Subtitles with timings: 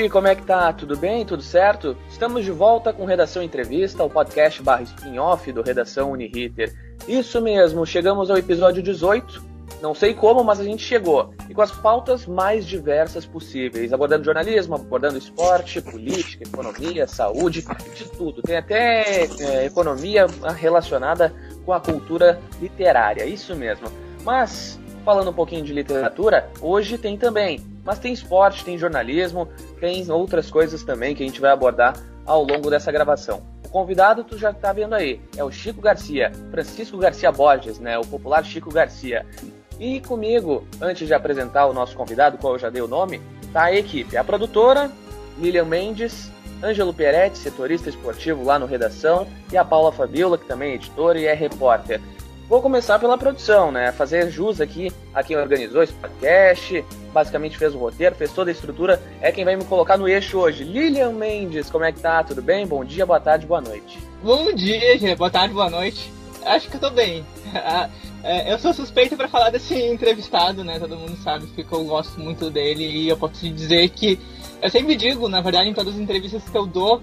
[0.00, 0.72] gente, como é que tá?
[0.72, 1.26] Tudo bem?
[1.26, 1.94] Tudo certo?
[2.08, 6.74] Estamos de volta com Redação Entrevista, o podcast barra spin-off do Redação Uniriter.
[7.06, 9.50] Isso mesmo, chegamos ao episódio 18.
[9.82, 11.34] Não sei como, mas a gente chegou.
[11.50, 17.62] E com as pautas mais diversas possíveis, abordando jornalismo, abordando esporte, política, economia, saúde,
[17.94, 18.40] de tudo.
[18.40, 20.26] Tem até é, economia
[20.56, 21.34] relacionada
[21.66, 23.86] com a cultura literária, isso mesmo.
[24.24, 29.48] Mas, falando um pouquinho de literatura, hoje tem também mas tem esporte, tem jornalismo,
[29.80, 33.42] tem outras coisas também que a gente vai abordar ao longo dessa gravação.
[33.64, 37.98] O convidado tu já está vendo aí, é o Chico Garcia, Francisco Garcia Borges, né,
[37.98, 39.24] o popular Chico Garcia.
[39.78, 43.20] E comigo, antes de apresentar o nosso convidado, qual eu já dei o nome,
[43.52, 44.90] tá a equipe, a produtora,
[45.38, 46.30] Lilian Mendes,
[46.62, 51.18] Ângelo Peretti, setorista esportivo lá no Redação, e a Paula Fabiola, que também é editora
[51.18, 52.00] e é repórter.
[52.50, 53.92] Vou começar pela produção, né?
[53.92, 58.52] Fazer jus aqui a quem organizou esse podcast, basicamente fez o roteiro, fez toda a
[58.52, 60.64] estrutura, é quem vai me colocar no eixo hoje.
[60.64, 62.24] Lilian Mendes, como é que tá?
[62.24, 62.66] Tudo bem?
[62.66, 64.00] Bom dia, boa tarde, boa noite.
[64.20, 65.16] Bom dia, gente.
[65.16, 66.12] Boa tarde, boa noite.
[66.44, 67.24] Acho que eu tô bem.
[67.54, 67.88] Ah,
[68.24, 70.80] é, eu sou suspeito para falar desse entrevistado, né?
[70.80, 74.18] Todo mundo sabe que eu gosto muito dele e eu posso te dizer que
[74.60, 77.00] eu sempre digo, na verdade, em todas as entrevistas que eu dou,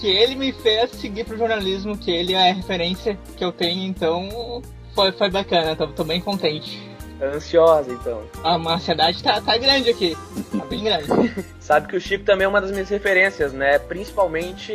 [0.00, 3.82] que ele me fez seguir pro jornalismo, que ele é a referência que eu tenho,
[3.82, 4.62] então
[4.94, 6.94] foi, foi bacana, tô, tô bem contente.
[7.18, 8.22] Tá ansiosa, então.
[8.42, 10.16] A ansiedade tá, tá grande aqui.
[10.56, 11.06] Tá bem grande.
[11.60, 13.78] Sabe que o Chico também é uma das minhas referências, né?
[13.78, 14.72] Principalmente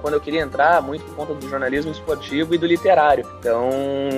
[0.00, 3.26] quando eu queria entrar, muito por conta do jornalismo esportivo e do literário.
[3.38, 3.68] Então,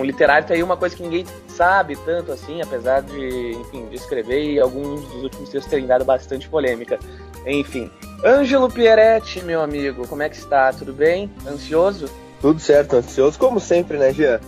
[0.01, 3.97] o literário tá aí uma coisa que ninguém sabe tanto assim, apesar de, enfim, de
[3.97, 6.99] escrever e alguns dos últimos textos terem dado bastante polêmica.
[7.45, 7.91] Enfim.
[8.25, 10.73] Ângelo Pieretti, meu amigo, como é que está?
[10.73, 11.31] Tudo bem?
[11.47, 12.09] Ansioso?
[12.41, 14.41] Tudo certo, ansioso como sempre, né, Jean?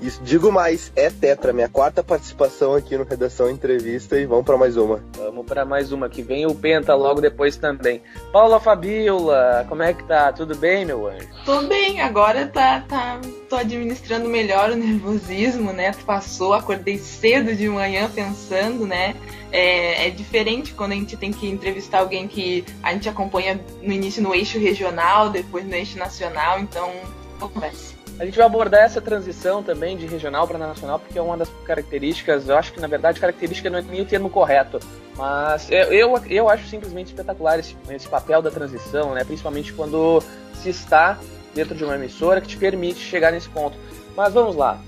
[0.00, 4.56] Isso, digo mais, é Tetra, minha quarta participação aqui no Redação Entrevista e vamos para
[4.56, 5.02] mais uma.
[5.16, 8.02] Vamos para mais uma, que vem o Penta logo depois também.
[8.32, 10.32] Paula Fabiola, como é que tá?
[10.32, 11.28] Tudo bem, meu anjo?
[11.44, 15.92] Tô bem, agora tá, tá, tô administrando melhor o nervosismo, né?
[16.04, 19.14] Passou, acordei cedo de manhã pensando, né?
[19.52, 23.92] É, é, diferente quando a gente tem que entrevistar alguém que a gente acompanha no
[23.92, 26.90] início no eixo regional, depois no eixo nacional, então
[27.38, 27.93] conversa.
[28.18, 31.48] A gente vai abordar essa transição também de regional para nacional, porque é uma das
[31.64, 34.78] características, eu acho que na verdade característica não é nem o termo correto,
[35.16, 39.24] mas eu, eu, eu acho simplesmente espetacular esse, esse papel da transição, né?
[39.24, 40.22] principalmente quando
[40.54, 41.18] se está
[41.54, 43.76] dentro de uma emissora que te permite chegar nesse ponto.
[44.16, 44.78] Mas vamos lá.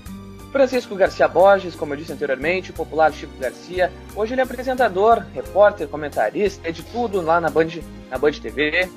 [0.51, 3.91] Francisco Garcia Borges, como eu disse anteriormente, o popular Chico Garcia.
[4.15, 7.67] Hoje ele é apresentador, repórter, comentarista, é de tudo lá na Band,
[8.09, 8.89] na Band TV.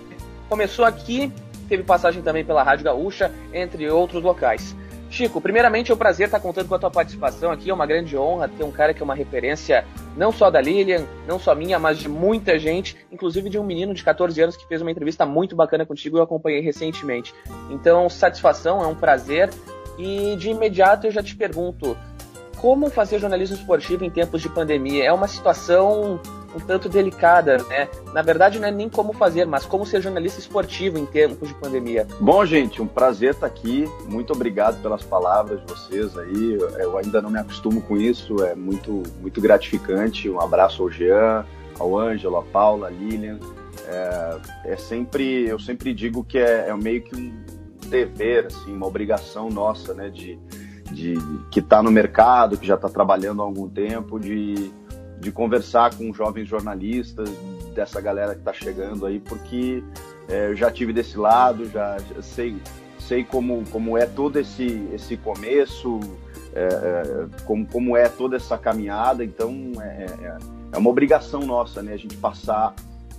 [0.48, 1.32] Começou aqui
[1.70, 4.76] teve passagem também pela Rádio Gaúcha, entre outros locais.
[5.08, 8.16] Chico, primeiramente é um prazer estar contando com a tua participação aqui, é uma grande
[8.16, 9.84] honra ter um cara que é uma referência
[10.16, 13.92] não só da Lilian, não só minha, mas de muita gente, inclusive de um menino
[13.94, 17.34] de 14 anos que fez uma entrevista muito bacana contigo e eu acompanhei recentemente.
[17.70, 19.50] Então, satisfação, é um prazer.
[19.98, 21.96] E de imediato eu já te pergunto,
[22.56, 25.04] como fazer jornalismo esportivo em tempos de pandemia?
[25.04, 26.20] É uma situação
[26.54, 27.88] um tanto delicada, né?
[28.12, 31.54] Na verdade, não é nem como fazer, mas como ser jornalista esportivo em tempos de
[31.54, 32.06] pandemia.
[32.20, 33.88] Bom, gente, um prazer estar aqui.
[34.08, 36.58] Muito obrigado pelas palavras de vocês aí.
[36.78, 40.28] Eu ainda não me acostumo com isso, é muito, muito gratificante.
[40.28, 41.44] Um abraço ao Jean,
[41.78, 43.38] ao Ângelo, à Paula, à Lilian.
[43.86, 47.32] É, é sempre, eu sempre digo que é, é meio que um
[47.88, 50.38] dever, assim, uma obrigação nossa, né, de,
[50.92, 51.14] de
[51.50, 54.70] que está no mercado, que já está trabalhando há algum tempo, de
[55.20, 57.30] de conversar com jovens jornalistas,
[57.74, 59.84] dessa galera que está chegando aí, porque
[60.28, 62.56] é, eu já tive desse lado, já, já, sei,
[62.98, 66.00] sei como, como é todo esse, esse começo,
[66.54, 70.38] é, é, como, como é toda essa caminhada, então é, é,
[70.72, 72.74] é uma obrigação nossa, né, a gente passar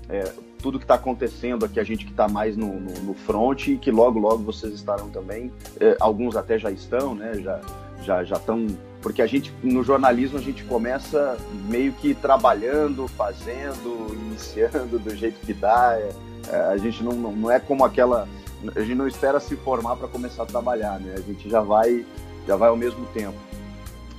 [0.10, 0.24] é,
[0.62, 3.78] tudo que está acontecendo aqui, a gente que está mais no, no, no, front e
[3.78, 5.52] que logo, logo vocês estarão também,
[6.00, 7.62] alguns até já estão, né, já
[8.04, 8.66] já já estão
[9.02, 11.38] porque a gente no jornalismo a gente começa
[11.68, 15.98] meio que trabalhando, fazendo, iniciando do jeito que dá.
[15.98, 16.12] É,
[16.50, 18.28] é, a gente não, não, é como aquela,
[18.76, 21.16] a gente não espera se formar para começar a trabalhar, né?
[21.18, 22.06] A gente já vai
[22.48, 23.38] já vai ao mesmo tempo.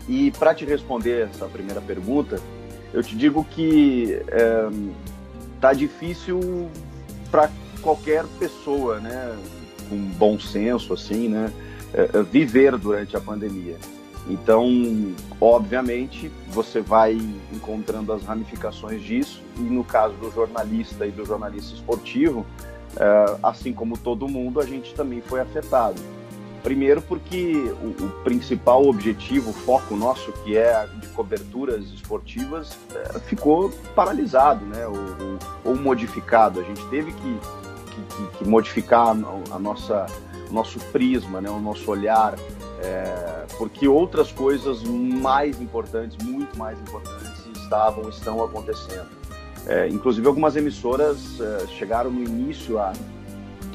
[0.08, 2.40] E para te responder essa primeira pergunta,
[2.92, 4.68] eu te digo que é,
[5.60, 6.68] tá difícil
[7.30, 7.50] para
[7.80, 9.36] qualquer pessoa, né?
[9.88, 11.52] Com bom senso, assim, né?
[11.94, 13.76] É, é viver durante a pandemia.
[14.28, 17.18] Então, obviamente, você vai
[17.52, 22.46] encontrando as ramificações disso, e no caso do jornalista e do jornalista esportivo,
[22.96, 26.00] é, assim como todo mundo, a gente também foi afetado.
[26.62, 33.18] Primeiro porque o, o, principal objetivo, o foco nosso, que é de coberturas esportivas, é,
[33.18, 34.86] ficou paralisado, né?
[34.86, 36.60] Ou, ou, modificado.
[36.60, 37.38] A gente teve que,
[37.90, 40.06] que, que modificar a, nossa
[40.52, 41.50] nosso prisma, né?
[41.50, 42.36] O nosso olhar,
[42.82, 49.08] é, porque outras coisas mais importantes, muito mais importantes, estavam estão acontecendo.
[49.66, 52.92] É, inclusive algumas emissoras é, chegaram no início a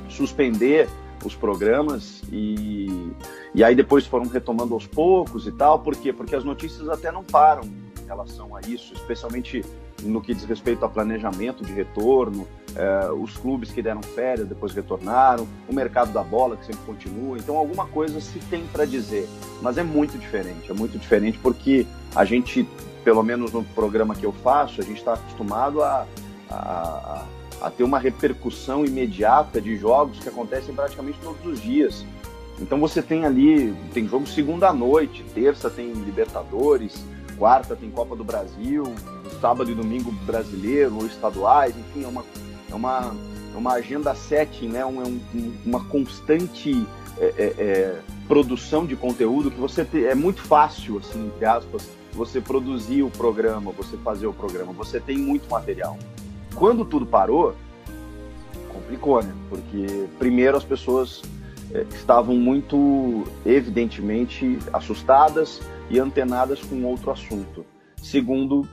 [0.09, 0.89] suspender
[1.23, 3.11] os programas e,
[3.55, 5.79] e aí depois foram retomando aos poucos e tal.
[5.79, 6.11] Por quê?
[6.11, 9.63] Porque as notícias até não param em relação a isso, especialmente
[10.03, 14.71] no que diz respeito a planejamento de retorno, eh, os clubes que deram férias depois
[14.71, 17.35] retornaram, o mercado da bola que sempre continua.
[17.35, 19.27] Então alguma coisa se tem para dizer,
[19.63, 20.69] mas é muito diferente.
[20.69, 22.69] É muito diferente porque a gente,
[23.03, 26.05] pelo menos no programa que eu faço, a gente está acostumado a,
[26.51, 27.25] a,
[27.61, 32.05] a ter uma repercussão imediata de jogos que acontecem praticamente todos os dias.
[32.59, 37.03] Então você tem ali, tem jogo segunda noite, terça tem Libertadores,
[37.39, 38.83] quarta tem Copa do Brasil,
[39.41, 42.23] sábado e domingo brasileiro ou estaduais, enfim, é uma,
[42.69, 43.15] é uma,
[43.53, 44.85] é uma agenda setting, né?
[44.85, 45.19] Um, é um,
[45.65, 46.85] uma constante
[47.19, 51.87] é, é, é, produção de conteúdo que você te, é muito fácil, assim, entre aspas,
[52.13, 55.97] você produzir o programa, você fazer o programa, você tem muito material.
[56.55, 57.55] Quando tudo parou,
[58.71, 59.33] complicou, né?
[59.49, 61.21] Porque primeiro as pessoas
[61.73, 67.65] é, estavam muito evidentemente assustadas e antenadas com outro assunto.
[68.01, 68.67] Segundo,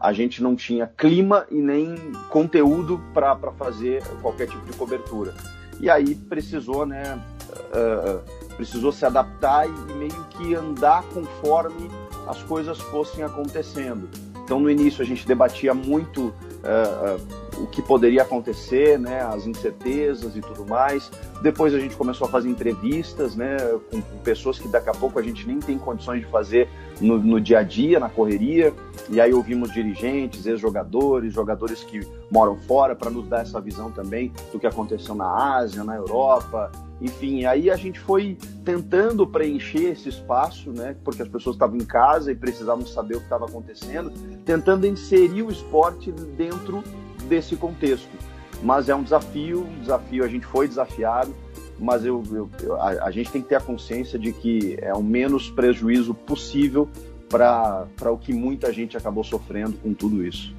[0.00, 1.94] a gente não tinha clima e nem
[2.30, 5.34] conteúdo para fazer qualquer tipo de cobertura.
[5.80, 7.20] E aí precisou, né,
[7.50, 11.90] uh, precisou se adaptar e meio que andar conforme
[12.26, 14.08] as coisas fossem acontecendo.
[14.44, 20.36] Então, no início, a gente debatia muito uh, o que poderia acontecer, né, as incertezas
[20.36, 21.10] e tudo mais.
[21.42, 23.56] Depois, a gente começou a fazer entrevistas né,
[23.90, 26.68] com, com pessoas que daqui a pouco a gente nem tem condições de fazer
[27.00, 28.72] no, no dia a dia, na correria.
[29.10, 34.32] E aí ouvimos dirigentes, ex-jogadores, jogadores que moram fora, para nos dar essa visão também
[34.52, 40.08] do que aconteceu na Ásia, na Europa, enfim, aí a gente foi tentando preencher esse
[40.08, 40.96] espaço, né?
[41.04, 44.10] Porque as pessoas estavam em casa e precisavam saber o que estava acontecendo,
[44.44, 46.82] tentando inserir o esporte dentro
[47.24, 48.10] desse contexto.
[48.62, 51.34] Mas é um desafio, um desafio, a gente foi desafiado,
[51.78, 55.02] mas eu, eu a, a, gente tem que ter a consciência de que é o
[55.02, 56.88] menos prejuízo possível
[57.28, 60.54] para o que muita gente acabou sofrendo com tudo isso.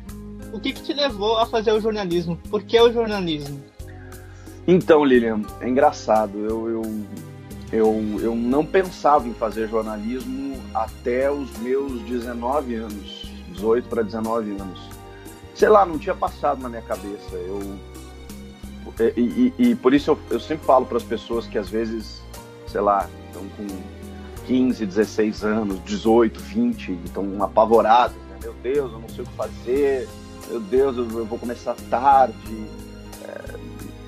[0.52, 2.38] O que, que te levou a fazer o jornalismo?
[2.50, 3.62] Por que o jornalismo?
[4.68, 6.38] Então, Lilian, é engraçado.
[6.38, 6.82] Eu, eu,
[7.72, 14.52] eu, eu não pensava em fazer jornalismo até os meus 19 anos, 18 para 19
[14.52, 14.95] anos.
[15.56, 17.34] Sei lá, não tinha passado na minha cabeça.
[17.34, 17.80] Eu,
[19.18, 22.22] e, e, e por isso eu, eu sempre falo para as pessoas que às vezes,
[22.68, 23.68] sei lá, estão com
[24.46, 28.16] 15, 16 anos, 18, 20, estão apavorados.
[28.30, 28.38] Né?
[28.44, 30.08] Meu Deus, eu não sei o que fazer.
[30.50, 32.68] Meu Deus, eu, eu vou começar tarde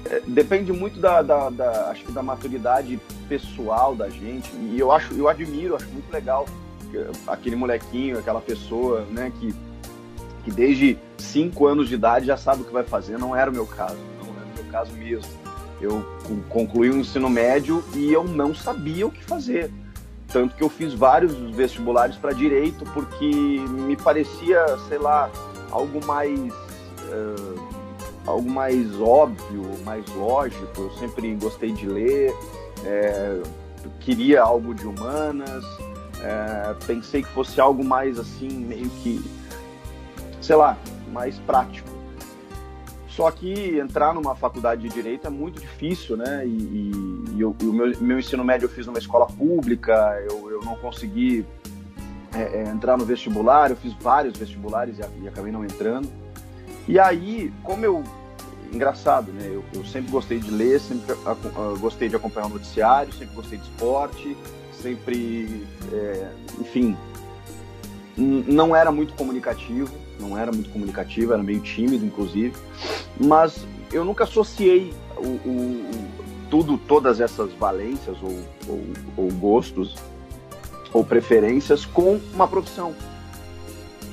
[0.09, 4.91] é, depende muito da, da, da, acho que da maturidade pessoal da gente e eu
[4.91, 6.45] acho eu admiro acho muito legal
[7.27, 9.53] aquele molequinho aquela pessoa né que
[10.47, 13.53] que desde cinco anos de idade já sabe o que vai fazer não era o
[13.53, 15.29] meu caso não era o meu caso mesmo
[15.81, 16.03] eu
[16.49, 19.69] concluí o ensino médio e eu não sabia o que fazer
[20.31, 25.29] tanto que eu fiz vários vestibulares para direito porque me parecia sei lá
[25.69, 27.77] algo mais uh,
[28.27, 30.81] algo mais óbvio, mais lógico.
[30.81, 32.33] Eu sempre gostei de ler,
[32.85, 33.41] é,
[34.01, 35.63] queria algo de humanas,
[36.21, 39.23] é, pensei que fosse algo mais assim, meio que,
[40.47, 40.77] sei lá,
[41.11, 41.89] mais prático.
[43.09, 46.47] Só que entrar numa faculdade de direito é muito difícil, né?
[46.47, 46.91] E, e,
[47.35, 50.77] e eu, o meu, meu, ensino médio eu fiz numa escola pública, eu, eu não
[50.77, 51.45] consegui
[52.33, 56.07] é, é entrar no vestibular, eu fiz vários vestibulares e, e acabei não entrando.
[56.87, 58.03] E aí, como eu.
[58.71, 59.47] Engraçado, né?
[59.47, 63.57] Eu, eu sempre gostei de ler, sempre uh, gostei de acompanhar o noticiário, sempre gostei
[63.57, 64.37] de esporte,
[64.81, 65.65] sempre.
[65.91, 66.95] É, enfim.
[68.17, 72.53] Não era muito comunicativo, não era muito comunicativo, era meio tímido, inclusive.
[73.19, 76.07] Mas eu nunca associei o, o,
[76.49, 78.83] tudo, todas essas valências ou, ou,
[79.17, 79.95] ou gostos
[80.93, 82.95] ou preferências com uma profissão.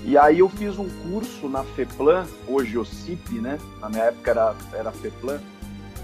[0.05, 3.59] E aí eu fiz um curso na FEPLAN, hoje o CIP, né?
[3.81, 5.41] Na minha época era, era FEPLAN,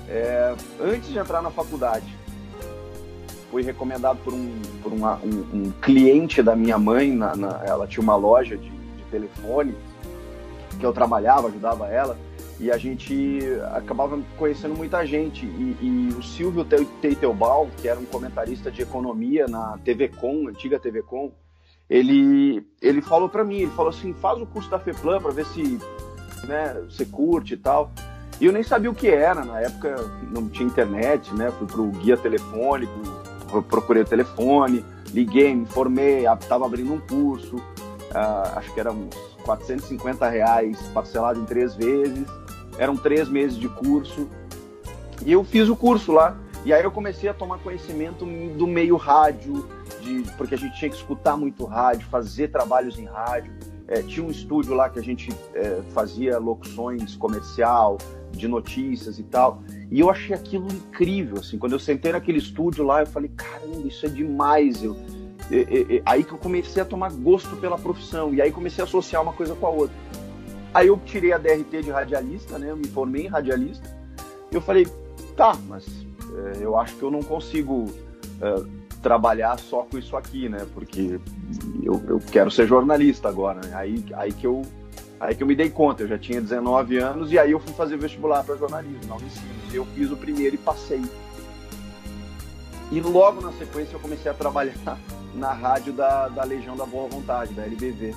[0.09, 2.07] é, antes de entrar na faculdade.
[3.51, 4.51] Fui recomendado por um,
[4.83, 8.71] por uma, um, um cliente da minha mãe, na, na, ela tinha uma loja de,
[8.71, 9.75] de telefone,
[10.81, 12.19] que eu trabalhava, ajudava ela,
[12.59, 13.39] e a gente
[13.75, 15.47] acabava conhecendo muita gente.
[15.47, 20.81] E, e o Silvio Teitelbaum, que era um comentarista de economia na TV Com, antiga
[20.81, 21.33] TV Com,
[21.89, 25.47] ele, ele falou para mim, ele falou assim, faz o curso da FEPLAN para ver
[25.47, 25.79] se
[26.47, 27.91] né, você curte e tal.
[28.41, 29.97] E eu nem sabia o que era, na época
[30.31, 31.51] não tinha internet, né?
[31.51, 32.93] Fui pro guia telefônico,
[33.69, 39.30] procurei o telefone, liguei, me informei, estava abrindo um curso, uh, acho que era uns
[39.51, 42.25] 450 reais parcelado em três vezes,
[42.79, 44.29] eram três meses de curso,
[45.25, 46.37] e eu fiz o curso lá.
[46.65, 49.67] E aí eu comecei a tomar conhecimento do meio rádio,
[50.03, 53.53] de, porque a gente tinha que escutar muito rádio, fazer trabalhos em rádio.
[53.89, 57.99] É, tinha um estúdio lá que a gente é, fazia locuções comercial,
[58.31, 59.63] de notícias e tal.
[59.91, 61.59] E eu achei aquilo incrível, assim.
[61.59, 64.85] Quando eu sentei naquele estúdio lá, eu falei, caramba, isso é demais.
[64.85, 64.97] Eu,
[66.05, 68.33] aí que eu comecei a tomar gosto pela profissão.
[68.35, 69.97] E aí comecei a associar uma coisa com a outra.
[70.73, 72.71] Aí eu tirei a DRT de radialista, né?
[72.71, 73.89] Eu me formei em radialista.
[74.51, 74.87] E eu falei,
[75.37, 75.87] tá, mas
[76.37, 77.93] é, eu acho que eu não consigo
[78.41, 78.63] é,
[79.03, 80.65] trabalhar só com isso aqui, né?
[80.73, 81.19] Porque
[81.83, 83.61] eu, eu quero ser jornalista agora.
[83.65, 83.73] Né?
[83.75, 84.63] Aí, aí que eu
[85.19, 87.75] Aí que eu me dei conta, eu já tinha 19 anos e aí eu fui
[87.75, 89.21] fazer vestibular para jornalismo.
[89.71, 91.03] Eu fiz o primeiro e passei.
[92.91, 94.99] E logo na sequência eu comecei a trabalhar
[95.35, 98.15] na rádio da, da Legião da Boa Vontade, da LBV.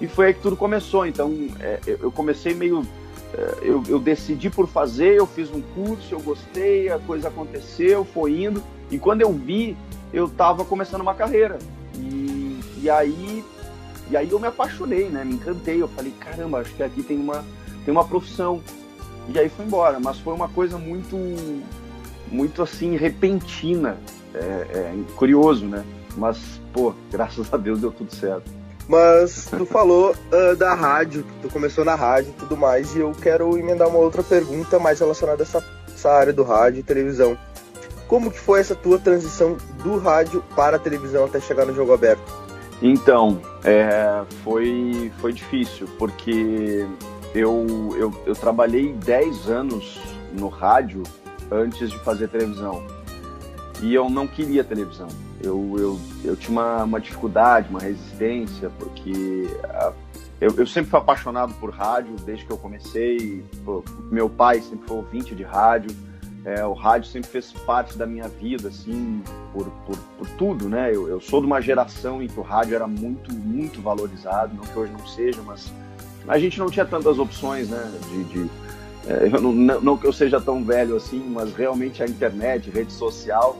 [0.00, 1.06] E foi aí que tudo começou.
[1.06, 2.86] Então é, eu comecei meio.
[3.32, 8.04] É, eu, eu, decidi por fazer, eu fiz um curso, eu gostei, a coisa aconteceu,
[8.04, 8.62] foi indo.
[8.90, 9.76] E quando eu vi,
[10.12, 11.58] eu estava começando uma carreira.
[11.96, 13.44] E, e aí
[14.10, 15.24] e aí eu me apaixonei, né?
[15.24, 15.80] Me encantei.
[15.80, 17.44] Eu falei, caramba, acho que aqui tem uma,
[17.84, 18.62] tem uma profissão.
[19.28, 19.98] E aí foi embora.
[19.98, 21.16] Mas foi uma coisa muito,
[22.30, 23.98] muito assim, repentina.
[24.34, 25.84] É, é, curioso, né?
[26.16, 26.38] Mas,
[26.72, 28.50] pô, graças a Deus deu tudo certo.
[28.88, 33.12] Mas tu falou uh, da rádio, tu começou na rádio e tudo mais, e eu
[33.12, 37.36] quero emendar uma outra pergunta mais relacionada a essa, essa área do rádio e televisão.
[38.06, 41.94] Como que foi essa tua transição do rádio para a televisão até chegar no jogo
[41.94, 42.22] aberto?
[42.82, 46.86] Então, é, foi, foi difícil, porque
[47.34, 47.66] eu,
[47.96, 49.98] eu, eu trabalhei 10 anos
[50.38, 51.02] no rádio
[51.50, 52.86] antes de fazer televisão.
[53.82, 55.08] E eu não queria televisão.
[55.42, 59.92] Eu, eu, eu tinha uma, uma dificuldade, uma resistência, porque a,
[60.40, 63.44] eu, eu, sempre fui apaixonado por rádio desde que eu comecei.
[63.64, 65.90] Pô, meu pai sempre foi ouvinte de rádio.
[66.44, 69.22] É, o rádio sempre fez parte da minha vida, assim,
[69.52, 70.90] por, por, por tudo, né?
[70.94, 74.62] Eu, eu, sou de uma geração em que o rádio era muito, muito valorizado, não
[74.62, 75.72] que hoje não seja, mas
[76.28, 77.90] a gente não tinha tantas opções, né?
[78.10, 78.50] De, de
[79.06, 82.92] é, não, não, não, que eu seja tão velho assim, mas realmente a internet, rede
[82.92, 83.56] social,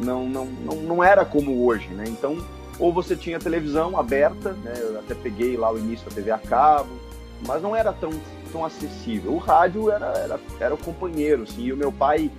[0.00, 2.04] não, não, não, não era como hoje, né?
[2.06, 2.38] Então,
[2.78, 4.74] ou você tinha televisão aberta, né?
[4.76, 6.90] Eu até peguei lá o início da TV a cabo,
[7.46, 8.10] mas não era tão
[8.52, 9.32] tão acessível.
[9.32, 12.30] O rádio era, era, era o companheiro, assim, e o meu pai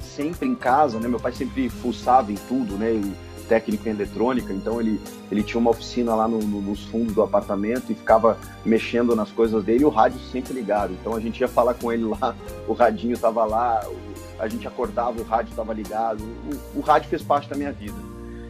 [0.00, 1.08] sempre em casa, né?
[1.08, 2.90] Meu pai sempre fuçava em tudo, né?
[2.90, 3.14] Ele,
[3.50, 7.20] técnico em eletrônica, então ele, ele tinha uma oficina lá no, no, nos fundos do
[7.20, 10.92] apartamento e ficava mexendo nas coisas dele e o rádio sempre ligado.
[10.92, 12.36] Então a gente ia falar com ele lá,
[12.68, 13.84] o radinho estava lá,
[14.40, 16.22] a gente acordava, o rádio estava ligado.
[16.74, 17.94] O, o rádio fez parte da minha vida.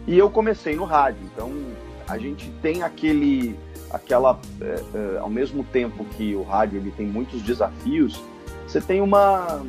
[0.06, 1.52] E eu comecei no rádio, então
[2.08, 3.58] a gente tem aquele
[3.90, 8.22] aquela é, é, ao mesmo tempo que o rádio ele tem muitos desafios
[8.66, 9.62] você tem uma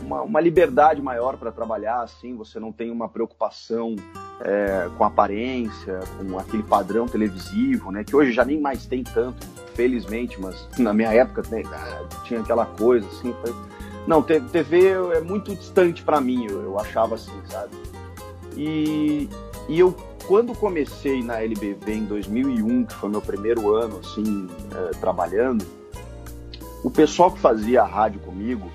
[0.00, 3.94] uma, uma liberdade maior para trabalhar assim você não tem uma preocupação
[4.40, 9.46] é, com aparência com aquele padrão televisivo né que hoje já nem mais tem tanto
[9.74, 11.42] felizmente mas na minha época
[11.72, 13.54] ah, tinha aquela coisa assim foi...
[14.06, 17.76] não TV é muito distante para mim eu, eu achava assim sabe
[18.56, 19.28] e,
[19.68, 24.90] e eu quando comecei na LBV em 2001, que foi meu primeiro ano assim é,
[24.98, 25.66] trabalhando,
[26.84, 28.70] o pessoal que fazia a rádio comigo,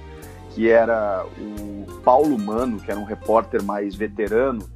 [0.51, 4.67] que era o Paulo Mano, que era um repórter mais veterano,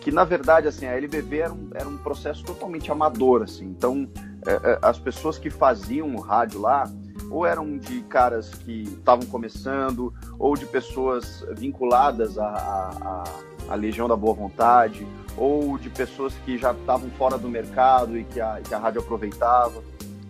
[0.00, 3.66] que na verdade assim a LBV era um, era um processo totalmente amador assim.
[3.66, 4.08] Então
[4.46, 6.90] é, é, as pessoas que faziam o rádio lá
[7.30, 13.24] ou eram de caras que estavam começando ou de pessoas vinculadas à, à,
[13.68, 18.24] à Legião da Boa Vontade ou de pessoas que já estavam fora do mercado e
[18.24, 19.82] que a, que a rádio aproveitava.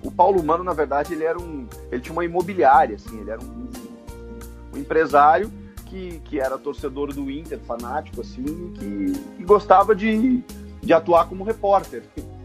[0.03, 3.41] O Paulo Mano, na verdade, ele era um, ele tinha uma imobiliária, assim, ele era
[3.41, 3.69] um,
[4.75, 5.51] um empresário
[5.87, 10.43] que, que era torcedor do Inter, fanático, assim, que, que gostava de,
[10.81, 12.05] de atuar como repórter.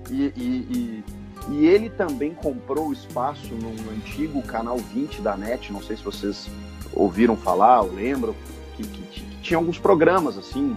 [0.09, 1.03] E, e, e,
[1.49, 6.49] e, ele também comprou espaço num antigo canal 20 da NET, não sei se vocês
[6.93, 8.35] ouviram falar ou lembram,
[8.75, 10.75] que, que, que tinha alguns programas, assim,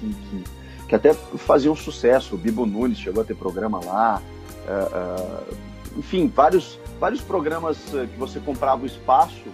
[0.00, 0.44] que, que
[0.90, 2.34] que até faziam sucesso.
[2.34, 4.20] O Bibo Nunes chegou a ter programa lá.
[4.66, 9.48] Uh, uh, enfim, vários, vários programas eh, que você comprava o espaço.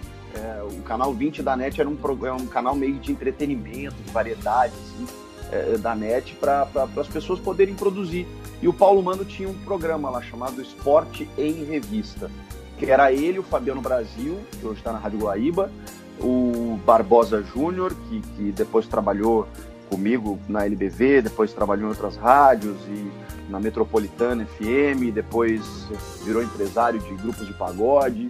[0.77, 4.71] O canal 20 da NET era um, é um canal meio de entretenimento, de variedade,
[4.83, 8.27] assim, da NET, para as pessoas poderem produzir.
[8.61, 12.29] E o Paulo Mano tinha um programa lá chamado Esporte em Revista,
[12.77, 15.71] que era ele, o Fabiano Brasil, que hoje está na Rádio Guaíba,
[16.19, 19.47] o Barbosa Júnior, que, que depois trabalhou
[19.89, 23.11] comigo na LBV, depois trabalhou em outras rádios e
[23.49, 25.87] na Metropolitana FM, depois
[26.23, 28.29] virou empresário de grupos de pagode,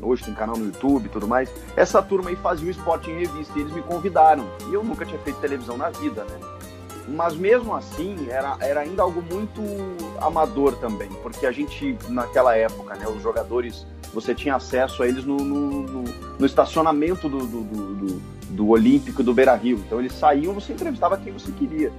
[0.00, 1.50] hoje tem canal no YouTube e tudo mais.
[1.76, 4.46] Essa turma aí fazia o esporte em revista e eles me convidaram.
[4.68, 6.55] E eu nunca tinha feito televisão na vida, né?
[7.08, 9.60] Mas mesmo assim, era, era ainda algo muito
[10.20, 15.24] amador também, porque a gente, naquela época, né, os jogadores, você tinha acesso a eles
[15.24, 16.04] no, no, no,
[16.38, 19.78] no estacionamento do, do, do, do Olímpico do Beira Rio.
[19.86, 21.92] Então eles saíam, você entrevistava quem você queria.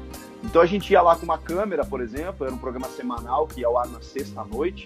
[0.44, 3.62] Então a gente ia lá com uma câmera, por exemplo, era um programa semanal que
[3.62, 4.86] ia ao ar na sexta noite,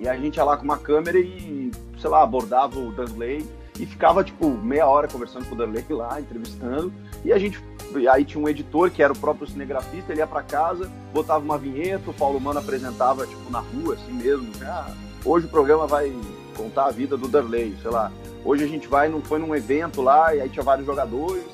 [0.00, 3.46] e a gente ia lá com uma câmera e, sei lá, abordava o Danley
[3.78, 6.92] e ficava tipo meia hora conversando com o Danley lá, entrevistando,
[7.24, 7.60] e a gente
[8.08, 11.58] aí tinha um editor que era o próprio cinegrafista, ele ia para casa, botava uma
[11.58, 14.92] vinheta, o Paulo Mano apresentava tipo na rua assim mesmo, ah,
[15.24, 16.12] hoje o programa vai
[16.56, 18.12] contar a vida do Darley, sei lá.
[18.44, 21.44] Hoje a gente vai, não foi num evento lá e aí tinha vários jogadores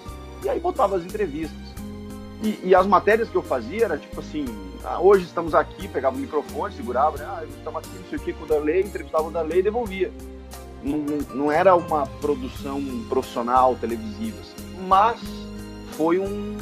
[0.42, 1.58] e aí botava as entrevistas.
[2.42, 4.46] E, e, as matérias que eu fazia era tipo assim,
[4.82, 7.26] ah, hoje estamos aqui, pegava o microfone, segurava, né?
[7.28, 10.10] Ah, estamos aqui, não sei o que, com o Darley, entrevistava o Darley e devolvia.
[10.82, 10.98] Não,
[11.34, 12.80] não era uma produção
[13.10, 14.86] profissional, televisiva, assim.
[14.86, 15.20] mas
[15.96, 16.56] foi um,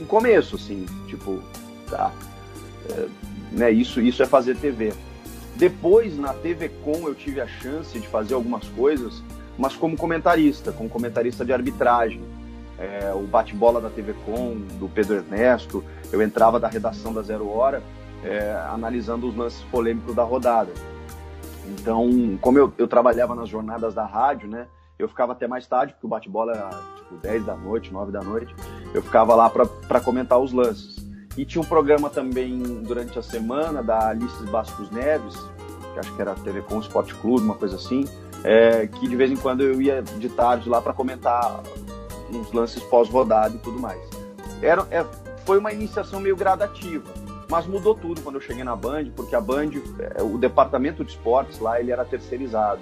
[0.00, 1.40] um começo, assim, tipo,
[1.88, 2.12] tá,
[2.90, 3.06] é,
[3.52, 4.92] né, isso, isso é fazer TV.
[5.56, 9.22] Depois, na TV Com, eu tive a chance de fazer algumas coisas,
[9.58, 12.20] mas como comentarista, como comentarista de arbitragem
[12.78, 17.48] é, o bate-bola da TV Com, do Pedro Ernesto, eu entrava da redação da Zero
[17.48, 17.82] Hora
[18.24, 20.72] é, analisando os lances polêmicos da rodada.
[21.68, 24.66] Então, como eu, eu, trabalhava nas jornadas da rádio, né,
[24.98, 26.70] eu ficava até mais tarde, porque o bate-bola
[27.12, 28.54] tipo 10 da noite, 9 da noite,
[28.94, 30.96] eu ficava lá para comentar os lances.
[31.36, 35.36] E tinha um programa também durante a semana da Alice Bastos Neves,
[35.92, 38.04] que acho que era TV Com Sport Clube, uma coisa assim,
[38.44, 41.62] é, que de vez em quando eu ia de tarde lá para comentar
[42.30, 44.00] uns lances pós-rodada e tudo mais.
[44.60, 45.04] Era, é,
[45.44, 47.10] foi uma iniciação meio gradativa,
[47.48, 51.12] mas mudou tudo quando eu cheguei na Band, porque a Band, é, o departamento de
[51.12, 52.80] esportes lá, ele era terceirizado.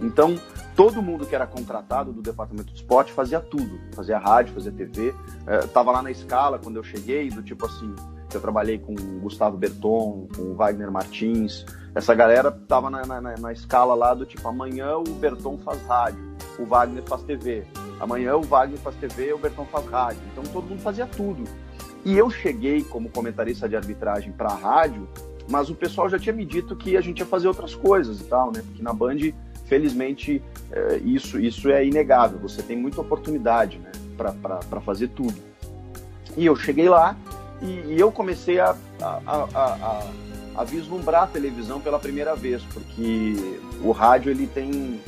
[0.00, 0.38] Então,
[0.78, 5.12] todo mundo que era contratado do departamento de esporte fazia tudo, fazia rádio, fazia TV.
[5.44, 7.92] É, tava lá na escala quando eu cheguei, do tipo assim,
[8.32, 11.66] eu trabalhei com o Gustavo Berton, com o Wagner Martins.
[11.96, 16.24] Essa galera tava na, na, na escala lá do tipo, amanhã o Berton faz rádio,
[16.56, 17.66] o Wagner faz TV.
[17.98, 20.22] Amanhã o Wagner faz TV, o Bertão faz rádio.
[20.30, 21.42] Então todo mundo fazia tudo.
[22.04, 25.08] E eu cheguei como comentarista de arbitragem para a rádio,
[25.50, 28.24] mas o pessoal já tinha me dito que a gente ia fazer outras coisas e
[28.24, 28.62] tal, né?
[28.64, 29.32] Porque na Band,
[29.68, 32.38] felizmente, é, isso, isso é inegável.
[32.40, 33.92] Você tem muita oportunidade, né?
[34.16, 35.34] Para fazer tudo.
[36.36, 37.16] E eu cheguei lá
[37.62, 39.20] e, e eu comecei a, a,
[39.54, 40.06] a,
[40.56, 43.34] a, vislumbrar a televisão pela primeira vez, porque
[43.82, 45.00] o rádio ele tem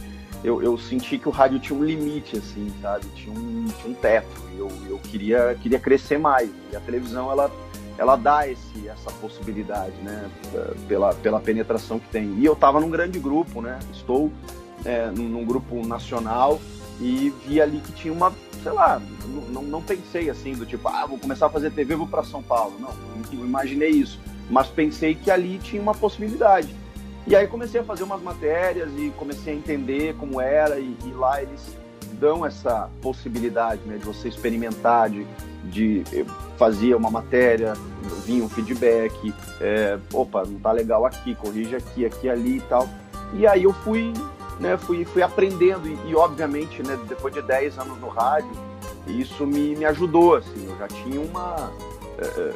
[0.43, 3.07] eu, eu senti que o rádio tinha um limite, assim, sabe?
[3.15, 4.41] Tinha um, tinha um teto.
[4.57, 6.51] Eu, eu queria, queria crescer mais.
[6.73, 7.51] E a televisão, ela,
[8.01, 10.31] ela dá esse, essa possibilidade, né?
[10.89, 12.35] Pela, pela penetração que tem.
[12.39, 13.79] E eu estava num grande grupo, né?
[13.93, 14.33] Estou
[14.87, 16.59] é, num, grupo nacional
[16.99, 18.33] e vi ali que tinha uma,
[18.63, 19.03] sei lá,
[19.51, 22.43] não, não pensei assim, do tipo, ah, vou começar a fazer TV, vou para São
[22.43, 22.73] Paulo.
[22.81, 22.89] Não,
[23.39, 24.19] eu imaginei isso.
[24.49, 26.75] Mas pensei que ali tinha uma possibilidade.
[27.27, 31.11] E aí comecei a fazer umas matérias e comecei a entender como era e, e
[31.11, 31.77] lá eles
[32.21, 35.27] dão essa possibilidade né, de você experimentar, de,
[35.65, 36.05] de
[36.59, 37.73] fazer uma matéria,
[38.27, 42.89] vinha um feedback, é, opa, não tá legal aqui, corrige aqui, aqui, ali e tal.
[43.33, 44.13] E aí eu fui,
[44.61, 48.51] né, fui, fui aprendendo e, e obviamente, né, depois de 10 anos no rádio,
[49.07, 51.73] isso me, me ajudou, assim, eu já tinha uma,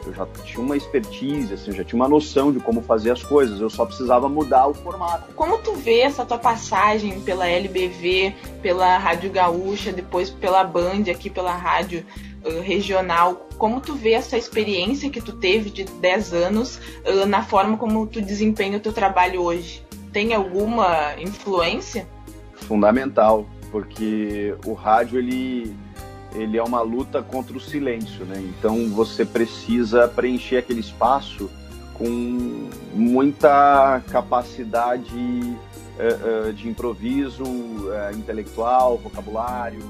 [0.06, 3.60] eu já tinha uma expertise, assim, já tinha uma noção de como fazer as coisas,
[3.60, 5.32] eu só precisava mudar o formato.
[5.34, 11.30] Como tu vê essa tua passagem pela LBV, pela Rádio Gaúcha, depois pela Band, aqui
[11.30, 12.04] pela Rádio
[12.44, 17.42] uh, Regional, como tu vê essa experiência que tu teve de 10 anos uh, na
[17.42, 19.82] forma como tu desempenha o teu trabalho hoje?
[20.12, 22.06] Tem alguma influência?
[22.54, 25.74] Fundamental, porque o rádio ele
[26.34, 28.38] ele é uma luta contra o silêncio, né?
[28.58, 31.48] Então você precisa preencher aquele espaço
[31.94, 39.80] com muita capacidade uh, uh, de improviso uh, intelectual, vocabulário,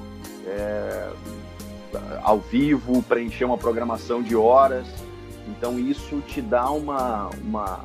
[2.23, 4.87] ao vivo, preencher uma programação de horas.
[5.49, 7.81] Então isso te dá uma, uma,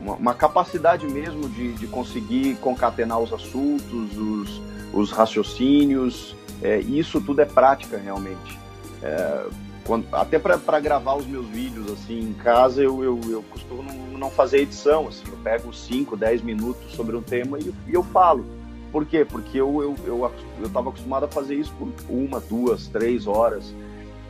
[0.00, 6.34] uma, uma capacidade mesmo de, de, conseguir concatenar os assuntos, os, os raciocínios.
[6.64, 8.58] É, isso tudo é prática realmente.
[9.02, 9.46] É,
[9.84, 14.18] quando, até para gravar os meus vídeos assim em casa, eu, eu, eu costumo não,
[14.18, 15.06] não, fazer edição.
[15.06, 18.46] Assim, eu pego 5, 10 minutos sobre um tema e, e, eu falo.
[18.90, 19.26] Por quê?
[19.26, 20.30] Porque eu estava eu,
[20.62, 23.74] eu, eu acostumado a fazer isso por uma, duas, três horas.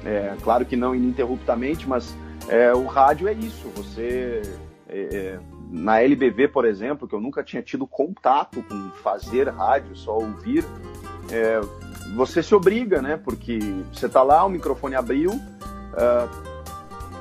[0.05, 2.17] É, claro que não ininterruptamente, mas
[2.49, 3.69] é, o rádio é isso.
[3.77, 4.43] Você.
[4.89, 5.39] É, é
[5.71, 10.65] na LBV, por exemplo, que eu nunca tinha tido contato com fazer rádio, só ouvir,
[11.33, 11.61] é,
[12.13, 13.17] você se obriga, né?
[13.17, 13.59] Porque
[13.93, 15.33] você tá lá, o microfone abriu.
[15.33, 16.55] Uh,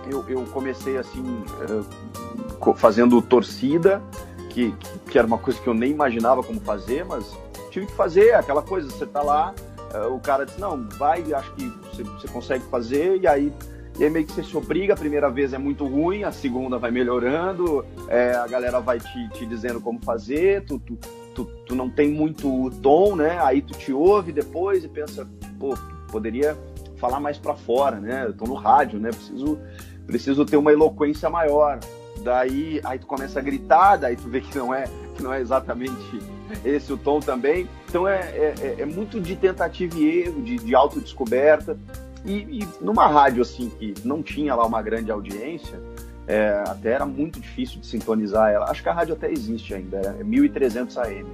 [0.10, 4.02] eu, eu, comecei assim, uh, fazendo torcida,
[4.50, 4.74] que,
[5.10, 7.38] que, era uma coisa que eu nem imaginava como fazer, mas
[7.72, 8.90] tive que fazer aquela coisa.
[8.90, 9.54] Você tá lá,
[9.94, 13.54] uh, o cara disse: Não, vai, acho que você, você consegue fazer, e aí
[14.00, 16.78] e aí meio que você se obriga, a primeira vez é muito ruim, a segunda
[16.80, 20.98] vai melhorando, é, a galera vai te, te dizendo como fazer, tu, tu,
[21.36, 23.40] tu, tu, não tem muito tom, né?
[23.42, 25.28] Aí tu te ouve depois e pensa,
[25.60, 25.78] pô,
[26.12, 26.58] poderia
[26.98, 28.26] falar mais para fora, né?
[28.26, 29.10] Eu tô no rádio, né?
[29.10, 29.60] Preciso,
[30.08, 31.80] preciso ter uma eloquência maior.
[32.24, 35.40] Daí aí tu começa a gritar, daí tu vê que não é, que não é
[35.40, 36.20] exatamente
[36.64, 37.68] esse o tom também.
[37.88, 41.78] Então é, é, é muito de tentativa e erro, de, de autodescoberta.
[42.26, 45.80] E, e, numa rádio assim que não tinha lá uma grande audiência,
[46.28, 48.70] é, até era muito difícil de sintonizar ela.
[48.70, 51.26] Acho que a rádio até existe ainda, é 1300 AM.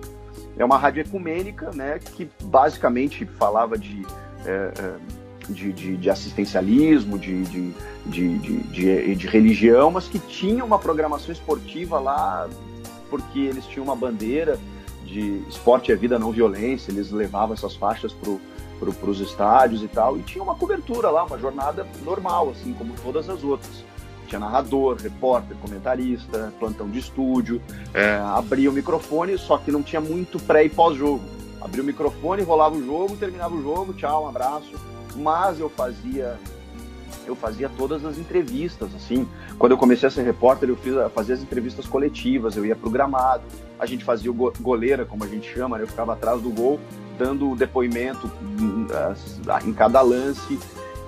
[0.58, 4.06] É uma rádio ecumênica, né, que basicamente falava de,
[4.46, 4.96] é, é
[5.50, 7.74] de, de, de, assistencialismo, de, de,
[8.06, 12.48] de, de, religião, mas que tinha uma programação esportiva lá,
[13.10, 14.60] porque eles tinham uma bandeira
[15.06, 18.30] de esporte é vida, não violência, eles levavam essas faixas para
[18.80, 22.94] para os estádios e tal, e tinha uma cobertura lá, uma jornada normal, assim como
[23.04, 23.84] todas as outras.
[24.28, 27.62] Tinha narrador, repórter, comentarista, plantão de estúdio,
[27.94, 31.24] é, abria o microfone, só que não tinha muito pré e pós-jogo.
[31.60, 34.72] Abria o microfone, rolava o jogo, terminava o jogo, tchau, um abraço.
[35.16, 36.40] Mas eu fazia
[37.28, 39.28] eu fazia todas as entrevistas, assim.
[39.58, 43.44] Quando eu comecei a ser repórter, eu fiz, fazia as entrevistas coletivas, eu ia programado,
[43.78, 45.84] a gente fazia o goleira, como a gente chama, né?
[45.84, 46.80] eu ficava atrás do gol
[47.20, 48.32] dando depoimento
[49.66, 50.58] em cada lance.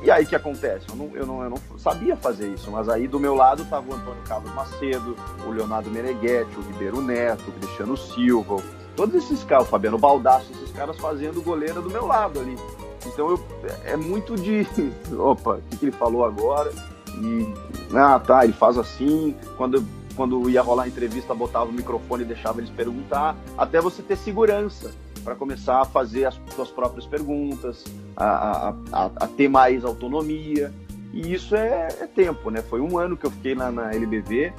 [0.04, 0.86] E aí que acontece?
[0.90, 3.90] Eu não, eu, não, eu não sabia fazer isso, mas aí do meu lado estava
[3.90, 5.16] o Antônio Carlos Macedo,
[5.48, 8.58] o Leonardo Meneghetti, o Ribeiro Neto, o Cristiano Silva,
[8.96, 12.58] todos esses caras, o Fabiano Baldasso, esses caras fazendo goleira do meu lado ali.
[13.06, 13.40] Então eu,
[13.86, 14.68] é muito de.
[15.16, 16.72] Opa, o que, que ele falou agora?
[17.20, 17.54] E.
[17.96, 19.36] Ah, tá, ele faz assim.
[19.56, 24.02] Quando, quando ia rolar a entrevista, botava o microfone e deixava eles perguntar, até você
[24.02, 24.92] ter segurança
[25.24, 27.84] para começar a fazer as suas próprias perguntas,
[28.16, 30.74] a, a, a, a, ter mais autonomia.
[31.14, 32.62] E isso é, é, tempo, né?
[32.62, 34.54] Foi um ano que eu fiquei na, na LBV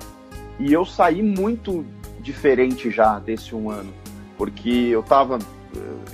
[0.59, 1.85] e eu saí muito
[2.21, 3.93] diferente já desse um ano,
[4.37, 5.39] porque eu tava,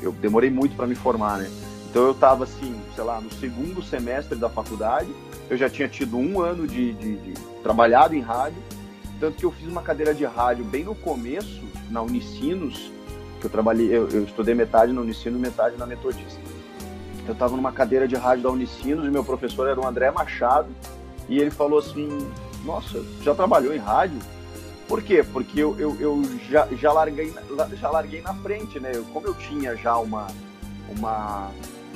[0.01, 1.51] eu demorei muito para me formar, né?
[1.91, 5.09] Então eu tava assim, sei lá, no segundo semestre da faculdade,
[5.51, 7.33] eu já tinha tido um ano de, de, de
[7.63, 8.63] trabalhado em rádio,
[9.19, 12.93] tanto que eu fiz uma cadeira de rádio bem no começo, na Unicinos,
[13.39, 16.41] que eu trabalhei, eu, eu estudei metade na Unicinos, metade na Metodista.
[17.27, 20.69] Eu estava numa cadeira de rádio da Unicinos e meu professor era o André Machado
[21.29, 22.27] e ele falou assim,
[22.65, 24.19] nossa, já trabalhou em rádio?
[24.89, 25.23] Por quê?
[25.23, 27.35] Porque eu, eu, eu já, já, larguei,
[27.75, 28.93] já larguei na frente, né?
[28.95, 30.27] Eu, como eu tinha já uma,
[30.97, 31.51] uma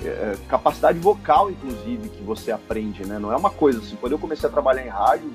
[0.04, 3.18] é, capacidade vocal, inclusive, que você aprende, né?
[3.18, 5.32] Não é uma coisa assim, quando eu comecei a trabalhar em rádio,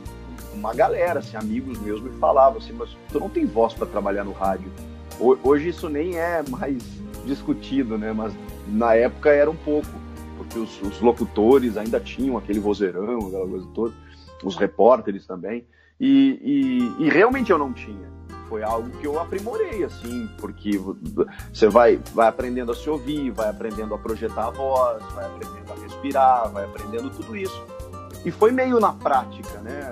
[0.54, 4.24] uma galera, assim, amigos meus me falavam assim, mas tu não tem voz para trabalhar
[4.24, 4.72] no rádio.
[5.19, 6.82] Hoje isso nem é mais
[7.25, 8.13] discutido, né?
[8.13, 8.34] Mas
[8.67, 9.88] na época era um pouco,
[10.38, 13.93] porque os, os locutores ainda tinham aquele vozeirão, aquela coisa toda,
[14.43, 15.65] os repórteres também,
[15.99, 18.15] e, e, e realmente eu não tinha.
[18.47, 20.80] Foi algo que eu aprimorei, assim, porque
[21.51, 25.73] você vai, vai aprendendo a se ouvir, vai aprendendo a projetar a voz, vai aprendendo
[25.73, 27.62] a respirar, vai aprendendo tudo isso.
[28.23, 29.91] E foi meio na prática, né?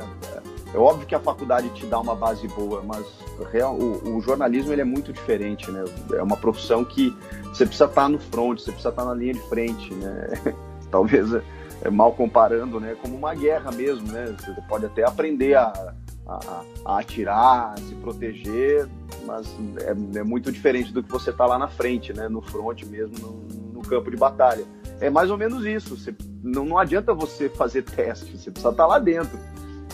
[0.76, 3.06] É óbvio que a faculdade te dá uma base boa, mas
[3.50, 5.86] real, o, o, jornalismo ele é muito diferente, né?
[6.14, 9.40] É uma profissão que você precisa estar no front, você precisa estar na linha de
[9.48, 10.54] frente, né?
[10.92, 11.34] Talvez
[11.82, 12.94] é, mal comparando, né?
[13.02, 14.36] Como uma guerra mesmo, né?
[14.38, 15.94] Você pode até aprender a,
[16.28, 18.86] a, a atirar, a se proteger,
[19.26, 19.48] mas
[19.80, 22.28] é, é, muito diferente do que você tá lá na frente, né?
[22.28, 24.66] No front mesmo, no, no campo de batalha.
[25.00, 25.96] É mais ou menos isso.
[25.96, 29.40] Você, não, não adianta você fazer teste, você precisa estar tá lá dentro.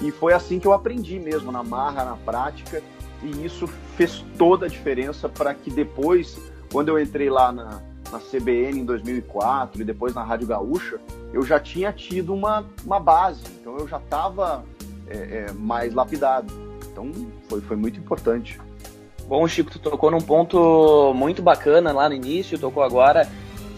[0.02, 2.82] E foi assim que eu aprendi mesmo, na marra, na prática,
[3.22, 6.40] e isso fez toda a diferença para que depois,
[6.72, 11.00] quando eu entrei lá na, na CBN em 2004 e depois na Rádio Gaúcha,
[11.32, 14.66] eu já tinha tido uma, uma base, então eu já estava
[15.08, 16.52] é, é, mais lapidado.
[16.92, 17.12] Então
[17.48, 18.60] foi, foi muito importante.
[19.28, 23.30] Bom, Chico, tu tocou num ponto muito bacana lá no início, tocou agora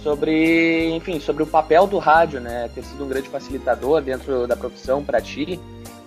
[0.01, 2.69] sobre, enfim, sobre o papel do rádio, né?
[2.73, 5.59] Ter sido um grande facilitador dentro da profissão para ti.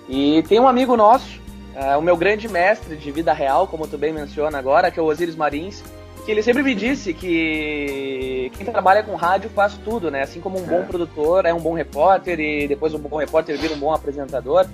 [0.09, 1.41] E tem um amigo nosso,
[1.75, 5.03] uh, o meu grande mestre de vida real, como tu bem menciona agora, que é
[5.03, 5.83] o Osiris Marins,
[6.25, 10.23] que ele sempre me disse que quem trabalha com rádio faz tudo, né?
[10.23, 10.83] Assim como um bom é.
[10.83, 14.67] produtor é um bom repórter e depois um bom repórter vira um bom apresentador.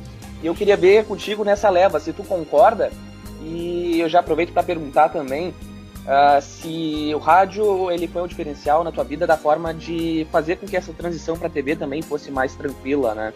[0.42, 2.90] E eu queria ver contigo nessa leva, se tu concorda.
[3.42, 8.82] E eu já aproveito para perguntar também uh, se o rádio ele foi um diferencial
[8.82, 12.00] na tua vida da forma de fazer com que essa transição para a TV também
[12.00, 13.32] fosse mais tranquila, né?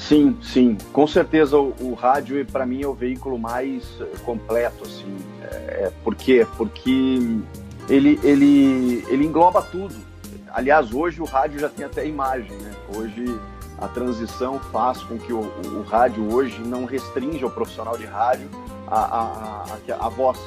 [0.00, 4.82] Sim, sim, com certeza o, o rádio para mim é o veículo mais eh, completo,
[4.84, 5.14] assim.
[5.42, 6.46] É, é, por quê?
[6.56, 7.20] Porque
[7.88, 9.94] ele, ele, ele engloba tudo.
[10.52, 12.74] Aliás, hoje o rádio já tem até imagem, né?
[12.96, 13.38] Hoje
[13.78, 18.06] a transição faz com que o, o, o rádio hoje não restrinja o profissional de
[18.06, 18.48] rádio
[18.86, 20.38] a, a, a, a voz.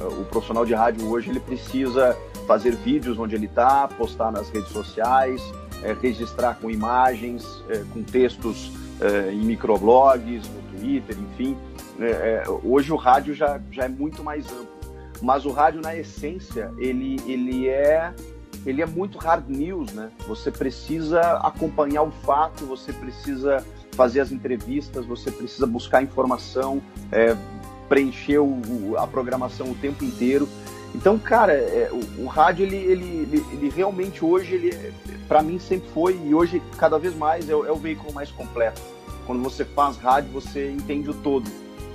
[0.00, 4.70] O profissional de rádio hoje ele precisa fazer vídeos onde ele está, postar nas redes
[4.70, 5.42] sociais,
[5.82, 11.56] é, registrar com imagens, é, com textos é, em microblogs, no Twitter, enfim.
[12.00, 14.68] É, é, hoje o rádio já, já é muito mais amplo.
[15.20, 18.12] Mas o rádio, na essência, ele, ele, é,
[18.66, 20.10] ele é muito hard news, né?
[20.26, 27.36] Você precisa acompanhar o fato, você precisa fazer as entrevistas, você precisa buscar informação, é,
[27.88, 30.48] preencher o, a programação o tempo inteiro.
[30.94, 34.92] Então, cara, é, o, o, rádio, ele, ele, ele, realmente hoje, ele,
[35.26, 38.80] para mim sempre foi e hoje cada vez mais é, é, o veículo mais completo.
[39.26, 41.50] Quando você faz rádio, você entende o todo.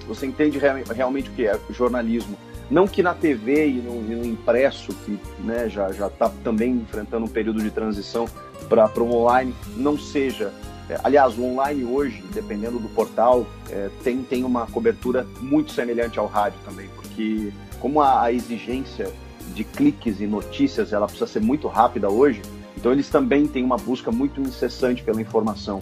[0.08, 2.38] Você entende realmente o que é jornalismo.
[2.72, 7.26] Não que na TV e no, e no impresso, que né, já está também enfrentando
[7.26, 8.26] um período de transição
[8.68, 10.52] para o online, não seja.
[10.90, 16.18] É, aliás, o online hoje, dependendo do portal, é, tem, tem uma cobertura muito semelhante
[16.18, 19.12] ao rádio também, porque como a, a exigência
[19.54, 22.42] de cliques e notícias ela precisa ser muito rápida hoje,
[22.78, 25.80] então eles também têm uma busca muito incessante pela informação.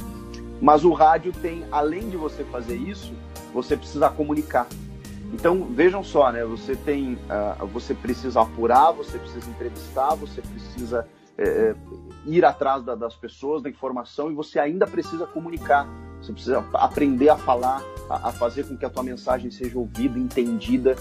[0.61, 3.13] Mas o rádio tem, além de você fazer isso,
[3.53, 4.67] você precisa comunicar.
[5.33, 6.45] Então vejam só, né?
[6.45, 11.05] Você tem, uh, você precisa apurar, você precisa entrevistar, você precisa
[11.37, 11.75] é,
[12.25, 15.87] ir atrás da, das pessoas, da informação e você ainda precisa comunicar.
[16.21, 20.17] Você precisa aprender a falar, a, a fazer com que a tua mensagem seja ouvida,
[20.17, 20.95] entendida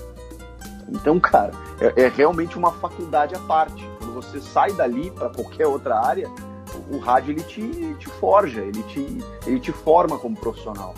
[0.89, 3.87] então, cara, é, é realmente uma faculdade à parte.
[3.99, 6.29] Quando você sai dali para qualquer outra área,
[6.91, 10.95] o, o rádio ele te, te forja, ele te, ele te forma como profissional.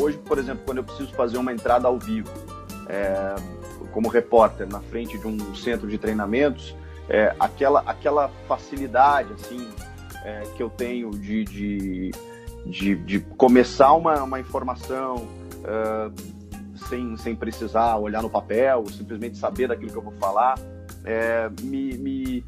[0.00, 2.30] Hoje, por exemplo, quando eu preciso fazer uma entrada ao vivo,
[2.88, 3.34] é,
[3.92, 6.76] como repórter, na frente de um centro de treinamentos,
[7.10, 9.68] é, aquela, aquela facilidade assim
[10.24, 12.10] é, que eu tenho de, de,
[12.64, 19.66] de, de começar uma, uma informação, uh, sem, sem precisar olhar no papel, simplesmente saber
[19.66, 20.54] daquilo que eu vou falar,
[21.04, 22.44] é, me, me,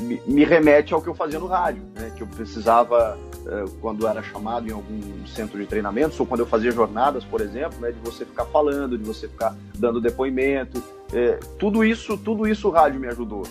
[0.00, 2.12] me, me, remete ao que eu fazia no rádio, né?
[2.14, 6.46] que eu precisava, é, quando era chamado em algum centro de treinamento, ou quando eu
[6.46, 7.90] fazia jornadas, por exemplo, né?
[7.90, 10.82] de você ficar falando, de você ficar dando depoimento.
[11.12, 13.44] É, tudo isso, tudo isso o rádio me ajudou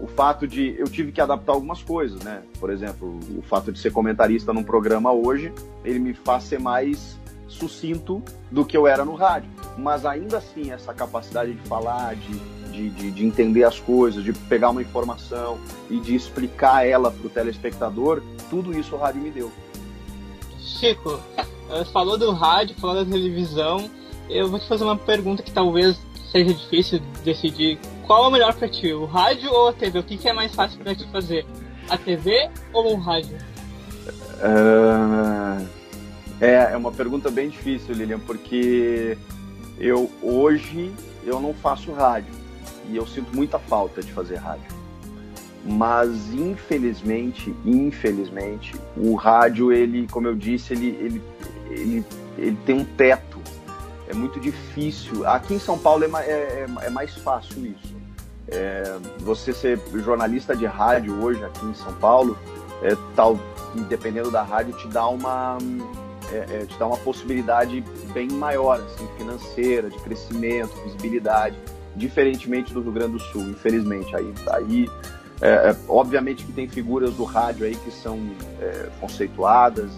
[0.00, 2.42] o fato de eu tive que adaptar algumas coisas, né?
[2.58, 5.52] Por exemplo, o fato de ser comentarista num programa hoje,
[5.84, 9.50] ele me faz ser mais sucinto do que eu era no rádio.
[9.76, 12.38] Mas ainda assim, essa capacidade de falar, de,
[12.70, 15.58] de, de, de entender as coisas, de pegar uma informação
[15.90, 19.50] e de explicar ela para o telespectador, tudo isso o rádio me deu.
[20.60, 23.90] Chico, eh, falou do rádio, falou da televisão.
[24.28, 27.78] Eu vou te fazer uma pergunta que talvez seja difícil decidir.
[28.10, 30.00] Qual é o melhor para ti, o rádio ou a TV?
[30.00, 31.46] O que, que é mais fácil para te fazer?
[31.88, 33.38] A TV ou o rádio?
[34.42, 35.64] Uh
[36.40, 39.16] é, é uma pergunta bem difícil, Lilian, porque
[39.78, 40.92] eu hoje
[41.24, 42.34] eu não faço rádio
[42.88, 44.74] e eu sinto muita falta de fazer rádio.
[45.64, 51.22] Mas infelizmente, infelizmente, o rádio ele, como eu disse, ele, ele,
[51.70, 52.04] ele,
[52.36, 53.38] ele tem um teto.
[54.08, 55.24] É muito difícil.
[55.28, 57.99] Aqui em São Paulo é, é, é mais fácil isso.
[58.52, 62.36] É, você ser jornalista de rádio hoje aqui em São Paulo,
[62.82, 63.38] é, tal,
[63.88, 65.58] dependendo da rádio, te dá uma
[66.32, 67.82] é, é, te dá uma possibilidade
[68.12, 71.56] bem maior, assim, financeira, de crescimento, visibilidade,
[71.96, 74.14] diferentemente do Rio Grande do Sul, infelizmente.
[74.14, 74.90] Aí, aí
[75.40, 78.18] é, é obviamente que tem figuras do rádio aí que são
[78.60, 79.90] é, conceituadas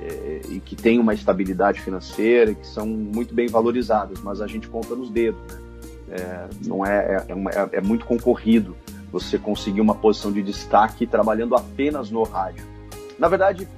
[0.00, 4.68] é, e que têm uma estabilidade financeira, que são muito bem valorizadas, mas a gente
[4.68, 5.69] conta nos dedos, né?
[6.64, 8.76] Não é, é, é muito concorrido
[9.12, 12.64] você conseguir uma posição de destaque trabalhando apenas no rádio.
[13.18, 13.68] Na verdade,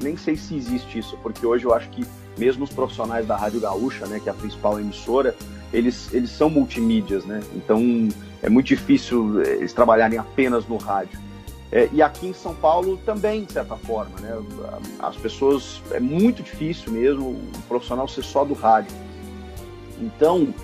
[0.00, 2.06] nem sei se existe isso, porque hoje eu acho que
[2.38, 5.34] mesmo os profissionais da Rádio Gaúcha, né, que é a principal emissora,
[5.72, 7.40] eles, eles são multimídias, né?
[7.56, 8.08] Então
[8.40, 11.18] é muito difícil eh, eles trabalharem apenas no rádio.
[11.72, 14.30] É, e aqui em São Paulo também, de certa forma, né?
[15.00, 18.94] As pessoas é muito difícil mesmo o profissional ser só do rádio.
[19.98, 20.54] Então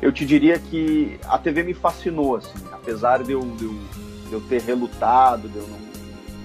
[0.00, 3.74] eu te diria que a TV me fascinou, assim, apesar de eu, de eu,
[4.28, 5.78] de eu ter relutado, de eu não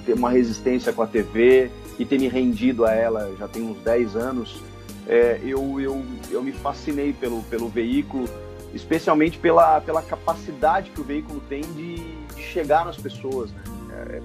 [0.06, 3.78] ter uma resistência com a TV e ter me rendido a ela já tem uns
[3.80, 4.62] 10 anos
[5.08, 8.28] é, eu, eu, eu me fascinei pelo, pelo veículo,
[8.74, 11.96] especialmente pela, pela capacidade que o veículo tem de,
[12.36, 13.52] de chegar nas pessoas.
[13.52, 13.62] Né?
[13.92, 14.22] É,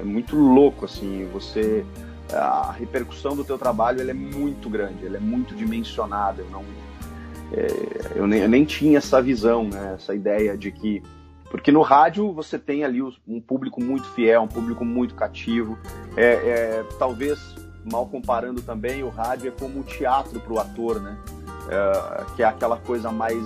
[0.00, 1.84] é, muito louco, assim, você...
[2.32, 6.40] A repercussão do teu trabalho é muito grande, ela é muito dimensionada.
[6.40, 6.64] Eu, não,
[7.52, 9.94] é, eu, nem, eu nem tinha essa visão, né?
[9.94, 11.02] essa ideia de que
[11.50, 15.78] porque no rádio você tem ali um público muito fiel, um público muito cativo.
[16.16, 17.38] É, é, talvez
[17.84, 21.14] mal comparando também, o rádio é como o teatro para o ator, né?
[21.68, 23.36] É, que é aquela coisa mais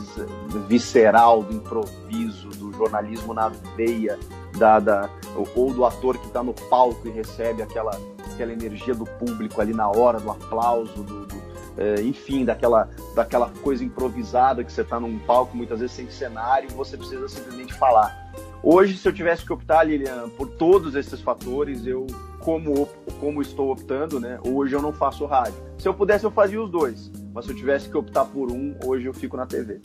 [0.68, 4.16] visceral do improviso, do jornalismo na veia,
[4.56, 5.10] da, da
[5.56, 8.00] ou do ator que está no palco e recebe aquela,
[8.32, 11.45] aquela energia do público ali na hora do aplauso, do, do
[11.76, 16.68] é, enfim, daquela, daquela coisa improvisada que você está num palco, muitas vezes sem cenário,
[16.70, 18.32] e você precisa simplesmente falar.
[18.62, 22.06] Hoje, se eu tivesse que optar, Lilian, por todos esses fatores, eu
[22.40, 22.88] como,
[23.20, 24.38] como estou optando, né?
[24.46, 25.54] Hoje eu não faço rádio.
[25.78, 27.10] Se eu pudesse, eu fazia os dois.
[27.34, 29.80] Mas se eu tivesse que optar por um, hoje eu fico na TV.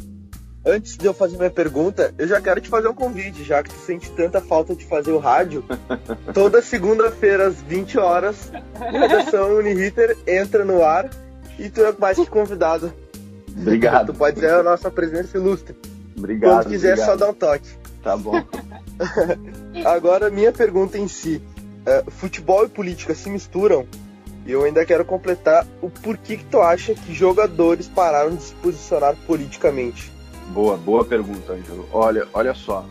[0.63, 3.71] Antes de eu fazer minha pergunta, eu já quero te fazer um convite, já que
[3.71, 5.65] tu sente tanta falta de fazer o rádio.
[6.35, 11.09] Toda segunda-feira, às 20 horas, a redação Uniriter entra no ar
[11.61, 12.91] e tu é mais que convidado.
[13.55, 14.07] Obrigado.
[14.07, 15.75] Tu pode ser a nossa presença ilustre.
[16.17, 16.63] Obrigado.
[16.63, 17.07] Quando quiser, obrigado.
[17.07, 17.69] só dá um toque.
[18.03, 18.43] Tá bom.
[19.85, 21.41] Agora, minha pergunta em si
[21.81, 23.85] uh, futebol e política se misturam,
[24.45, 28.53] e eu ainda quero completar o porquê que tu acha que jogadores pararam de se
[28.55, 30.11] posicionar politicamente.
[30.49, 31.87] Boa, boa pergunta, Ângelo.
[31.93, 32.85] Olha, olha só.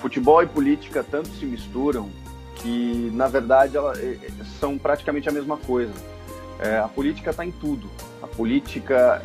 [0.00, 2.08] Futebol e política tanto se misturam
[2.56, 3.98] que, na verdade, elas
[4.60, 5.92] são praticamente a mesma coisa.
[6.64, 7.90] É, a política está em tudo.
[8.22, 9.22] A política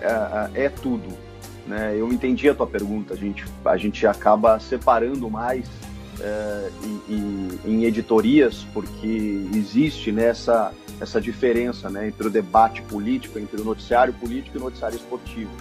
[0.53, 1.07] é, é tudo.
[1.65, 1.95] Né?
[1.97, 3.13] Eu entendi a tua pergunta.
[3.13, 5.65] A gente, a gente acaba separando mais
[6.19, 12.81] é, e, e, em editorias, porque existe nessa né, essa diferença né, entre o debate
[12.81, 15.51] político, entre o noticiário político e o noticiário esportivo.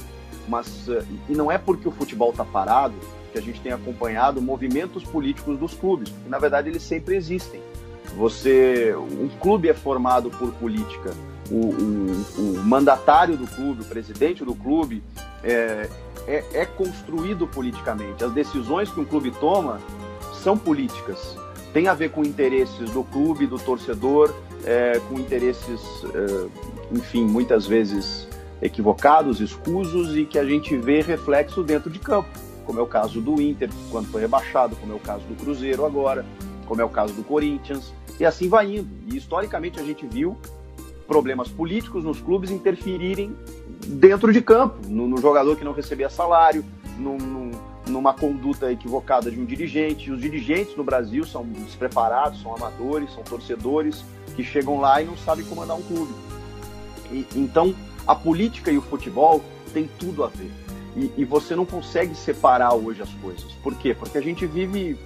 [0.48, 2.94] Mas uh, e não é porque o futebol está parado
[3.32, 7.60] que a gente tem acompanhado movimentos políticos dos clubes, porque na verdade eles sempre existem.
[8.16, 11.12] Você, um clube é formado por política.
[11.50, 15.02] O, o, o mandatário do clube, o presidente do clube,
[15.42, 15.88] é,
[16.26, 18.22] é, é construído politicamente.
[18.22, 19.80] As decisões que um clube toma
[20.42, 21.36] são políticas.
[21.72, 24.34] Tem a ver com interesses do clube, do torcedor,
[24.64, 25.80] é, com interesses,
[26.14, 26.48] é,
[26.92, 28.28] enfim, muitas vezes
[28.60, 32.28] equivocados, escusos e que a gente vê reflexo dentro de campo,
[32.66, 35.86] como é o caso do Inter quando foi rebaixado, como é o caso do Cruzeiro
[35.86, 36.24] agora,
[36.66, 38.88] como é o caso do Corinthians, e assim vai indo.
[39.06, 40.36] E historicamente a gente viu
[41.08, 43.34] problemas políticos nos clubes interferirem
[43.86, 46.62] dentro de campo, no, no jogador que não recebia salário,
[47.86, 50.12] numa conduta equivocada de um dirigente.
[50.12, 54.04] Os dirigentes no Brasil são despreparados, são amadores, são torcedores
[54.36, 56.12] que chegam lá e não sabem comandar um clube.
[57.10, 57.74] E, então,
[58.06, 59.42] a política e o futebol
[59.72, 60.50] têm tudo a ver.
[60.98, 63.44] E, e, você não consegue separar hoje as coisas.
[63.62, 63.94] Por quê?
[63.94, 64.98] Porque a gente vive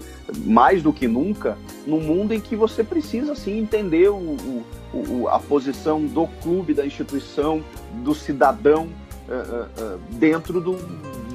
[0.45, 5.29] mais do que nunca num mundo em que você precisa sim entender o, o, o
[5.29, 7.63] a posição do clube, da instituição,
[8.03, 8.89] do cidadão
[9.29, 10.79] uh, uh, dentro do,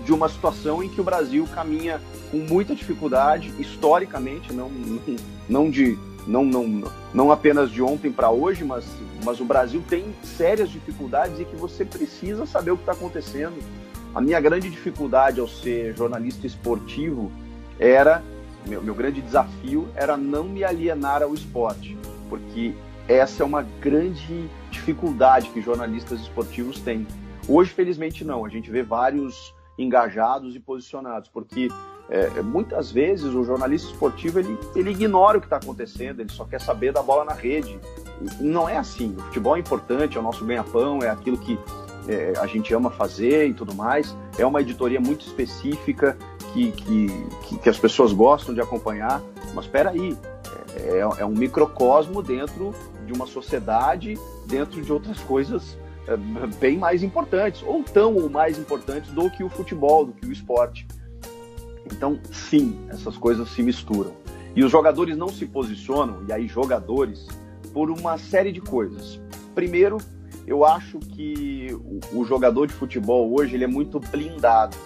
[0.04, 4.72] de uma situação em que o Brasil caminha com muita dificuldade, historicamente, não,
[5.48, 8.86] não, de, não, não, não apenas de ontem para hoje, mas,
[9.24, 13.56] mas o Brasil tem sérias dificuldades e que você precisa saber o que está acontecendo.
[14.18, 17.32] A minha grande dificuldade ao ser jornalista esportivo
[17.78, 18.24] era,
[18.66, 21.96] meu, meu grande desafio era não me alienar ao esporte,
[22.28, 22.74] porque
[23.08, 27.06] essa é uma grande dificuldade que jornalistas esportivos têm.
[27.48, 28.44] Hoje, felizmente, não.
[28.44, 31.68] A gente vê vários engajados e posicionados, porque
[32.10, 36.44] é, muitas vezes o jornalista esportivo ele, ele ignora o que está acontecendo, ele só
[36.44, 37.80] quer saber da bola na rede.
[38.42, 39.16] Não é assim.
[39.16, 41.60] O futebol é importante, é o nosso ganha-pão, é aquilo que
[42.08, 44.16] é, a gente ama fazer e tudo mais.
[44.38, 46.18] É uma editoria muito específica
[46.54, 49.22] que, que, que as pessoas gostam de acompanhar.
[49.54, 50.18] Mas espera aí,
[50.76, 52.74] é, é um microcosmo dentro
[53.06, 55.78] de uma sociedade, dentro de outras coisas
[56.08, 56.16] é,
[56.60, 60.32] bem mais importantes, ou tão ou mais importantes do que o futebol, do que o
[60.32, 60.88] esporte.
[61.86, 64.14] Então, sim, essas coisas se misturam.
[64.56, 67.28] E os jogadores não se posicionam, e aí jogadores,
[67.74, 69.20] por uma série de coisas.
[69.54, 69.98] Primeiro,
[70.48, 74.78] eu acho que o, o, jogador de futebol hoje ele é muito blindado.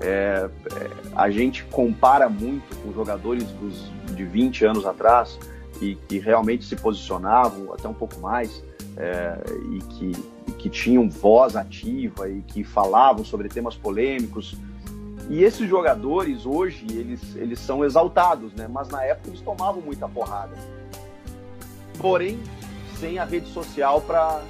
[0.00, 5.36] É, é, a gente compara muito com jogadores dos, de 20 anos atrás
[5.78, 8.62] que, que realmente se posicionavam até um pouco mais
[8.96, 9.36] é,
[9.72, 10.12] e que,
[10.52, 14.56] que tinham voz ativa e que falavam sobre temas polêmicos.
[15.28, 18.68] E esses jogadores hoje eles, eles são exaltados, né?
[18.68, 20.56] Mas na época eles tomavam muita porrada.
[21.98, 22.38] Porém,
[22.98, 24.42] sem a rede social para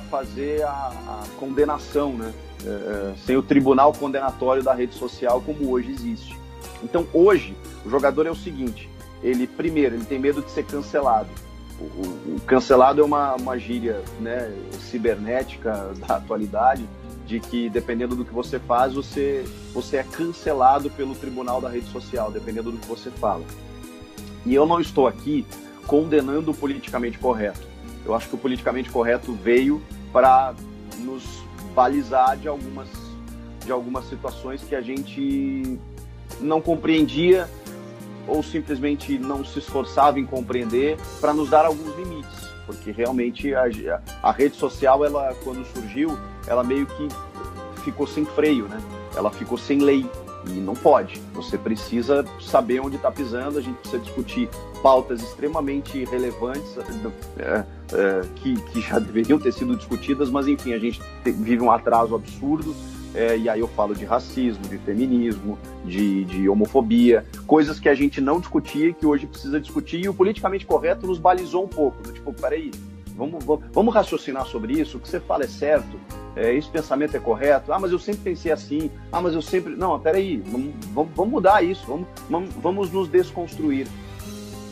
[0.00, 2.32] fazer a, a, condenação, né?
[2.64, 6.38] É, é, sem o tribunal condenatório da rede social como hoje existe.
[6.82, 8.88] Então hoje o jogador é o seguinte:
[9.22, 11.28] ele primeiro ele tem medo de ser cancelado
[11.80, 16.88] o, o, cancelado é uma, uma gíria né, cibernética da atualidade,
[17.26, 21.90] de que dependendo do que você faz, você, você é cancelado pelo tribunal da rede
[21.90, 23.44] social, dependendo do que você fala.
[24.44, 25.46] E eu não estou aqui
[25.86, 27.71] condenando o politicamente correto.
[28.04, 29.82] Eu acho que o politicamente correto veio
[30.12, 30.54] para
[30.98, 31.22] nos
[31.74, 32.88] balizar de algumas,
[33.64, 35.78] de algumas situações que a gente
[36.40, 37.48] não compreendia
[38.26, 43.64] ou simplesmente não se esforçava em compreender para nos dar alguns limites, porque realmente a,
[44.22, 47.08] a, rede social, ela quando surgiu, ela meio que
[47.82, 48.80] ficou sem freio, né?
[49.16, 50.08] Ela ficou sem lei
[50.46, 51.20] e não pode.
[51.34, 53.58] Você precisa saber onde está pisando.
[53.58, 54.48] A gente precisa discutir
[54.82, 56.76] pautas extremamente relevantes
[57.38, 61.70] é, é, que, que já deveriam ter sido discutidas, mas enfim, a gente vive um
[61.70, 62.74] atraso absurdo
[63.14, 67.94] é, e aí eu falo de racismo, de feminismo, de, de homofobia, coisas que a
[67.94, 71.68] gente não discutia e que hoje precisa discutir, e o politicamente correto nos balizou um
[71.68, 72.02] pouco.
[72.10, 72.70] Tipo, peraí,
[73.14, 75.98] vamos, vamos, vamos raciocinar sobre isso, o que você fala é certo,
[76.34, 79.76] é, esse pensamento é correto, ah, mas eu sempre pensei assim, ah, mas eu sempre.
[79.76, 80.72] Não, peraí, vamos,
[81.14, 83.86] vamos, mudar isso, vamos, vamos, vamos nos desconstruir.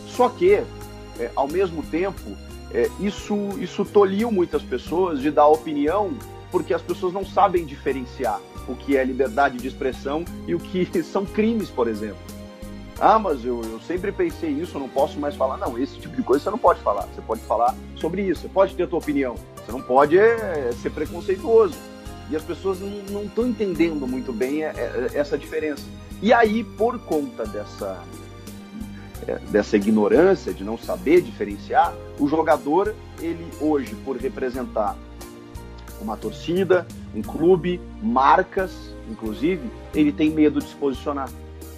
[0.06, 2.36] Só que, é, ao mesmo tempo,
[2.72, 6.12] é, isso, isso tolhiu muitas pessoas de dar opinião
[6.50, 10.86] porque as pessoas não sabem diferenciar o que é liberdade de expressão e o que
[11.02, 12.18] são crimes, por exemplo.
[13.00, 15.56] Ah, mas eu, eu sempre pensei isso, não posso mais falar.
[15.56, 17.06] Não, esse tipo de coisa você não pode falar.
[17.06, 19.36] Você pode falar sobre isso, você pode ter a tua opinião.
[19.56, 21.74] Você não pode é, ser preconceituoso.
[22.30, 22.78] E as pessoas
[23.10, 25.82] não estão entendendo muito bem é, é, essa diferença.
[26.20, 28.04] E aí, por conta dessa,
[29.26, 34.94] é, dessa ignorância, de não saber diferenciar, o jogador, ele hoje, por representar
[36.02, 38.72] uma torcida, um clube, marcas,
[39.08, 41.28] inclusive, ele tem medo de se posicionar.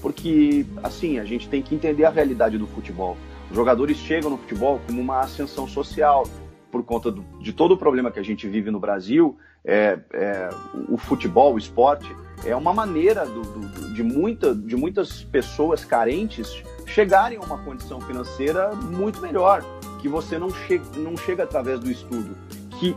[0.03, 3.17] Porque, assim, a gente tem que entender a realidade do futebol.
[3.49, 6.27] Os jogadores chegam no futebol como uma ascensão social,
[6.71, 9.39] por conta do, de todo o problema que a gente vive no Brasil.
[9.65, 10.49] É, é,
[10.89, 16.63] o futebol, o esporte, é uma maneira do, do, de, muita, de muitas pessoas carentes
[16.85, 19.63] chegarem a uma condição financeira muito melhor,
[20.01, 22.37] que você não, che não chega através do estudo
[22.83, 22.97] que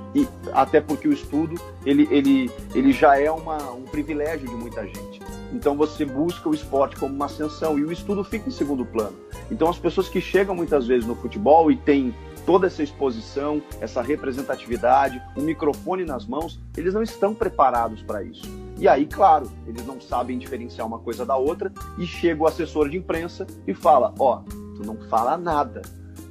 [0.51, 5.14] até porque o estudo ele, ele, ele já é uma, um privilégio de muita gente.
[5.55, 9.15] Então você busca o esporte como uma ascensão e o estudo fica em segundo plano.
[9.49, 12.13] Então as pessoas que chegam muitas vezes no futebol e têm
[12.45, 18.43] toda essa exposição, essa representatividade, um microfone nas mãos, eles não estão preparados para isso.
[18.77, 22.89] E aí, claro, eles não sabem diferenciar uma coisa da outra e chega o assessor
[22.89, 25.81] de imprensa e fala: "Ó, oh, tu não fala nada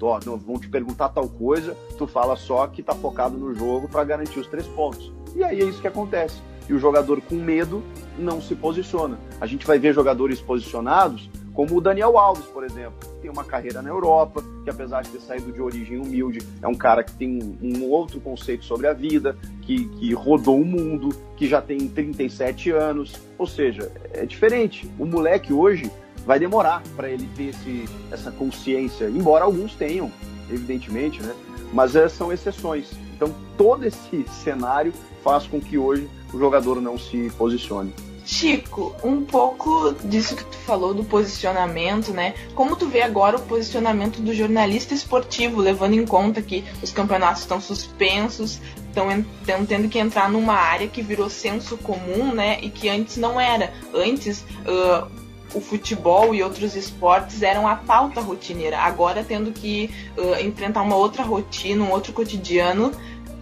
[0.02, 3.88] ó, não, vão te perguntar tal coisa, tu fala só que tá focado no jogo
[3.88, 5.10] para garantir os três pontos.
[5.34, 6.42] E aí é isso que acontece.
[6.68, 7.82] E o jogador com medo
[8.18, 9.18] não se posiciona.
[9.40, 13.80] A gente vai ver jogadores posicionados, como o Daniel Alves, por exemplo, tem uma carreira
[13.80, 17.56] na Europa, que apesar de ter saído de origem humilde, é um cara que tem
[17.62, 22.72] um outro conceito sobre a vida, que, que rodou o mundo, que já tem 37
[22.72, 23.14] anos.
[23.38, 24.90] Ou seja, é diferente.
[24.98, 25.88] O moleque hoje
[26.26, 30.10] vai demorar para ele ter esse, essa consciência, embora alguns tenham,
[30.50, 31.34] evidentemente, né?
[31.72, 32.90] Mas é, são exceções.
[33.14, 34.92] Então todo esse cenário
[35.22, 37.94] faz com que hoje o jogador não se posicione.
[38.26, 42.34] Chico, um pouco disso que tu falou do posicionamento, né?
[42.54, 47.42] Como tu vê agora o posicionamento do jornalista esportivo, levando em conta que os campeonatos
[47.42, 52.58] estão suspensos, estão tendo que entrar numa área que virou senso comum, né?
[52.62, 53.74] E que antes não era.
[53.94, 55.06] Antes, uh,
[55.54, 58.78] o futebol e outros esportes eram a pauta rotineira.
[58.78, 62.90] Agora tendo que uh, enfrentar uma outra rotina, um outro cotidiano,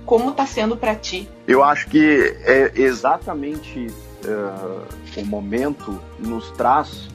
[0.04, 1.28] como está sendo para ti?
[1.46, 3.86] Eu acho que é exatamente
[4.24, 7.08] uh, o momento nos traz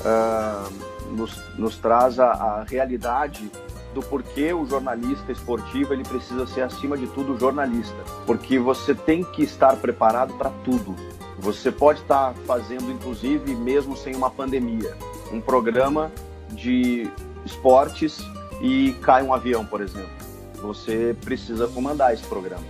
[0.00, 3.50] uh, nos, nos, traz a, a, realidade
[3.92, 9.24] do porquê o jornalista esportivo ele precisa ser acima de tudo jornalista, porque você tem
[9.24, 10.94] que estar preparado para tudo.
[11.40, 14.94] Você pode estar fazendo, inclusive, mesmo sem uma pandemia,
[15.32, 16.12] um programa
[16.50, 17.10] de
[17.44, 18.18] esportes
[18.60, 20.19] e cai um avião, por exemplo.
[20.62, 22.64] Você precisa comandar esse programa.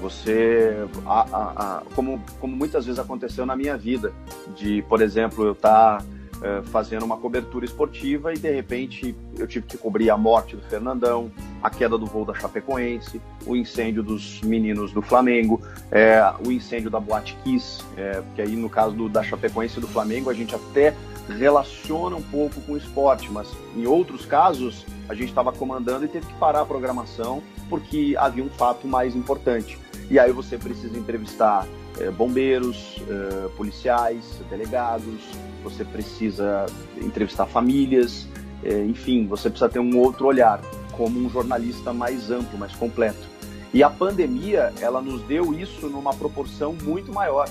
[0.00, 4.12] Você, a, a, a, como, como muitas vezes aconteceu na minha vida,
[4.56, 6.04] de, por exemplo, eu estar tá,
[6.40, 10.62] é, fazendo uma cobertura esportiva e de repente eu tive que cobrir a morte do
[10.62, 15.60] Fernandão, a queda do voo da Chapecoense, o incêndio dos meninos do Flamengo,
[15.90, 19.80] é, o incêndio da Boate Kiss, é, porque aí no caso do, da Chapecoense e
[19.80, 20.94] do Flamengo a gente até
[21.28, 26.08] relaciona um pouco com o esporte, mas em outros casos a gente estava comandando e
[26.08, 29.78] teve que parar a programação porque havia um fato mais importante.
[30.10, 31.66] E aí você precisa entrevistar
[32.00, 35.20] é, bombeiros, é, policiais, delegados,
[35.62, 36.66] você precisa
[36.96, 38.26] entrevistar famílias,
[38.62, 40.60] é, enfim, você precisa ter um outro olhar
[40.92, 43.26] como um jornalista mais amplo, mais completo.
[43.72, 47.48] E a pandemia, ela nos deu isso numa proporção muito maior,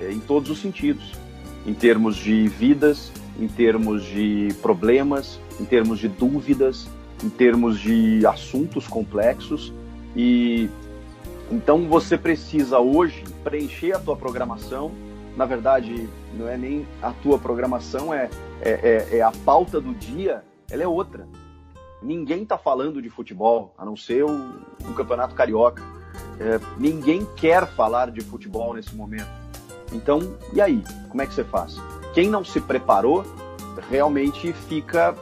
[0.00, 1.12] em todos os sentidos,
[1.66, 6.88] em termos de vidas, em termos de problemas, em termos de dúvidas,
[7.22, 9.72] em termos de assuntos complexos
[10.14, 10.68] e
[11.50, 14.90] então você precisa hoje preencher a tua programação.
[15.36, 18.30] Na verdade, não é nem a tua programação, é,
[18.62, 18.70] é,
[19.12, 21.28] é, é a pauta do dia, ela é outra.
[22.02, 25.82] Ninguém está falando de futebol, a não ser o, o Campeonato Carioca.
[26.40, 29.41] É, ninguém quer falar de futebol nesse momento.
[29.92, 30.82] Então, e aí?
[31.08, 31.76] Como é que você faz?
[32.14, 33.24] Quem não se preparou
[33.90, 35.14] realmente fica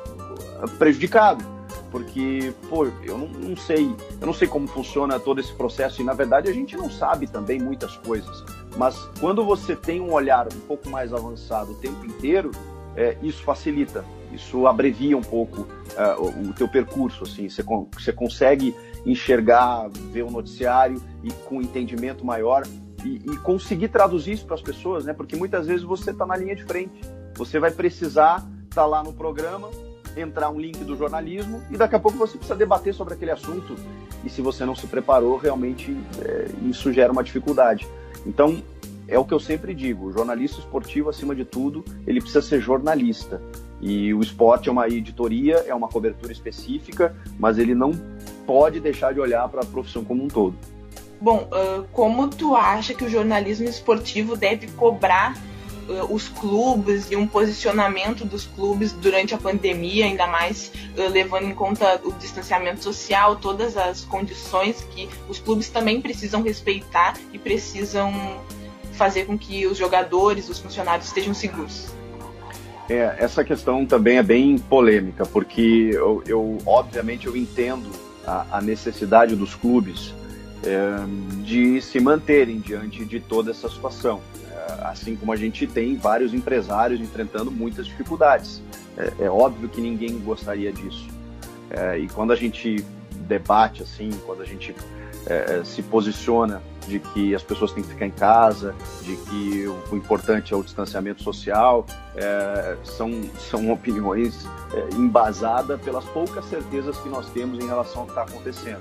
[0.78, 1.44] prejudicado
[1.90, 6.04] porque, pô, eu não, não, sei, eu não sei como funciona todo esse processo e
[6.04, 8.44] na verdade a gente não sabe também muitas coisas.
[8.76, 12.52] Mas quando você tem um olhar um pouco mais avançado o tempo inteiro,
[12.96, 17.62] é, isso facilita, isso abrevia um pouco uh, o, o teu percurso, assim, você,
[17.92, 22.62] você consegue enxergar, ver o noticiário e com entendimento maior
[23.04, 25.12] e, e conseguir traduzir isso para as pessoas, né?
[25.12, 27.00] Porque muitas vezes você está na linha de frente,
[27.34, 29.68] você vai precisar estar tá lá no programa
[30.16, 33.76] entrar um link do jornalismo e daqui a pouco você precisa debater sobre aquele assunto
[34.24, 37.88] e se você não se preparou, realmente é, isso gera uma dificuldade.
[38.26, 38.62] Então,
[39.08, 42.60] é o que eu sempre digo, o jornalista esportivo, acima de tudo, ele precisa ser
[42.60, 43.40] jornalista.
[43.80, 47.92] E o esporte é uma editoria, é uma cobertura específica, mas ele não
[48.46, 50.54] pode deixar de olhar para a profissão como um todo.
[51.20, 55.36] Bom, uh, como tu acha que o jornalismo esportivo deve cobrar
[55.86, 61.44] uh, os clubes e um posicionamento dos clubes durante a pandemia, ainda mais uh, levando
[61.44, 67.38] em conta o distanciamento social, todas as condições que os clubes também precisam respeitar e
[67.38, 68.40] precisam
[68.92, 71.88] fazer com que os jogadores, os funcionários estejam seguros.
[72.88, 77.90] É, essa questão também é bem polêmica, porque eu, eu obviamente eu entendo
[78.26, 80.14] a, a necessidade dos clubes
[80.64, 84.20] é, de se manterem diante de toda essa situação
[84.82, 88.62] assim como a gente tem vários empresários enfrentando muitas dificuldades.
[88.96, 91.08] É, é óbvio que ninguém gostaria disso.
[91.70, 92.84] É, e quando a gente
[93.26, 94.74] debate assim, quando a gente
[95.26, 99.66] é, é, se posiciona de que as pessoas têm que ficar em casa, de que
[99.66, 101.86] o, o importante é o distanciamento social,
[102.16, 108.06] é, são, são opiniões é, embasadas pelas poucas certezas que nós temos em relação ao
[108.06, 108.80] que está acontecendo,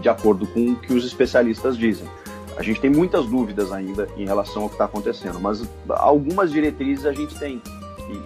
[0.00, 2.08] de acordo com o que os especialistas dizem.
[2.56, 7.06] A gente tem muitas dúvidas ainda em relação ao que está acontecendo, mas algumas diretrizes
[7.06, 7.62] a gente tem.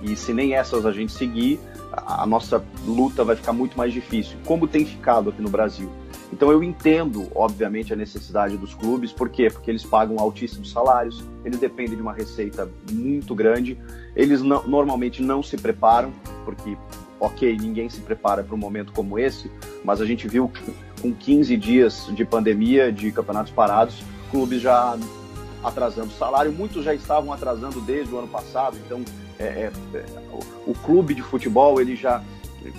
[0.03, 1.61] E, e, se nem essas a gente seguir,
[1.93, 5.91] a nossa luta vai ficar muito mais difícil, como tem ficado aqui no Brasil.
[6.33, 9.49] Então eu entendo, obviamente, a necessidade dos clubes, por quê?
[9.51, 13.79] Porque eles pagam altíssimos salários, eles dependem de uma receita muito grande,
[14.17, 16.13] eles não, normalmente não se preparam,
[16.45, 16.77] porque,
[17.21, 19.49] ok, ninguém se prepara para um momento como esse,
[19.85, 20.51] mas a gente viu
[21.05, 24.97] com 15 dias de pandemia, de campeonatos parados, clubes já
[25.63, 29.05] atrasando salário, muitos já estavam atrasando desde o ano passado, então
[29.39, 32.23] é, é, é, o, o, clube de futebol, ele já,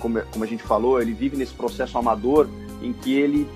[0.00, 2.48] como, como a gente falou, ele vive nesse processo amador
[2.82, 3.48] em que ele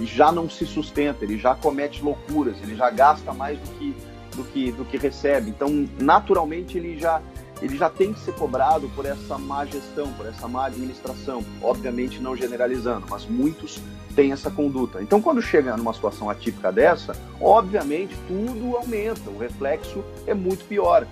[0.00, 3.94] já não se sustenta, ele já comete loucuras, ele já gasta mais do que,
[4.34, 7.20] do que, do que recebe, então naturalmente ele já,
[7.60, 12.18] ele já tem que ser cobrado por essa má gestão, por essa má administração, obviamente
[12.18, 13.78] não generalizando, mas muitos
[14.16, 15.02] tem essa conduta.
[15.02, 21.06] Então, quando chega numa situação atípica dessa, obviamente tudo aumenta, o reflexo é muito pior.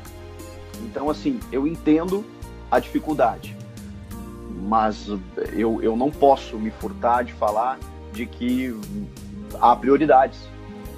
[0.82, 2.24] Então, assim, eu entendo
[2.70, 3.54] a dificuldade,
[4.62, 5.06] mas
[5.52, 7.78] eu, eu não posso me furtar de falar
[8.12, 8.74] de que
[9.60, 10.40] há prioridades,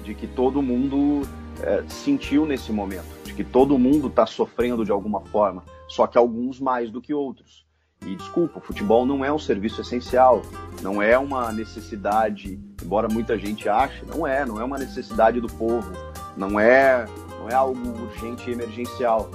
[0.03, 1.21] de que todo mundo
[1.61, 6.17] é, sentiu nesse momento, de que todo mundo está sofrendo de alguma forma, só que
[6.17, 7.66] alguns mais do que outros.
[8.05, 10.41] E desculpa, o futebol não é um serviço essencial,
[10.81, 15.47] não é uma necessidade, embora muita gente ache, não é, não é uma necessidade do
[15.47, 15.91] povo,
[16.37, 17.05] não é,
[17.39, 19.29] não é algo urgente e emergencial.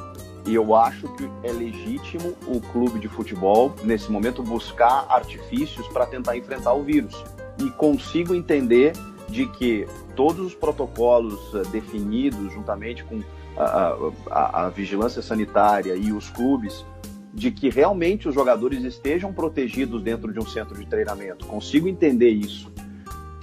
[0.47, 6.07] E eu acho que é legítimo o clube de futebol, nesse momento, buscar artifícios para
[6.07, 7.23] tentar enfrentar o vírus.
[7.59, 8.93] E consigo entender
[9.29, 9.87] de que
[10.17, 13.23] todos os protocolos uh, definidos juntamente com
[13.57, 13.97] a,
[14.31, 16.85] a, a, vigilância sanitária e os clubes
[17.33, 21.47] de que realmente os jogadores estejam protegidos dentro de um centro de treinamento.
[21.47, 22.71] Consigo entender isso.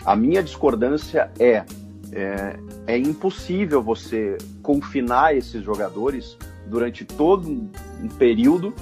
[0.05, 1.65] A minha discordância é,
[2.11, 6.37] é, é impossível você confinar esses jogadores
[6.67, 8.73] durante todo um período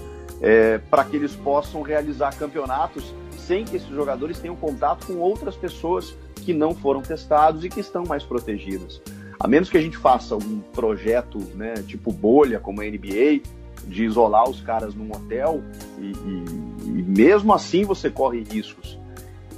[0.42, 5.56] é, para que eles possam realizar campeonatos sem que esses jogadores tenham contato com outras
[5.56, 9.02] pessoas que não foram testados e que estão mais protegidas.
[9.40, 13.42] A menos que a gente faça um projeto né, tipo bolha, como a NBA,
[13.86, 15.64] de isolar os caras num hotel,
[16.00, 16.46] e, e,
[16.86, 18.98] e mesmo assim você corre riscos.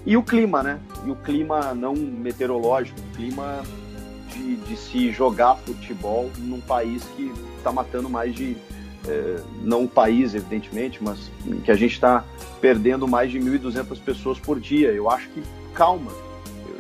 [0.06, 0.80] E o clima, né?
[1.06, 3.62] E o clima não meteorológico, o clima
[4.32, 8.56] de, de se jogar futebol num país que está matando mais de.
[9.08, 11.32] É, não o país, evidentemente, mas
[11.64, 12.24] que a gente está
[12.60, 14.90] perdendo mais de 1.200 pessoas por dia.
[14.90, 15.42] Eu acho que,
[15.74, 16.12] calma,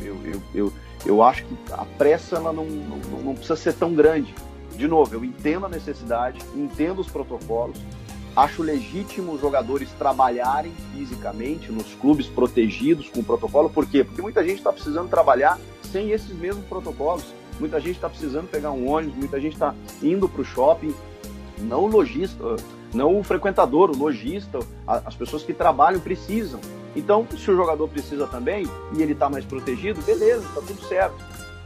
[0.01, 0.73] eu, eu, eu,
[1.05, 4.33] eu acho que a pressa ela não, não, não precisa ser tão grande.
[4.79, 7.77] De novo, eu entendo a necessidade, entendo os protocolos,
[8.33, 13.69] acho legítimo os jogadores trabalharem fisicamente nos clubes protegidos com o protocolo.
[13.69, 14.05] Por quê?
[14.05, 15.59] Porque muita gente está precisando trabalhar
[15.91, 17.25] sem esses mesmos protocolos.
[17.59, 20.95] Muita gente está precisando pegar um ônibus, muita gente está indo para o shopping.
[21.57, 22.55] Não o lojista,
[22.93, 26.61] não o frequentador, o lojista, as pessoas que trabalham precisam.
[26.95, 28.65] Então, se o jogador precisa também
[28.95, 31.17] e ele está mais protegido, beleza, está tudo certo.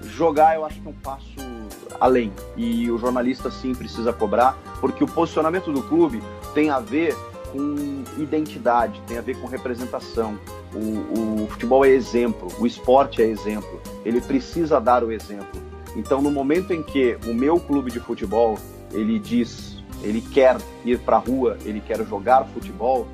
[0.01, 1.62] Jogar, eu acho que é um passo
[1.99, 2.31] além.
[2.55, 6.21] E o jornalista sim precisa cobrar, porque o posicionamento do clube
[6.53, 7.15] tem a ver
[7.51, 10.37] com identidade, tem a ver com representação.
[10.73, 13.81] O, o futebol é exemplo, o esporte é exemplo.
[14.03, 15.61] Ele precisa dar o exemplo.
[15.95, 18.57] Então, no momento em que o meu clube de futebol
[18.91, 23.07] ele diz, ele quer ir para a rua, ele quer jogar futebol,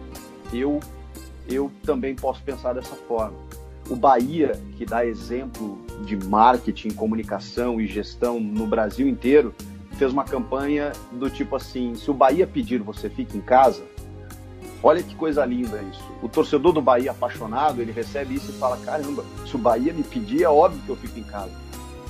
[0.53, 0.80] eu
[1.47, 3.36] eu também posso pensar dessa forma.
[3.89, 9.54] O Bahia, que dá exemplo de marketing, comunicação e gestão no Brasil inteiro,
[9.97, 13.84] fez uma campanha do tipo assim: se o Bahia pedir, você fica em casa.
[14.82, 16.04] Olha que coisa linda isso.
[16.24, 20.04] O torcedor do Bahia apaixonado, ele recebe isso e fala: caramba, se o Bahia me
[20.04, 21.52] pedir, é óbvio que eu fico em casa.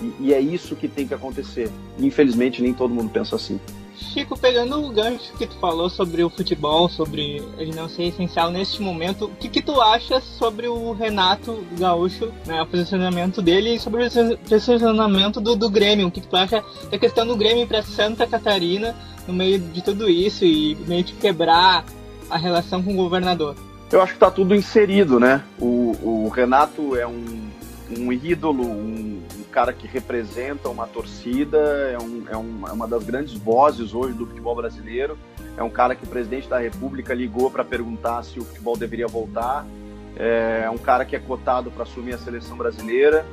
[0.02, 1.70] E, e é isso que tem que acontecer.
[1.98, 3.60] Infelizmente, nem todo mundo pensa assim.
[4.00, 8.50] Chico, pegando o gancho que tu falou sobre o futebol, sobre ele não ser essencial
[8.50, 13.76] neste momento, o que, que tu acha sobre o Renato Gaúcho, né, o posicionamento dele
[13.76, 16.08] e sobre o posicionamento do, do Grêmio?
[16.08, 18.96] O que, que tu acha da questão do Grêmio para Santa Catarina
[19.28, 21.86] no meio de tudo isso e meio que quebrar
[22.30, 23.56] a relação com o governador?
[23.92, 25.44] Eu acho que está tudo inserido, né?
[25.60, 27.50] O, o Renato é um,
[27.98, 33.04] um ídolo, um, cara que representa uma torcida, é, um, é, um, é uma das
[33.04, 35.18] grandes vozes hoje do futebol brasileiro.
[35.58, 39.08] É um cara que o presidente da República ligou para perguntar se o futebol deveria
[39.08, 39.66] voltar.
[40.16, 43.26] É, é um cara que é cotado para assumir a seleção brasileira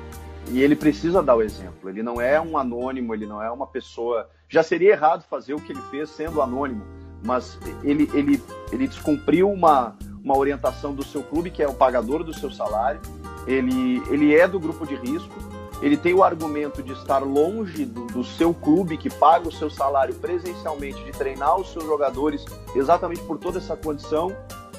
[0.51, 1.89] e ele precisa dar o exemplo.
[1.89, 4.29] Ele não é um anônimo, ele não é uma pessoa.
[4.49, 6.83] Já seria errado fazer o que ele fez sendo anônimo,
[7.25, 8.43] mas ele, ele,
[8.73, 13.01] ele descumpriu uma, uma orientação do seu clube, que é o pagador do seu salário.
[13.47, 15.35] Ele, ele é do grupo de risco
[15.83, 19.69] ele tem o argumento de estar longe do, do, seu clube que paga o seu
[19.69, 24.35] salário presencialmente, de treinar os seus jogadores exatamente por toda essa condição,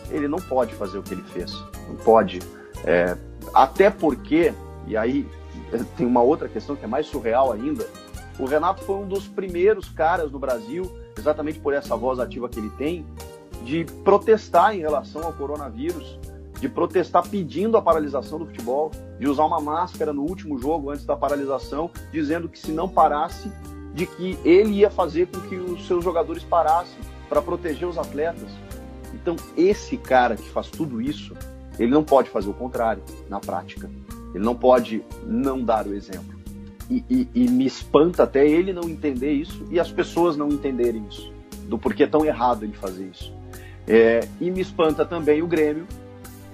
[0.10, 1.52] ele não pode fazer o que ele fez.
[1.88, 2.40] Não pode.
[2.84, 3.16] É,
[3.54, 4.54] até porque,
[4.88, 5.28] e aí
[5.96, 7.88] tem uma outra questão que é mais surreal ainda,
[8.40, 10.84] o Renato foi um dos primeiros caras no Brasil,
[11.18, 13.06] exatamente por essa voz ativa que ele tem,
[13.64, 16.20] de protestar em relação ao coronavírus
[16.60, 21.06] de protestar pedindo a paralisação do futebol, de usar uma máscara no último jogo antes
[21.06, 23.52] da paralisação, dizendo que se não parasse,
[23.94, 27.00] de que ele ia fazer com que os seus jogadores parassem
[27.30, 28.50] para proteger os atletas.
[29.14, 31.36] Então, esse cara que faz tudo isso,
[31.80, 33.90] ele não pode fazer o contrário na prática.
[34.34, 36.38] Ele não pode não dar o exemplo.
[36.90, 41.06] E, e, e me espanta até ele não entender isso e as pessoas não entenderem
[41.10, 41.34] isso,
[41.68, 43.34] do porquê é tão errado ele fazer isso.
[43.86, 45.86] É, e me espanta também o Grêmio,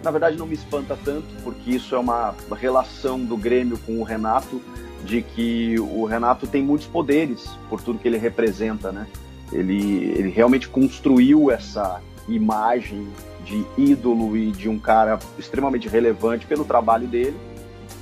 [0.04, 4.04] na verdade não me espanta tanto, porque isso é uma relação do Grêmio com o
[4.04, 4.62] Renato,
[5.06, 9.08] de que o Renato tem muitos poderes por tudo que ele representa, né?
[9.52, 13.08] Ele, ele realmente construiu essa imagem
[13.46, 17.38] de ídolo e de um cara extremamente relevante pelo trabalho dele,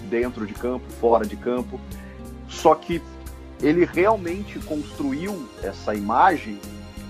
[0.10, 1.80] dentro de campo, fora de campo.
[2.48, 3.02] Só que
[3.62, 6.60] ele realmente construiu essa imagem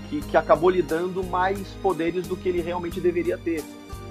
[0.08, 3.62] que, que acabou lhe dando mais poderes do que ele realmente deveria ter.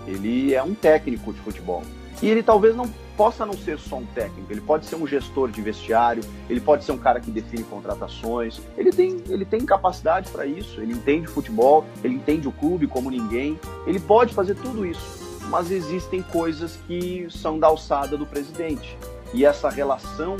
[0.07, 1.83] Ele é um técnico de futebol.
[2.21, 2.87] E ele talvez não
[3.17, 6.83] possa não ser só um técnico, ele pode ser um gestor de vestiário, ele pode
[6.83, 11.27] ser um cara que define contratações, ele tem, ele tem capacidade para isso, ele entende
[11.27, 16.77] futebol, ele entende o clube como ninguém, ele pode fazer tudo isso, mas existem coisas
[16.87, 18.97] que são da alçada do presidente.
[19.33, 20.37] e essa relação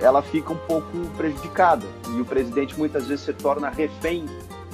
[0.00, 1.86] ela fica um pouco prejudicada.
[2.16, 4.26] E o presidente muitas vezes se torna refém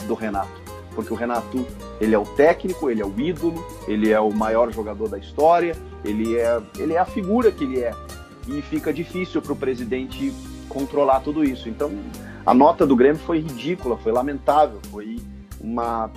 [0.06, 0.65] do Renato,
[0.96, 1.64] porque o Renato
[2.00, 5.76] ele é o técnico, ele é o ídolo, ele é o maior jogador da história,
[6.02, 7.94] ele é ele é a figura que ele é
[8.48, 10.32] e fica difícil para o presidente
[10.68, 11.68] controlar tudo isso.
[11.68, 11.92] Então
[12.44, 15.18] a nota do Grêmio foi ridícula, foi lamentável, foi
[15.60, 16.10] uma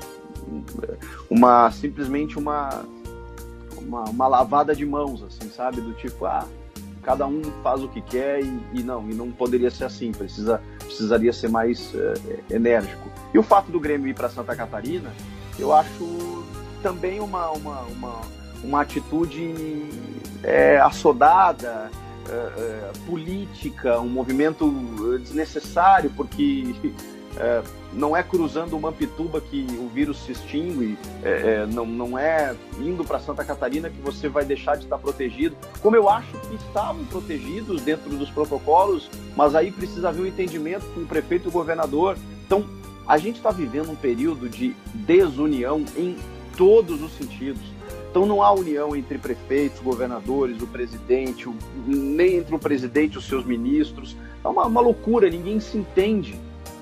[1.29, 2.85] uma simplesmente uma
[3.77, 6.47] uma, uma lavada de mãos assim, sabe, do tipo ah
[7.03, 10.61] cada um faz o que quer e, e, não, e não poderia ser assim, precisa,
[10.79, 13.09] precisaria ser mais é, enérgico.
[13.33, 15.11] E o fato do Grêmio ir para Santa Catarina,
[15.57, 16.45] eu acho
[16.81, 18.21] também uma, uma, uma,
[18.63, 19.53] uma atitude
[20.43, 21.91] é, assodada,
[22.29, 24.71] é, política, um movimento
[25.21, 26.75] desnecessário, porque
[27.93, 32.55] não é cruzando uma pituba que o vírus se extingue, é, é, não, não é
[32.79, 36.55] indo para Santa Catarina que você vai deixar de estar protegido, como eu acho que
[36.55, 41.49] estavam protegidos dentro dos protocolos, mas aí precisa haver um entendimento com o prefeito e
[41.49, 42.17] o governador.
[42.45, 42.65] Então,
[43.07, 46.15] a gente está vivendo um período de desunião em
[46.55, 47.79] todos os sentidos.
[48.11, 51.55] Então não há união entre prefeitos, governadores, o presidente, o,
[51.87, 54.15] nem entre o presidente e os seus ministros.
[54.43, 56.39] É uma, uma loucura, ninguém se entende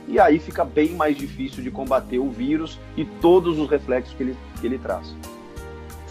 [0.08, 4.24] e aí fica bem mais difícil de combater o vírus e todos os reflexos que
[4.24, 5.14] ele, que ele traz.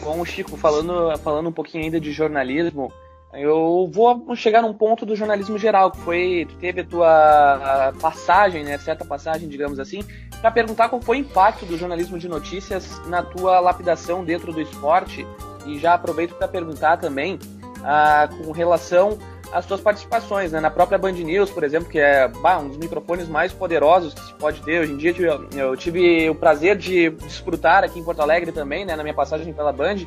[0.03, 2.93] Bom, Chico, falando, falando um pouquinho ainda de jornalismo,
[3.33, 8.65] eu vou chegar num ponto do jornalismo geral, que foi, tu teve a tua passagem,
[8.65, 10.03] né, certa passagem, digamos assim,
[10.41, 14.61] para perguntar qual foi o impacto do jornalismo de notícias na tua lapidação dentro do
[14.61, 15.27] esporte,
[15.67, 17.39] e já aproveito para perguntar também
[17.83, 19.19] ah, com relação
[19.53, 20.61] as suas participações, né?
[20.61, 24.21] Na própria Band News, por exemplo, que é bah, um dos microfones mais poderosos que
[24.21, 24.81] se pode ter.
[24.81, 25.15] Hoje em dia
[25.55, 28.97] eu tive o prazer de desfrutar aqui em Porto Alegre também, né?
[28.97, 29.99] Na minha passagem pela Band,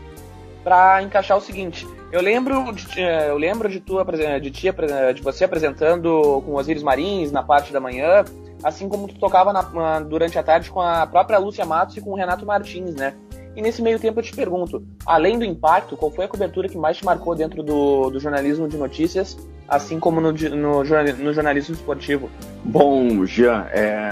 [0.63, 1.87] para encaixar o seguinte.
[2.11, 4.03] Eu lembro de, eu lembro de, tua,
[4.39, 4.73] de, tia,
[5.13, 8.25] de você apresentando com Osiris Marins na parte da manhã,
[8.63, 12.11] assim como tu tocava na, durante a tarde com a própria Lúcia Matos e com
[12.11, 13.13] o Renato Martins, né?
[13.59, 16.77] E nesse meio tempo eu te pergunto, além do impacto, qual foi a cobertura que
[16.77, 19.37] mais te marcou dentro do, do jornalismo de notícias,
[19.67, 22.29] assim como no, no, no jornalismo esportivo?
[22.63, 24.11] Bom, Jean, é,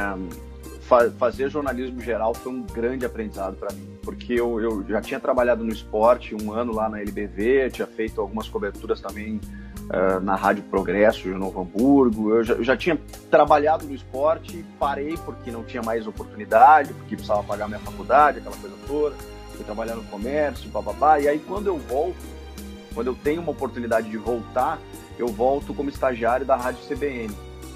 [0.82, 5.18] fa fazer jornalismo geral foi um grande aprendizado para mim, porque eu, eu, já tinha
[5.18, 9.40] trabalhado no esporte um ano lá na LBV, tinha feito algumas coberturas também
[9.86, 13.00] uh, na Rádio Progresso de Novo Hamburgo, eu já, eu já, tinha
[13.32, 18.58] trabalhado no esporte, parei porque não tinha mais oportunidade, porque precisava pagar minha faculdade, aquela
[18.58, 21.20] coisa toda fui trabalhar no comércio, bababá.
[21.20, 22.16] E aí quando eu volto,
[22.94, 24.80] quando eu tenho uma oportunidade de voltar,
[25.18, 27.34] eu volto como estagiário da Rádio CBN,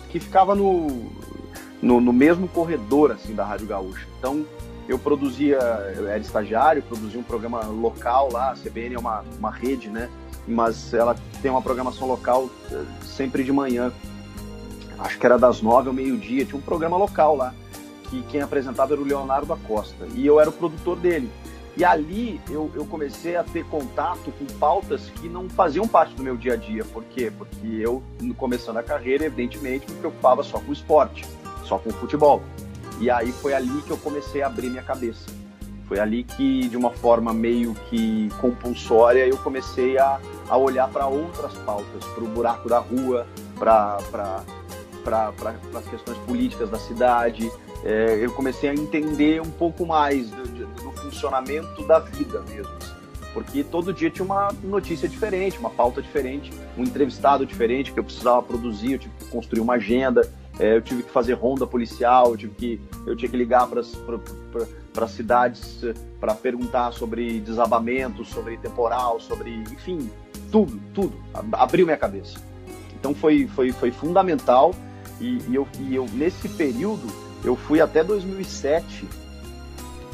[0.09, 1.11] que ficava no,
[1.82, 4.07] no, no mesmo corredor assim da Rádio Gaúcha.
[4.19, 4.45] Então
[4.88, 5.57] eu produzia,
[5.95, 10.09] eu era estagiário, produzia um programa local lá, a CBN é uma, uma rede, né?
[10.47, 13.91] Mas ela tem uma programação local eh, sempre de manhã.
[14.97, 17.53] Acho que era das nove ao meio-dia, tinha um programa local lá,
[18.09, 20.07] que quem apresentava era o Leonardo Acosta.
[20.13, 21.32] E eu era o produtor dele.
[21.78, 26.24] E ali eu, eu comecei a ter contato com pautas que não faziam parte do
[26.24, 26.84] meu dia a dia.
[26.84, 27.32] Por quê?
[27.36, 28.03] Porque eu,
[28.38, 31.26] começando a carreira, evidentemente, me preocupava só com esporte,
[31.63, 32.41] só com futebol.
[32.99, 35.30] E aí foi ali que eu comecei a abrir minha cabeça.
[35.88, 40.19] Foi ali que, de uma forma meio que compulsória, eu comecei a,
[40.49, 43.97] a olhar para outras pautas, para o buraco da rua, para
[45.03, 45.24] pra,
[45.74, 47.51] as questões políticas da cidade.
[47.84, 50.61] É, eu comecei a entender um pouco mais do, do
[51.12, 52.72] funcionamento da vida mesmo.
[53.34, 58.03] Porque todo dia tinha uma notícia diferente, uma pauta diferente, um entrevistado diferente que eu
[58.03, 62.32] precisava produzir, eu tive que construir uma agenda, é, eu tive que fazer ronda policial,
[62.32, 63.82] eu, tive que, eu tinha que ligar para
[65.05, 70.09] as cidades é, para perguntar sobre desabamentos, sobre temporal, sobre, enfim,
[70.51, 71.14] tudo, tudo.
[71.53, 72.38] Abriu minha cabeça.
[72.99, 74.76] Então foi, foi, foi fundamental
[75.22, 77.07] e, e, eu, e eu, nesse período,
[77.45, 79.07] eu fui até 2007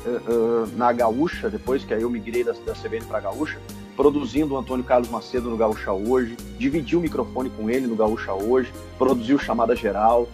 [0.08, 3.60] uh, uh, na Gaúcha, depois que aí eu migrei da, da CBN para Gaúcha,
[3.96, 8.34] produzindo o Antônio Carlos Macedo no Gaúcha Hoje, dividi o microfone com ele no Gaúcha
[8.34, 10.30] Hoje, produziu Chamada Geral, uh,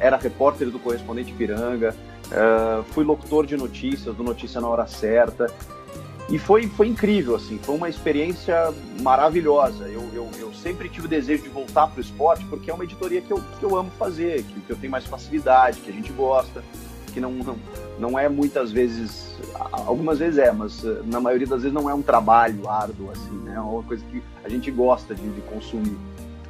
[0.00, 1.94] era repórter do Correspondente Piranga,
[2.90, 5.46] fui locutor de notícias, do Notícia na Hora Certa,
[6.30, 9.88] e foi, foi incrível, assim, foi uma experiência maravilhosa.
[9.88, 12.84] Eu, eu, eu sempre tive o desejo de voltar para o esporte, porque é uma
[12.84, 15.92] editoria que eu, que eu amo fazer, que, que eu tenho mais facilidade, que a
[15.92, 16.62] gente gosta,
[17.14, 17.56] que não, não,
[17.98, 19.36] não é muitas vezes,
[19.72, 23.36] algumas vezes é, mas eh, na maioria das vezes não é um trabalho árduo, assim,
[23.44, 23.54] né?
[23.56, 25.96] É uma coisa que a gente gosta de, de consumir.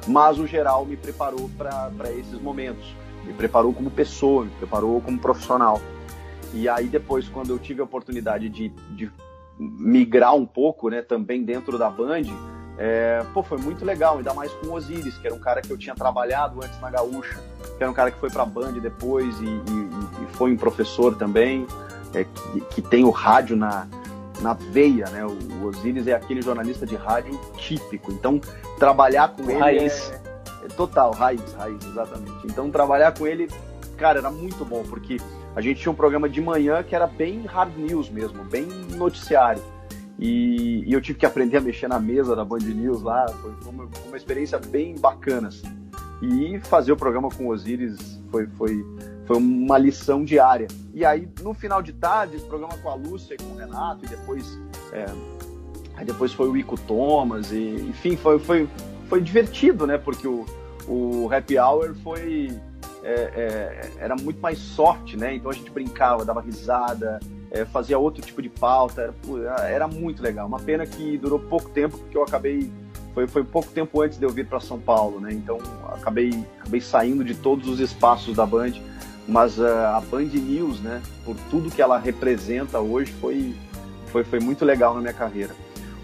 [0.07, 2.95] Mas o geral me preparou para esses momentos,
[3.25, 5.81] me preparou como pessoa, me preparou como profissional.
[6.53, 9.11] E aí depois, quando eu tive a oportunidade de, de
[9.59, 12.23] migrar um pouco, né, também dentro da Band,
[12.81, 15.69] É, pô, foi muito legal, ainda mais com o Osiris, que era um cara que
[15.69, 17.37] eu tinha trabalhado antes na Gaúcha,
[17.77, 21.13] que era um cara que foi pra Band depois e, e, e foi um professor
[21.17, 21.67] também,
[22.13, 23.85] é, que, que, tem o rádio na,
[24.39, 25.25] na veia, né?
[25.25, 28.39] O, o Osiris é aquele jornalista de rádio típico, então
[28.79, 30.13] trabalhar com ele raiz.
[30.61, 32.45] É, é total, raiz, raiz, exatamente.
[32.47, 33.49] Então trabalhar com ele,
[33.97, 35.17] cara, era muito bom, porque
[35.53, 38.65] a gente tinha um programa de manhã que era bem hard news mesmo, bem
[38.95, 39.61] noticiário.
[40.19, 43.53] E, e, eu tive que aprender a mexer na mesa da Band News lá, foi
[43.71, 45.67] uma, uma experiência bem bacana, assim.
[46.21, 48.85] E fazer o programa com o Osiris foi, foi,
[49.25, 50.67] foi uma lição diária.
[50.93, 54.03] E aí, no final de tarde, esse programa com a Lúcia e com o Renato,
[54.03, 54.59] e depois,
[54.91, 55.05] é,
[55.95, 58.67] aí depois foi o Ico Thomas, e, enfim, foi, foi,
[59.07, 59.97] foi divertido, né?
[59.97, 60.45] Porque o,
[60.85, 62.59] o Happy Hour foi...
[63.01, 65.33] É, é, era muito mais sorte, né?
[65.33, 67.21] Então a gente brincava, dava risada,
[67.51, 70.47] é, fazia outro tipo de pauta, era, era, muito legal.
[70.47, 72.71] Uma pena que durou pouco tempo, porque eu acabei.
[73.13, 75.33] Foi, foi pouco tempo antes de eu vir para São Paulo, né?
[75.33, 75.57] Então
[75.91, 78.73] acabei, acabei saindo de todos os espaços da Band,
[79.27, 83.55] mas uh, a Band News, né, por tudo que ela representa hoje, foi,
[84.11, 85.55] foi, foi muito legal na minha carreira.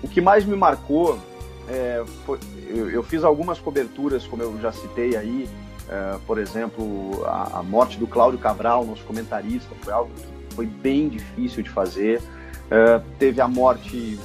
[0.02, 1.20] O que mais me marcou
[1.68, 5.50] é, foi, eu, eu, fiz algumas coberturas, como eu já citei aí,
[5.89, 10.66] é, por exemplo, a, a, morte do Cláudio Cabral, nosso comentarista, foi algo que foi
[10.66, 12.20] bem difícil de fazer.
[12.66, 14.18] Uh, teve a morte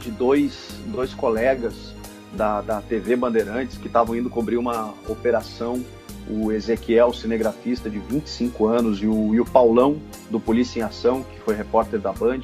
[0.00, 1.94] de dois, dois colegas
[2.32, 5.84] da, da TV Bandeirantes que estavam indo cobrir uma operação.
[6.28, 11.22] O Ezequiel, cinegrafista de 25 anos, e o, e o Paulão, do Polícia em Ação,
[11.22, 12.40] que foi repórter da Band.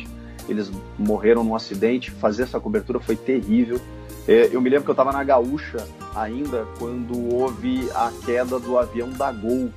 [0.46, 2.10] Eles morreram num acidente.
[2.10, 3.80] Fazer essa cobertura foi terrível.
[4.28, 5.78] É, eu me lembro que eu estava na Gaúcha
[6.14, 9.70] ainda quando houve a queda do avião da Gol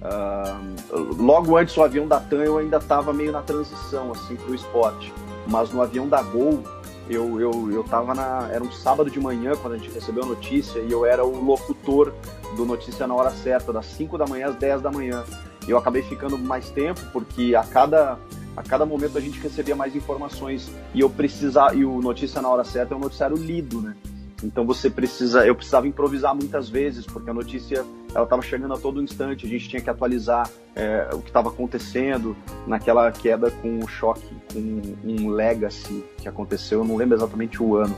[0.00, 4.50] Uh, logo antes do avião da TAM eu ainda estava meio na transição assim para
[4.50, 5.12] o esporte,
[5.46, 6.62] mas no avião da Gol
[7.10, 8.48] eu, eu, eu tava na.
[8.52, 11.44] Era um sábado de manhã quando a gente recebeu a notícia e eu era o
[11.44, 12.14] locutor
[12.56, 15.24] do Notícia na Hora Certa, das 5 da manhã às 10 da manhã.
[15.66, 18.16] Eu acabei ficando mais tempo porque a cada,
[18.56, 21.74] a cada momento a gente recebia mais informações e eu precisava.
[21.74, 23.96] E o Notícia na Hora Certa é um noticiário lido, né?
[24.42, 27.84] Então você precisa, eu precisava improvisar muitas vezes, porque a notícia
[28.14, 31.48] ela estava chegando a todo instante, a gente tinha que atualizar é, o que estava
[31.48, 32.36] acontecendo
[32.66, 37.76] naquela queda com o choque, com um legacy que aconteceu, eu não lembro exatamente o
[37.76, 37.96] ano,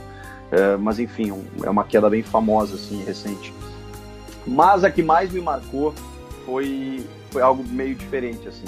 [0.51, 3.53] é, mas enfim, um, é uma queda bem famosa, assim, recente.
[4.45, 5.93] Mas a que mais me marcou
[6.45, 8.65] foi, foi algo meio diferente, assim.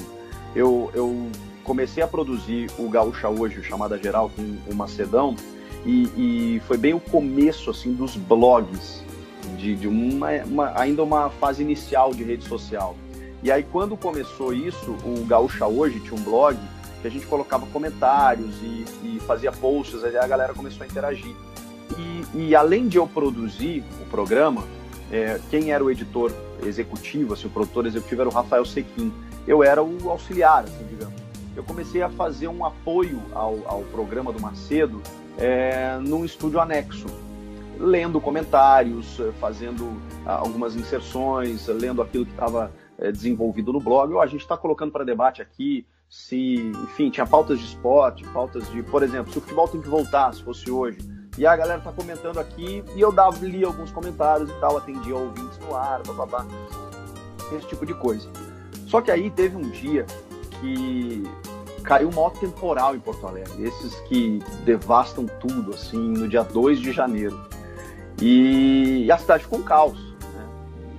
[0.55, 1.29] Eu, eu
[1.63, 5.35] comecei a produzir o Gaúcha Hoje, o Chamada Geral, com o Macedão,
[5.85, 9.03] e, e foi bem o começo assim dos blogs,
[9.57, 12.95] de, de uma, uma, ainda uma fase inicial de rede social.
[13.43, 16.57] E aí quando começou isso, o Gaúcha Hoje tinha um blog
[17.01, 21.35] que a gente colocava comentários e, e fazia posts, aí a galera começou a interagir.
[21.97, 24.63] E, e além de eu produzir o programa,
[25.11, 26.31] é, quem era o editor
[26.63, 29.13] executivo, assim, o produtor executivo era o Rafael Sequim.
[29.47, 31.13] Eu era o auxiliar, assim, digamos.
[31.55, 35.01] Eu comecei a fazer um apoio ao, ao programa do Macedo
[35.37, 37.05] é, num estúdio anexo,
[37.77, 44.13] lendo comentários, é, fazendo ah, algumas inserções, lendo aquilo que estava é, desenvolvido no blog.
[44.13, 48.69] Oh, a gente está colocando para debate aqui se, enfim, tinha pautas de esporte, pautas
[48.71, 50.99] de, por exemplo, se o futebol tem que voltar, se fosse hoje.
[51.37, 55.15] E a galera tá comentando aqui e eu dava, li alguns comentários e tal, atendia
[55.15, 56.45] ouvintes no ar, blá, blá, blá,
[57.51, 58.29] esse tipo de coisa.
[58.87, 60.05] Só que aí teve um dia
[60.61, 61.23] que
[61.83, 66.79] caiu um maior temporal em Porto Alegre, esses que devastam tudo, assim, no dia 2
[66.79, 67.37] de janeiro.
[68.21, 69.99] E, a cidade ficou um caos,
[70.33, 70.47] né?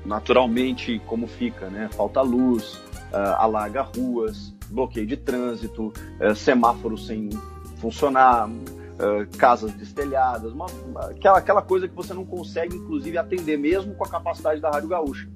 [0.04, 1.88] naturalmente, como fica, né?
[1.92, 2.74] Falta luz,
[3.12, 7.30] uh, alaga ruas, bloqueio de trânsito, uh, semáforos sem
[7.78, 10.66] funcionar, uh, casas destelhadas, uma,
[11.10, 14.88] aquela, aquela coisa que você não consegue, inclusive, atender mesmo com a capacidade da Rádio
[14.88, 15.28] Gaúcha.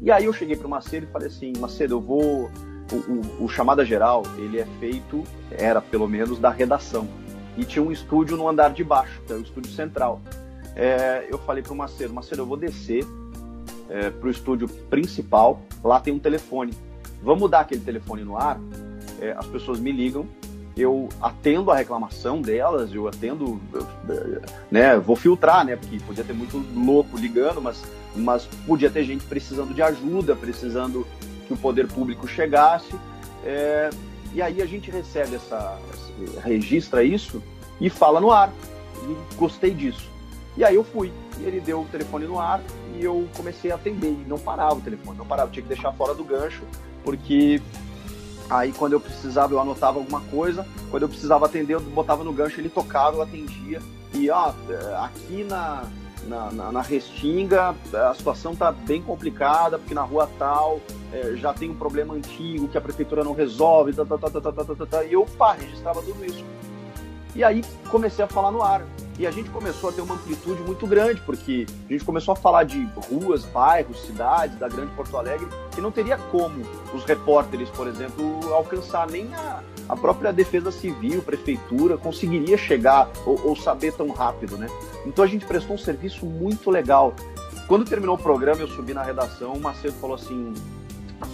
[0.00, 2.50] E aí eu cheguei para o Macedo e falei assim, Macedo, eu vou
[2.90, 7.06] o, o, o, chamada geral ele é feito era pelo menos da redação
[7.56, 10.22] e tinha um estúdio no andar de baixo que é o estúdio central
[10.78, 13.04] é, eu falei para o Macedo Macedo eu vou descer
[13.90, 16.72] é, para o estúdio principal lá tem um telefone
[17.22, 18.58] vamos dar aquele telefone no ar
[19.20, 20.26] é, as pessoas me ligam
[20.78, 23.60] eu atendo a reclamação delas, eu atendo,
[24.70, 27.82] né, vou filtrar, né, porque podia ter muito louco ligando, mas,
[28.14, 31.04] mas podia ter gente precisando de ajuda, precisando
[31.46, 32.94] que o poder público chegasse.
[33.44, 33.90] É,
[34.32, 35.78] e aí a gente recebe essa,
[36.44, 37.42] registra isso
[37.80, 38.52] e fala no ar.
[39.08, 40.08] E gostei disso.
[40.58, 41.12] E aí eu fui.
[41.38, 42.60] E ele deu o telefone no ar
[42.96, 44.10] e eu comecei a atender.
[44.10, 45.50] E não parava o telefone, não parava.
[45.50, 46.64] tinha que deixar fora do gancho,
[47.04, 47.62] porque
[48.50, 50.66] Aí quando eu precisava, eu anotava alguma coisa.
[50.90, 53.80] Quando eu precisava atender, eu botava no gancho, ele tocava, eu atendia.
[54.14, 54.52] E ó,
[55.04, 55.84] aqui na,
[56.26, 60.80] na, na, na Restinga a situação tá bem complicada, porque na rua tal
[61.12, 64.40] é, já tem um problema antigo que a prefeitura não resolve, tá, tá, tá, tá,
[64.40, 65.04] tá, tá, tá, tá.
[65.04, 66.42] e eu pá, registrava tudo isso.
[67.36, 68.82] E aí comecei a falar no ar.
[69.18, 72.36] E a gente começou a ter uma amplitude muito grande, porque a gente começou a
[72.36, 76.62] falar de ruas, bairros, cidades da Grande Porto Alegre, que não teria como
[76.94, 83.40] os repórteres, por exemplo, alcançar nem a, a própria defesa civil, prefeitura, conseguiria chegar ou,
[83.44, 84.68] ou saber tão rápido, né?
[85.04, 87.12] Então a gente prestou um serviço muito legal.
[87.66, 90.54] Quando terminou o programa, eu subi na redação, o Macedo falou assim: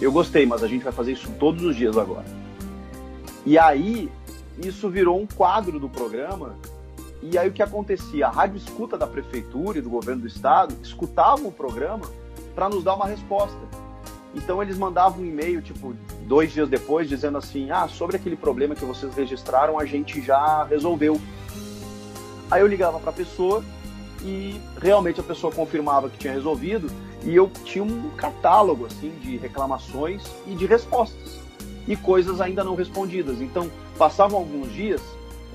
[0.01, 2.25] Eu gostei, mas a gente vai fazer isso todos os dias agora.
[3.45, 4.11] E aí,
[4.57, 6.55] isso virou um quadro do programa
[7.31, 8.27] e aí o que acontecia?
[8.27, 12.05] A rádio escuta da prefeitura e do governo do estado escutavam o programa
[12.53, 13.57] para nos dar uma resposta.
[14.33, 15.95] Então eles mandavam um e-mail, tipo,
[16.27, 20.63] dois dias depois, dizendo assim: ah, sobre aquele problema que vocês registraram, a gente já
[20.63, 21.19] resolveu.
[22.51, 23.63] Aí eu ligava para a pessoa
[24.21, 26.91] e realmente a pessoa confirmava que tinha resolvido
[27.23, 31.39] e eu tinha um catálogo assim de reclamações e de respostas
[31.87, 33.41] e coisas ainda não respondidas.
[33.41, 35.01] Então passavam alguns dias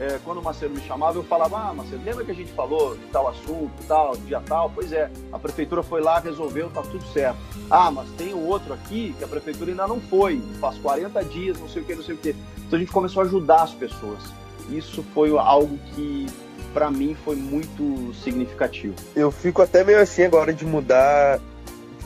[0.01, 2.97] é, quando o Macedo me chamava, eu falava, ah, Macedo, lembra que a gente falou
[2.97, 4.73] de tal assunto, tal, dia tal?
[4.75, 7.37] Pois é, a prefeitura foi lá, resolveu, tá tudo certo.
[7.71, 11.69] Ah, mas tem outro aqui que a prefeitura ainda não foi, faz 40 dias, não
[11.69, 12.35] sei o que, não sei o que.
[12.67, 14.23] Então a gente começou a ajudar as pessoas.
[14.71, 16.27] Isso foi algo que,
[16.73, 18.95] para mim, foi muito significativo.
[19.15, 21.39] Eu fico até meio assim agora de mudar,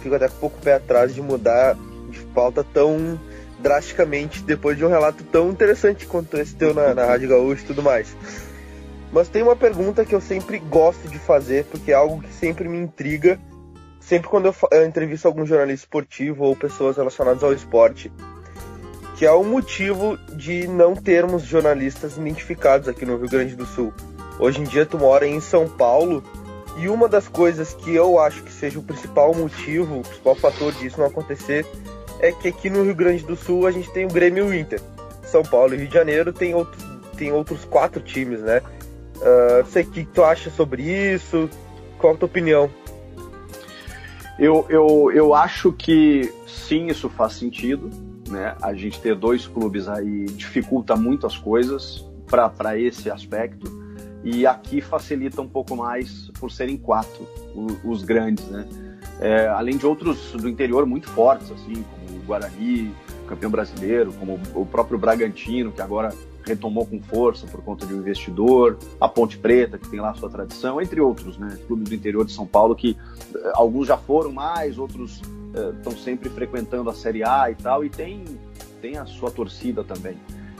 [0.02, 1.76] fico até um pouco pé atrás de mudar
[2.10, 3.20] de pauta tão
[3.64, 7.66] drasticamente depois de um relato tão interessante quanto esse teu na, na Rádio Gaúcha e
[7.66, 8.14] tudo mais.
[9.10, 12.68] Mas tem uma pergunta que eu sempre gosto de fazer, porque é algo que sempre
[12.68, 13.40] me intriga,
[13.98, 18.12] sempre quando eu, eu entrevisto algum jornalista esportivo ou pessoas relacionadas ao esporte,
[19.16, 23.94] que é o motivo de não termos jornalistas identificados aqui no Rio Grande do Sul.
[24.38, 26.22] Hoje em dia tu mora em São Paulo
[26.76, 30.72] e uma das coisas que eu acho que seja o principal motivo, o principal fator
[30.74, 31.64] disso não acontecer
[32.24, 34.54] é que aqui no Rio Grande do Sul a gente tem o Grêmio e o
[34.54, 34.80] Inter.
[35.24, 36.80] São Paulo e Rio de Janeiro tem, outro,
[37.16, 38.62] tem outros quatro times, né?
[39.16, 41.50] Uh, não sei o que tu acha sobre isso,
[41.98, 42.70] qual a tua opinião?
[44.38, 47.90] Eu, eu, eu acho que sim, isso faz sentido.
[48.28, 48.56] Né?
[48.62, 53.70] A gente ter dois clubes aí dificulta muito as coisas para esse aspecto.
[54.24, 58.66] E aqui facilita um pouco mais por serem quatro, os, os grandes, né?
[59.20, 61.84] É, além de outros do interior muito fortes, assim,
[62.24, 62.94] Guarani,
[63.28, 66.12] campeão brasileiro, como o próprio Bragantino, que agora
[66.44, 70.28] retomou com força por conta de um investidor, a Ponte Preta, que tem lá sua
[70.28, 71.58] tradição, entre outros, né?
[71.66, 72.96] Clubes do interior de São Paulo que
[73.34, 75.22] eh, alguns já foram mais, outros
[75.76, 78.24] estão eh, sempre frequentando a Série A e tal, e tem,
[78.82, 80.16] tem a sua torcida também.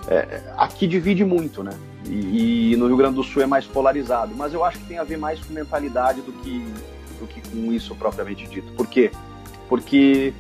[0.07, 1.73] É, aqui divide muito, né?
[2.07, 4.99] E, e, no Rio Grande do Sul é mais polarizado, mas eu acho que tem
[4.99, 6.59] a ver mais com mentalidade do que,
[7.19, 8.71] do que com isso propriamente dito.
[8.73, 9.11] Por quê?
[9.67, 10.35] Porque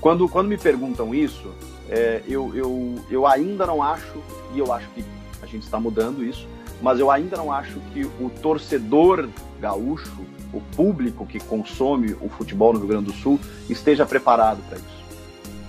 [0.00, 1.52] quando, quando me perguntam isso,
[1.88, 4.22] é, eu, eu, eu ainda não acho,
[4.54, 5.04] e eu acho que
[5.42, 6.46] a gente está mudando isso,
[6.82, 9.28] mas eu ainda não acho que o torcedor
[9.60, 14.78] gaúcho, o público que consome o futebol no Rio Grande do Sul, esteja preparado para
[14.78, 15.04] isso.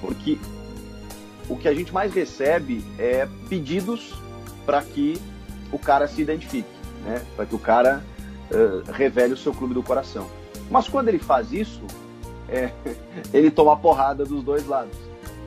[0.01, 0.37] Porque
[1.49, 4.13] o que a gente mais recebe é pedidos
[4.65, 5.19] para que
[5.71, 6.69] o cara se identifique,
[7.05, 7.25] né?
[7.35, 8.03] para que o cara
[8.51, 10.29] uh, revele o seu clube do coração.
[10.69, 11.81] Mas quando ele faz isso,
[12.49, 12.71] é,
[13.33, 14.95] ele toma porrada dos dois lados.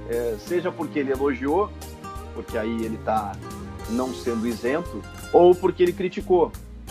[0.09, 1.71] É, seja porque ele elogiou,
[2.35, 3.33] porque aí ele está
[3.91, 6.51] não sendo isento, ou porque ele criticou,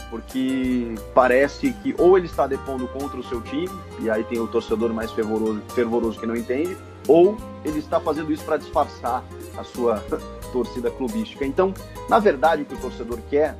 [0.09, 4.47] porque parece que ou ele está depondo contra o seu time, e aí tem o
[4.47, 9.23] torcedor mais fervoroso, fervoroso que não entende, ou ele está fazendo isso para disfarçar
[9.57, 10.03] a sua
[10.51, 11.45] torcida clubística.
[11.45, 11.73] Então,
[12.07, 13.55] na verdade, o que o torcedor quer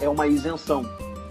[0.00, 0.84] é uma isenção,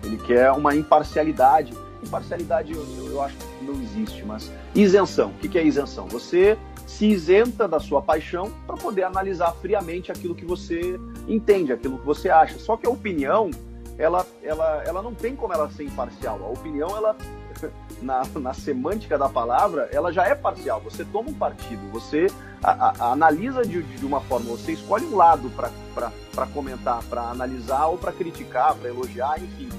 [0.04, 1.74] ele quer uma imparcialidade
[2.04, 5.30] Imparcialidade eu, eu acho que não existe, mas isenção.
[5.30, 6.08] O que é isenção?
[6.08, 11.98] Você se isenta da sua paixão para poder analisar friamente aquilo que você entende, aquilo
[11.98, 12.60] que você acha.
[12.60, 13.50] Só que a opinião,
[13.98, 16.44] ela, ela, ela não tem como ela ser imparcial.
[16.44, 17.16] A opinião, ela,
[18.02, 20.82] na, na semântica da palavra, ela já é parcial.
[20.82, 22.28] Você toma um partido, você
[22.64, 27.88] a, a, analisa de, de uma forma, você escolhe um lado para comentar, para analisar
[27.88, 29.70] ou para criticar, para elogiar, enfim.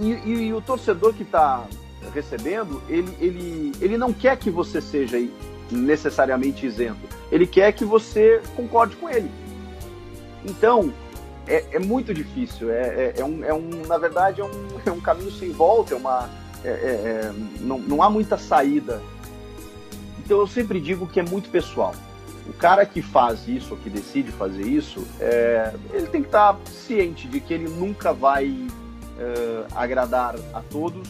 [0.00, 1.66] E, e, e o torcedor que está
[2.14, 5.18] recebendo, ele, ele, ele não quer que você seja
[5.70, 7.00] necessariamente isento.
[7.30, 9.30] Ele quer que você concorde com ele.
[10.44, 10.92] Então,
[11.46, 12.70] é, é muito difícil.
[12.70, 15.94] É, é, é, um, é um, na verdade, é um, é um caminho sem volta.
[15.94, 16.28] É uma,
[16.64, 19.00] é, é, é, não, não há muita saída.
[20.24, 21.94] Então, eu sempre digo que é muito pessoal.
[22.48, 25.04] o cara que faz isso, ou que decide fazer isso,
[25.92, 28.68] ele tem que estar ciente de que ele nunca vai
[29.18, 31.08] é, agradar a todos,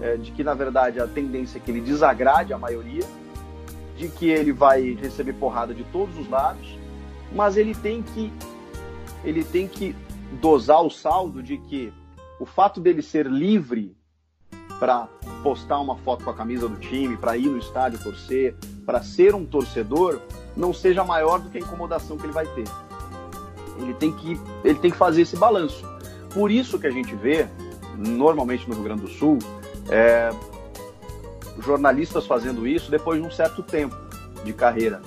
[0.00, 3.04] é, de que na verdade a tendência é que ele desagrade a maioria,
[3.96, 6.78] de que ele vai receber porrada de todos os lados,
[7.32, 8.32] mas ele tem que
[9.24, 9.94] ele tem que
[10.40, 11.92] dosar o saldo de que
[12.38, 13.96] o fato dele ser livre
[14.78, 15.08] para
[15.42, 18.54] postar uma foto com a camisa do time, para ir no estádio torcer,
[18.86, 20.20] para ser um torcedor,
[20.56, 22.64] não seja maior do que a incomodação que ele vai ter.
[23.80, 25.84] Ele tem que, ele tem que fazer esse balanço.
[26.32, 27.48] Por isso que a gente vê,
[27.96, 29.38] normalmente no Rio Grande do Sul,
[29.88, 30.30] é,
[31.60, 33.96] jornalistas fazendo isso depois de um certo tempo
[34.44, 35.00] de carreira.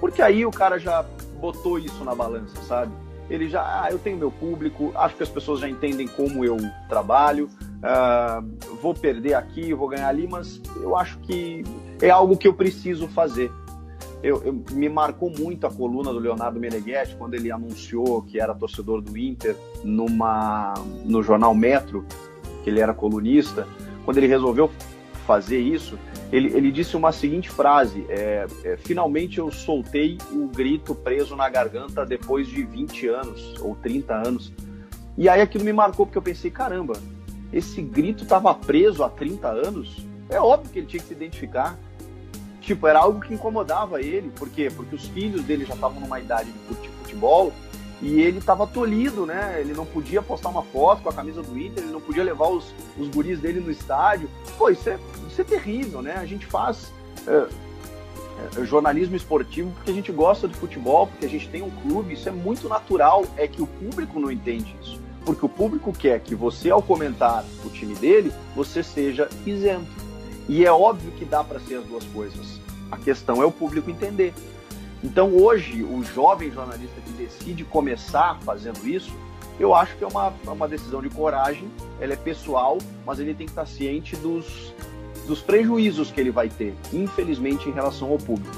[0.00, 1.04] Porque aí o cara já
[1.40, 2.92] botou isso na balança, sabe?
[3.28, 6.56] Ele já, ah, eu tenho meu público, acho que as pessoas já entendem como eu
[6.88, 11.64] trabalho, uh, vou perder aqui, vou ganhar ali, mas eu acho que
[12.00, 13.50] é algo que eu preciso fazer.
[14.26, 18.52] Eu, eu, me marcou muito a coluna do Leonardo Meneghetti quando ele anunciou que era
[18.52, 19.54] torcedor do Inter
[19.84, 20.74] numa
[21.04, 22.04] no jornal Metro,
[22.64, 23.68] que ele era colunista.
[24.04, 24.68] Quando ele resolveu
[25.28, 25.96] fazer isso,
[26.32, 31.48] ele, ele disse uma seguinte frase: é, é, Finalmente eu soltei o grito preso na
[31.48, 34.52] garganta depois de 20 anos ou 30 anos.
[35.16, 36.94] E aí aquilo me marcou porque eu pensei: caramba,
[37.52, 40.04] esse grito estava preso há 30 anos?
[40.28, 41.78] É óbvio que ele tinha que se identificar.
[42.66, 44.28] Tipo, era algo que incomodava ele.
[44.30, 44.68] Por quê?
[44.74, 47.52] Porque os filhos dele já estavam numa idade de futebol
[48.02, 49.58] e ele estava tolhido, né?
[49.60, 52.48] Ele não podia postar uma foto com a camisa do Inter, ele não podia levar
[52.48, 54.28] os, os guris dele no estádio.
[54.58, 54.98] Pô, isso é,
[55.30, 56.16] isso é terrível, né?
[56.16, 56.92] A gente faz
[57.28, 57.46] é,
[58.58, 62.14] é, jornalismo esportivo porque a gente gosta de futebol, porque a gente tem um clube,
[62.14, 63.24] isso é muito natural.
[63.36, 65.00] É que o público não entende isso.
[65.24, 70.05] Porque o público quer que você, ao comentar o time dele, você seja isento.
[70.48, 72.60] E é óbvio que dá para ser as duas coisas.
[72.90, 74.32] A questão é o público entender.
[75.02, 79.12] Então hoje, o jovem jornalista que decide começar fazendo isso,
[79.58, 81.70] eu acho que é uma, é uma decisão de coragem,
[82.00, 84.74] ela é pessoal, mas ele tem que estar ciente dos,
[85.26, 88.56] dos prejuízos que ele vai ter, infelizmente, em relação ao público.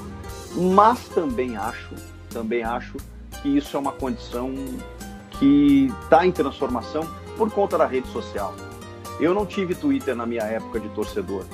[0.54, 1.94] Mas também acho,
[2.30, 2.96] também acho
[3.42, 4.52] que isso é uma condição
[5.38, 8.54] que está em transformação por conta da rede social.
[9.20, 11.44] Eu não tive Twitter na minha época de torcedor.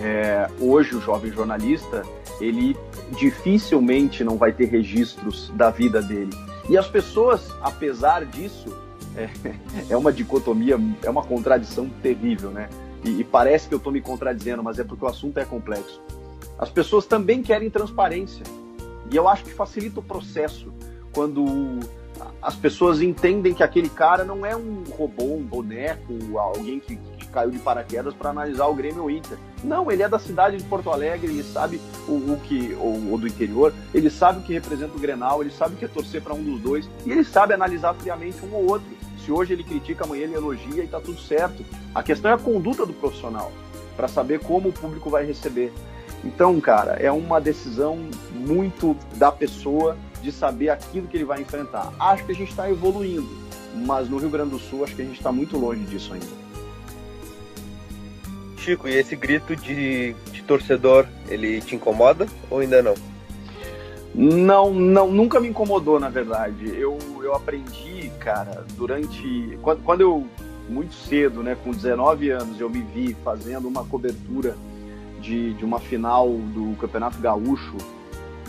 [0.00, 2.02] É, hoje o jovem jornalista
[2.40, 2.74] ele
[3.18, 6.32] dificilmente não vai ter registros da vida dele.
[6.68, 8.74] E as pessoas, apesar disso,
[9.16, 9.28] é,
[9.90, 12.68] é uma dicotomia, é uma contradição terrível, né?
[13.04, 16.00] E, e parece que eu estou me contradizendo, mas é porque o assunto é complexo.
[16.58, 18.44] As pessoas também querem transparência.
[19.10, 20.72] E eu acho que facilita o processo
[21.12, 21.80] quando
[22.42, 26.98] as pessoas entendem que aquele cara não é um robô, um boneco, alguém que,
[27.30, 29.38] caiu de paraquedas para analisar o Grêmio Inter.
[29.62, 33.26] Não, ele é da cidade de Porto Alegre, ele sabe o, o que, ou, do
[33.26, 36.34] interior, ele sabe o que representa o Grenal, ele sabe o que é torcer para
[36.34, 38.88] um dos dois, e ele sabe analisar friamente um ou outro.
[39.24, 41.64] Se hoje ele critica, amanhã ele elogia e está tudo certo.
[41.94, 43.52] A questão é a conduta do profissional,
[43.96, 45.72] para saber como o público vai receber.
[46.24, 47.98] Então, cara, é uma decisão
[48.32, 51.92] muito da pessoa de saber aquilo que ele vai enfrentar.
[51.98, 53.28] Acho que a gente está evoluindo,
[53.86, 56.49] mas no Rio Grande do Sul acho que a gente está muito longe disso ainda.
[58.60, 62.94] Chico, e esse grito de, de torcedor, ele te incomoda ou ainda não?
[64.14, 66.68] Não, não, nunca me incomodou, na verdade.
[66.76, 69.58] Eu, eu aprendi, cara, durante.
[69.62, 70.26] Quando, quando eu,
[70.68, 74.56] muito cedo, né, com 19 anos, eu me vi fazendo uma cobertura
[75.20, 77.76] de, de uma final do Campeonato Gaúcho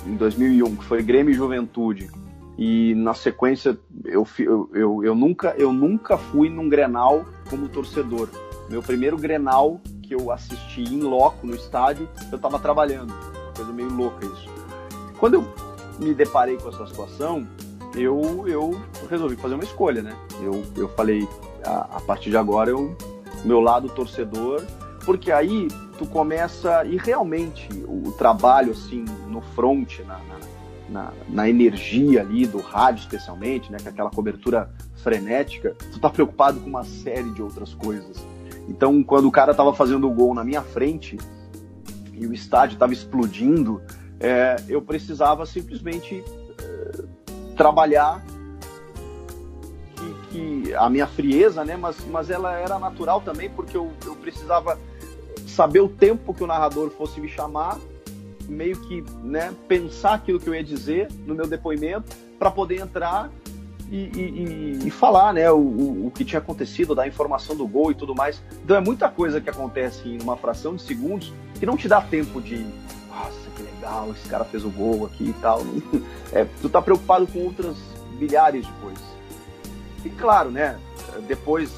[0.06, 2.10] em 2001, que foi Grêmio e Juventude.
[2.58, 8.30] E na sequência, eu, eu, eu, eu, nunca, eu nunca fui num Grenal como torcedor.
[8.70, 9.80] Meu primeiro Grenal
[10.12, 13.14] que eu assisti em loco no estádio, eu estava trabalhando.
[13.56, 14.50] Coisa meio louca isso.
[15.18, 15.54] Quando eu
[16.00, 17.48] me deparei com essa situação,
[17.96, 18.78] eu, eu
[19.10, 20.14] resolvi fazer uma escolha, né?
[20.42, 21.26] Eu, eu falei,
[21.64, 22.94] a, a partir de agora, eu,
[23.46, 24.62] meu lado torcedor,
[25.06, 30.40] porque aí tu começa, e realmente o, o trabalho, assim, no front, na, na,
[30.90, 36.60] na, na, energia ali do rádio especialmente, né, com aquela cobertura frenética, tu tá preocupado
[36.60, 38.22] com uma série de outras coisas.
[38.68, 41.18] Então, quando o cara estava fazendo o gol na minha frente
[42.14, 43.82] e o estádio estava explodindo,
[44.20, 46.24] é, eu precisava simplesmente
[46.60, 47.04] é,
[47.56, 48.24] trabalhar
[49.96, 50.14] que,
[50.64, 51.76] que, a minha frieza, né?
[51.76, 54.78] Mas, mas ela era natural também porque eu, eu precisava
[55.48, 57.78] saber o tempo que o narrador fosse me chamar,
[58.48, 63.30] meio que né, pensar aquilo que eu ia dizer no meu depoimento para poder entrar
[63.92, 67.96] e, e, e, falar né, o, o, que tinha acontecido, dar informação do gol e
[67.96, 68.42] tudo mais.
[68.64, 72.02] Então é muita coisa que acontece em uma fração de segundos que não te dá
[72.02, 72.66] tempo de.
[73.10, 75.62] Nossa, que legal esse cara fez o gol aqui e tal.
[76.34, 77.76] É, tu tá preocupado com outras
[78.18, 79.04] milhares de coisas.
[80.06, 80.80] E claro, né?
[81.28, 81.70] Depois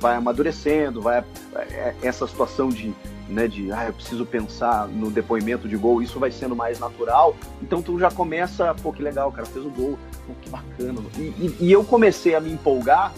[0.00, 1.24] vai amadurecendo, vai
[1.56, 2.94] é, essa situação de,
[3.28, 7.36] né, de ah, eu preciso pensar no depoimento de gol, isso vai sendo mais natural.
[7.62, 11.00] Então tu já começa, pô, que legal, cara fez o gol, pô, que bacana.
[11.16, 13.12] E, e, e eu comecei a me empolgar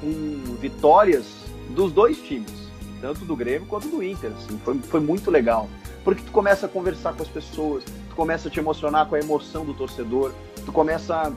[0.00, 1.24] com vitórias
[1.70, 2.52] dos dois times,
[3.00, 4.30] tanto do Grêmio quanto do Inter.
[4.32, 5.68] Assim, foi, foi muito legal.
[6.04, 9.18] Porque tu começa a conversar com as pessoas, tu começa a te emocionar com a
[9.18, 10.32] emoção do torcedor,
[10.64, 11.32] tu começa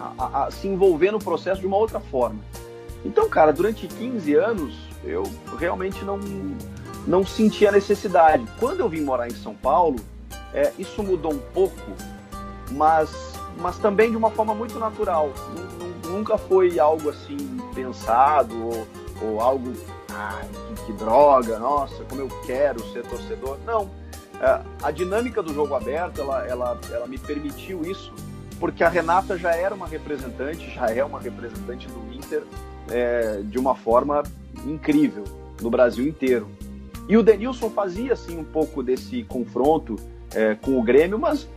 [0.00, 2.38] a, a, a se envolver no processo de uma outra forma.
[3.04, 4.74] Então, cara, durante 15 anos
[5.04, 5.22] eu
[5.58, 6.18] realmente não,
[7.06, 8.44] não senti a necessidade.
[8.58, 9.96] Quando eu vim morar em São Paulo,
[10.52, 11.80] é, isso mudou um pouco,
[12.72, 13.10] mas,
[13.58, 15.32] mas também de uma forma muito natural.
[16.06, 17.36] Nunca foi algo assim
[17.74, 18.86] pensado ou,
[19.22, 19.72] ou algo
[20.10, 23.58] ai, que, que, droga, nossa, como eu quero ser torcedor.
[23.64, 23.90] Não.
[24.40, 28.12] É, a dinâmica do jogo aberto, ela, ela, ela me permitiu isso,
[28.58, 32.42] porque a Renata já era uma representante, já é uma representante do Inter
[32.90, 34.22] é, de uma forma
[34.66, 35.24] incrível
[35.60, 36.48] no Brasil inteiro.
[37.10, 39.96] E o Denilson fazia assim um pouco desse confronto
[40.32, 41.48] é, com o Grêmio, mas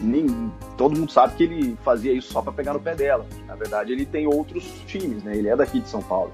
[0.00, 3.26] nem, todo mundo sabe que ele fazia isso só para pegar no pé dela.
[3.46, 5.36] Na verdade, ele tem outros times, né?
[5.36, 6.32] Ele é daqui de São Paulo.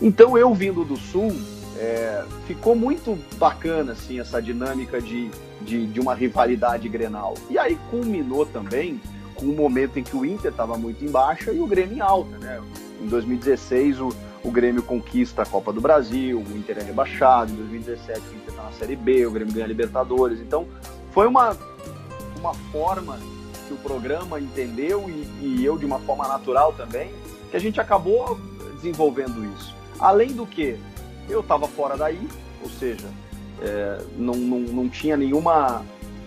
[0.00, 1.34] Então eu vindo do Sul,
[1.78, 5.30] é, ficou muito bacana assim essa dinâmica de,
[5.62, 7.32] de, de, uma rivalidade Grenal.
[7.48, 9.00] E aí culminou também
[9.34, 12.00] com o momento em que o Inter estava muito em baixa e o Grêmio em
[12.00, 12.60] alta, né?
[13.00, 14.12] Em 2016 o,
[14.46, 18.48] o Grêmio conquista a Copa do Brasil, o Inter é rebaixado, em 2017 o Inter
[18.50, 20.40] está na Série B, o Grêmio ganha a Libertadores.
[20.40, 20.68] Então
[21.10, 21.56] foi uma,
[22.38, 23.18] uma forma
[23.66, 27.10] que o programa entendeu e, e eu de uma forma natural também,
[27.50, 28.38] que a gente acabou
[28.76, 29.74] desenvolvendo isso.
[29.98, 30.78] Além do que,
[31.28, 32.28] eu estava fora daí,
[32.62, 33.08] ou seja,
[33.60, 35.84] é, não, não, não tinha nenhuma.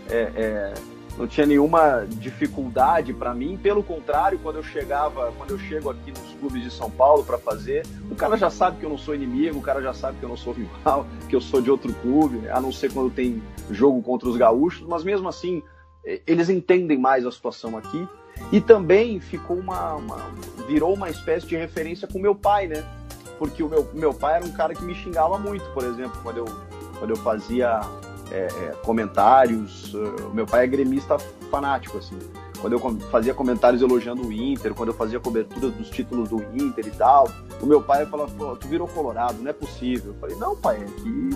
[0.10, 0.74] É, é,
[1.20, 6.12] não tinha nenhuma dificuldade para mim, pelo contrário, quando eu chegava, quando eu chego aqui
[6.12, 9.14] nos clubes de São Paulo para fazer, o cara já sabe que eu não sou
[9.14, 11.94] inimigo, o cara já sabe que eu não sou rival, que eu sou de outro
[11.96, 15.62] clube, a não ser quando tem jogo contra os gaúchos, mas mesmo assim,
[16.26, 18.08] eles entendem mais a situação aqui.
[18.54, 20.32] E também ficou uma, uma
[20.66, 22.86] virou uma espécie de referência com meu pai, né?
[23.40, 26.38] porque o meu, meu pai era um cara que me xingava muito, por exemplo, quando
[26.38, 26.46] eu,
[27.00, 27.80] quando eu fazia
[28.32, 29.94] é, é, comentários.
[29.94, 31.18] Uh, o meu pai é gremista
[31.50, 32.18] fanático, assim.
[32.60, 36.88] Quando eu fazia comentários elogiando o Inter, quando eu fazia cobertura dos títulos do Inter
[36.88, 37.30] e tal,
[37.62, 40.12] o meu pai falava, pô, tu virou colorado, não é possível.
[40.14, 41.30] Eu falei, não, pai, é que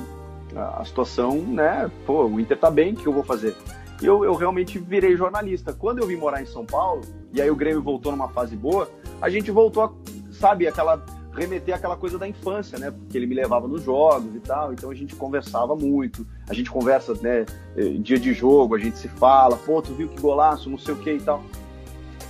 [0.55, 3.55] a situação, né, pô, o Inter tá bem, o que eu vou fazer?
[4.01, 5.73] E eu, eu realmente virei jornalista.
[5.73, 7.01] Quando eu vim morar em São Paulo,
[7.31, 8.89] e aí o Grêmio voltou numa fase boa,
[9.21, 9.91] a gente voltou a,
[10.33, 11.03] sabe, aquela
[11.33, 12.91] remeter àquela coisa da infância, né?
[12.91, 16.25] Porque ele me levava nos jogos e tal, então a gente conversava muito.
[16.47, 17.45] A gente conversa, né?
[17.75, 20.93] Eh, dia de jogo, a gente se fala, pô, tu viu que golaço, não sei
[20.93, 21.43] o que e tal.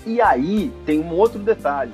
[0.06, 1.92] E aí tem um outro detalhe.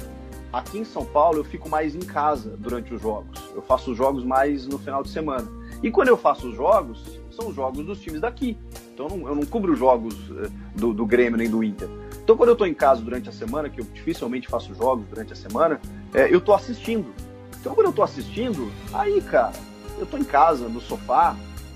[0.51, 3.39] Aqui em São Paulo eu fico mais em casa durante os jogos.
[3.53, 5.47] Eu faço os jogos mais no final de semana.
[5.83, 8.57] E quando eu faço os jogos, são os jogos dos times daqui.
[8.93, 11.87] Então eu não, eu não cubro os jogos eh, do, do Grêmio nem do Inter.
[12.29, 15.33] Então, quando eu estou em casa durante a semana, que eu dificilmente faço jogos durante
[15.33, 15.81] a semana,
[16.13, 17.11] é, eu estou assistindo.
[17.59, 19.53] Então, quando eu estou assistindo, aí, cara,
[19.97, 21.35] eu estou em casa, no sofá,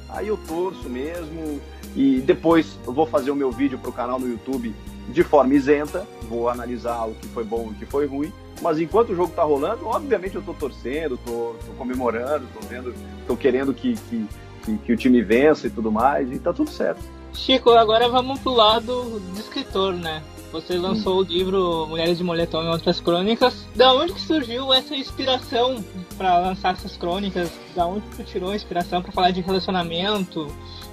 [0.10, 1.60] aí eu torço mesmo,
[1.96, 4.76] e depois eu vou fazer o meu vídeo para o canal no YouTube
[5.10, 8.32] de forma isenta, vou analisar o que foi bom e o que foi ruim,
[8.62, 13.36] mas enquanto o jogo está rolando, obviamente eu estou torcendo, estou comemorando, estou vendo, estou
[13.36, 14.28] querendo que, que,
[14.64, 17.02] que, que o time vença e tudo mais, e está tudo certo.
[17.34, 20.22] Chico, agora vamos pro lado do escritor, né?
[20.54, 23.66] Você lançou o livro Mulheres de Moletom e Outras Crônicas.
[23.76, 25.84] Da onde que surgiu essa inspiração
[26.16, 27.52] para lançar essas crônicas?
[27.76, 30.48] Da onde tu tirou a inspiração para falar de relacionamento?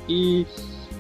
[0.09, 0.47] E,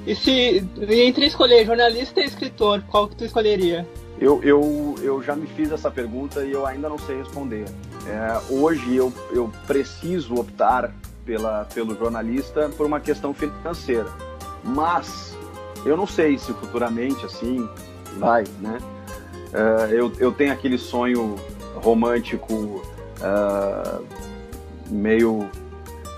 [0.06, 3.88] e se entre escolher jornalista e escritor, qual que tu escolheria?
[4.20, 7.64] Eu, eu, eu já me fiz essa pergunta e eu ainda não sei responder.
[8.06, 14.12] É, hoje eu, eu preciso optar pela, pelo jornalista por uma questão financeira.
[14.62, 15.34] Mas
[15.86, 17.66] eu não sei se futuramente, assim,
[18.18, 18.78] vai, né?
[19.52, 21.36] Uh, eu, eu tenho aquele sonho
[21.74, 24.04] romântico uh,
[24.88, 25.48] meio,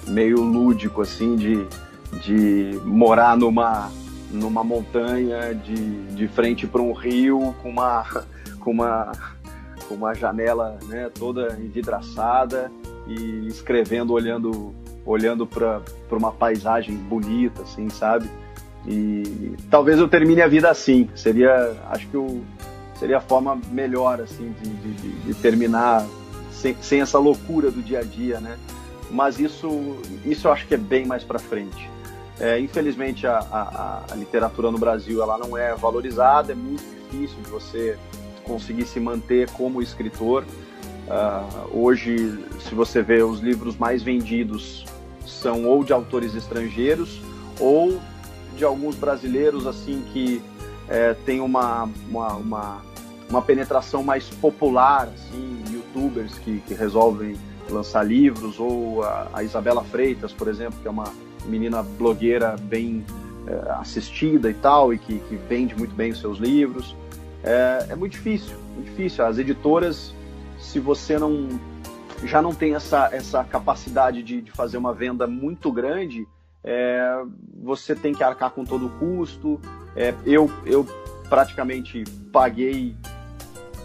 [0.07, 1.67] meio lúdico, assim, de,
[2.21, 3.91] de morar numa,
[4.31, 8.05] numa montanha, de, de frente para um rio, com uma,
[8.61, 9.13] com uma,
[9.89, 12.71] com uma janela né, toda envidraçada
[13.07, 14.75] e escrevendo, olhando,
[15.05, 18.29] olhando para uma paisagem bonita, assim, sabe?
[18.87, 21.09] E talvez eu termine a vida assim.
[21.15, 22.43] Seria, acho que o,
[22.99, 26.07] seria a forma melhor assim de, de, de terminar
[26.51, 28.59] sem, sem, essa loucura do dia a dia, né?
[29.11, 31.91] Mas isso, isso eu acho que é bem mais para frente.
[32.41, 37.37] É, infelizmente a, a, a, literatura no Brasil ela não é valorizada, é muito difícil
[37.43, 37.99] de você
[38.45, 40.45] conseguir se manter como escritor.
[41.07, 44.85] Uh, hoje, se você vê os livros mais vendidos
[45.27, 47.21] são ou de autores estrangeiros
[47.61, 48.01] ou
[48.57, 50.43] de alguns brasileiros assim que
[50.89, 52.83] é, tem uma, uma, uma,
[53.29, 57.37] uma, penetração mais popular, assim, youtubers que, que resolvem
[57.71, 61.13] lançar livros, ou a, a Isabela Freitas, por exemplo, que é uma
[61.47, 63.05] menina blogueira bem
[63.47, 66.95] é, assistida e tal, e que, que vende muito bem os seus livros.
[67.43, 69.25] É, é muito difícil, muito difícil.
[69.25, 70.15] As editoras,
[70.59, 71.49] se você não
[72.25, 76.27] já não tem essa, essa capacidade de, de fazer uma venda muito grande,
[76.65, 77.23] é,
[77.63, 79.61] você tem que arcar com todo o custo.
[79.97, 80.87] É, eu, eu
[81.29, 82.95] praticamente paguei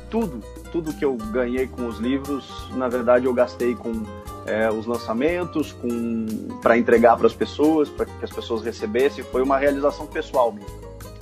[0.09, 0.39] tudo,
[0.71, 4.03] tudo que eu ganhei com os livros, na verdade eu gastei com
[4.45, 6.25] é, os lançamentos, com
[6.61, 10.55] para entregar para as pessoas, para que as pessoas recebessem, foi uma realização pessoal.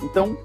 [0.00, 0.36] Então,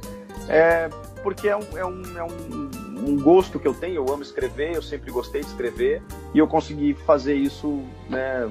[0.50, 0.90] é,
[1.24, 2.72] porque é um, é, um, é um,
[3.08, 6.02] um, gosto que eu tenho, eu amo escrever, eu sempre gostei de escrever,
[6.34, 8.50] e eu consegui fazer isso né,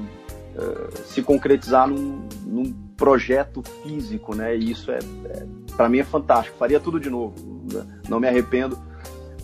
[0.57, 6.05] uh, se concretizar num, num, projeto físico, né, e isso é, é para mim é
[6.05, 7.35] fantástico, faria tudo de novo,
[7.73, 7.87] né?
[8.07, 8.79] não me arrependo,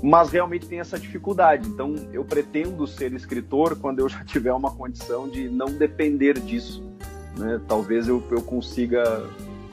[0.02, 1.68] mas realmente tem essa dificuldade.
[1.68, 6.82] Então, eu pretendo ser escritor quando eu já tiver uma condição de não depender disso.
[7.36, 7.60] Né?
[7.66, 9.24] Talvez eu, eu consiga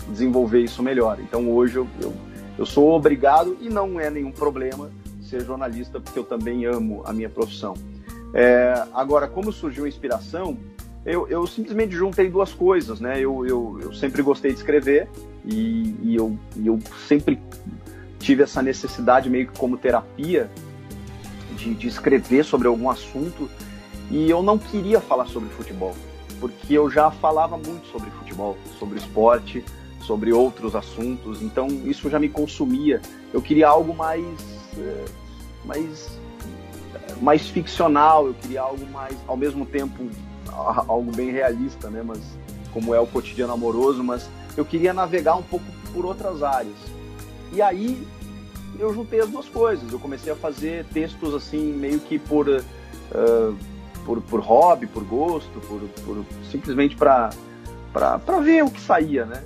[0.10, 1.19] desenvolver isso melhor.
[1.19, 2.14] Então, hoje eu, eu,
[2.57, 4.89] eu sou obrigado, e não é nenhum problema,
[5.22, 7.73] ser jornalista, porque eu também amo a minha profissão.
[8.34, 10.57] É, agora, como surgiu a inspiração,
[11.05, 13.19] eu, eu, simplesmente juntei duas coisas, né?
[13.19, 15.07] Eu, eu, eu sempre gostei de escrever
[15.45, 17.39] e, e, eu, eu sempre
[18.19, 20.49] tive essa necessidade meio que como terapia
[21.57, 23.49] de, de escrever sobre algum assunto
[24.09, 25.95] e eu não queria falar sobre futebol,
[26.39, 29.63] porque eu já falava muito sobre futebol, sobre esporte,
[30.01, 33.01] sobre outros assuntos, então isso já me consumia.
[33.34, 34.25] Eu queria algo mais,
[34.77, 35.05] eh,
[35.65, 36.19] mais,
[37.21, 40.09] mais ficcional, eu queria algo mais, ao mesmo tempo,
[40.53, 42.01] algo bem realista, né?
[42.03, 42.19] Mas
[42.71, 46.77] como é o cotidiano amoroso, mas eu queria navegar um pouco por outras áreas.
[47.51, 48.05] E aí
[48.80, 49.91] eu juntei as duas coisas.
[49.91, 53.55] Eu comecei a fazer textos assim, meio que por, uh,
[54.05, 57.30] por, por hobby, por gosto, por, por simplesmente para
[58.41, 59.43] ver o que saía, né?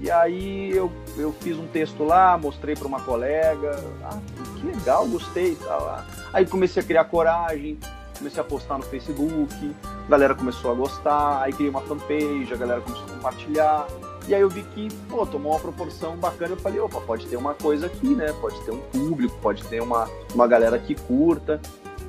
[0.00, 4.20] E aí eu, eu fiz um texto lá, mostrei para uma colega, ah,
[4.56, 6.04] que legal, gostei tal.
[6.32, 7.76] Aí comecei a criar coragem,
[8.18, 12.56] comecei a postar no Facebook, a galera começou a gostar, aí criei uma fanpage, a
[12.56, 13.86] galera começou a compartilhar.
[14.26, 16.52] E aí eu vi que, pô, tomou uma proporção bacana.
[16.52, 18.30] Eu falei, opa, pode ter uma coisa aqui, né?
[18.40, 21.58] Pode ter um público, pode ter uma, uma galera que curta.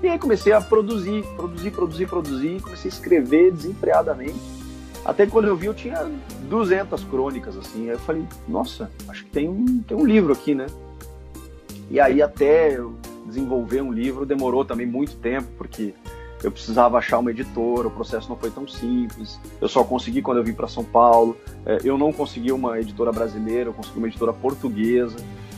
[0.03, 2.61] E aí comecei a produzir, produzir, produzir, produzir.
[2.61, 4.39] Comecei a escrever desenfreadamente.
[5.05, 6.11] Até quando eu vi, eu tinha
[6.49, 7.83] 200 crônicas, assim.
[7.83, 10.65] Aí eu falei, nossa, acho que tem um, tem um livro aqui, né?
[11.89, 12.98] E aí até eu
[13.29, 15.93] desenvolver um livro demorou também muito tempo, porque
[16.43, 19.39] eu precisava achar uma editora, o processo não foi tão simples.
[19.59, 21.37] Eu só consegui quando eu vim para São Paulo.
[21.65, 25.17] É, eu não consegui uma editora brasileira, eu consegui uma editora portuguesa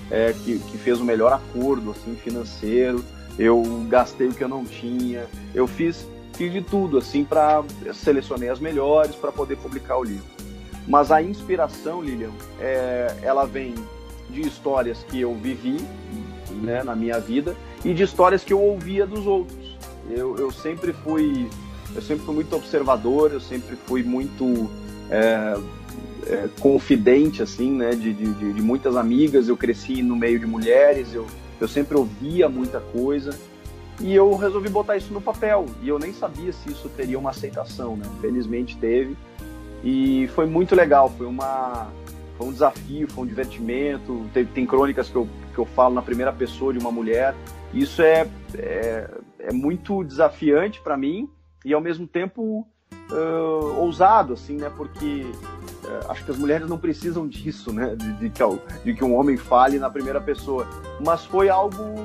[0.10, 3.04] é, que, que fez o melhor acordo assim financeiro.
[3.38, 5.26] Eu gastei o que eu não tinha.
[5.54, 10.26] Eu fiz, fiz de tudo assim para selecionei as melhores para poder publicar o livro.
[10.88, 13.76] Mas a inspiração, Lilian, é, ela vem
[14.30, 15.78] de histórias que eu vivi
[16.62, 19.78] né, na minha vida e de histórias que eu ouvia dos outros.
[20.10, 21.48] Eu, eu sempre fui
[21.96, 24.70] eu sempre fui muito observador, eu sempre fui muito
[25.10, 25.58] é,
[26.28, 29.48] é, confidente assim, né, de, de, de, muitas amigas.
[29.48, 31.28] Eu cresci no meio de mulheres, eu,
[31.60, 33.38] eu sempre ouvia muita coisa
[34.00, 35.66] e eu resolvi botar isso no papel.
[35.82, 38.06] E eu nem sabia se isso teria uma aceitação, né?
[38.22, 39.18] Felizmente teve
[39.84, 41.12] e foi muito legal.
[41.18, 41.90] Foi uma
[42.38, 44.26] foi um desafio, foi um divertimento.
[44.34, 47.36] Tem, tem crônicas que eu, que eu falo na primeira pessoa de uma mulher.
[47.74, 49.10] Isso é, é
[49.44, 51.30] é muito desafiante para mim
[51.66, 52.68] e ao mesmo tempo
[53.12, 54.72] uh, ousado, assim, né?
[54.76, 55.26] Porque
[55.84, 57.96] uh, acho que as mulheres não precisam disso, né?
[57.96, 58.44] De, de, que,
[58.84, 60.68] de que um homem fale na primeira pessoa.
[61.04, 61.96] Mas foi algo,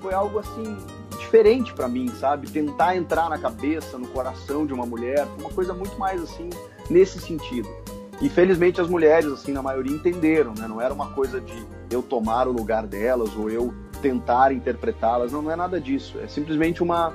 [0.00, 0.76] foi algo assim
[1.18, 2.48] diferente para mim, sabe?
[2.48, 6.48] Tentar entrar na cabeça, no coração de uma mulher, uma coisa muito mais assim
[6.88, 7.68] nesse sentido.
[8.20, 10.66] E felizmente as mulheres, assim, na maioria entenderam, né?
[10.66, 13.72] Não era uma coisa de eu tomar o lugar delas ou eu
[14.02, 16.18] tentar interpretá-las, não, não é nada disso.
[16.18, 17.14] É simplesmente uma,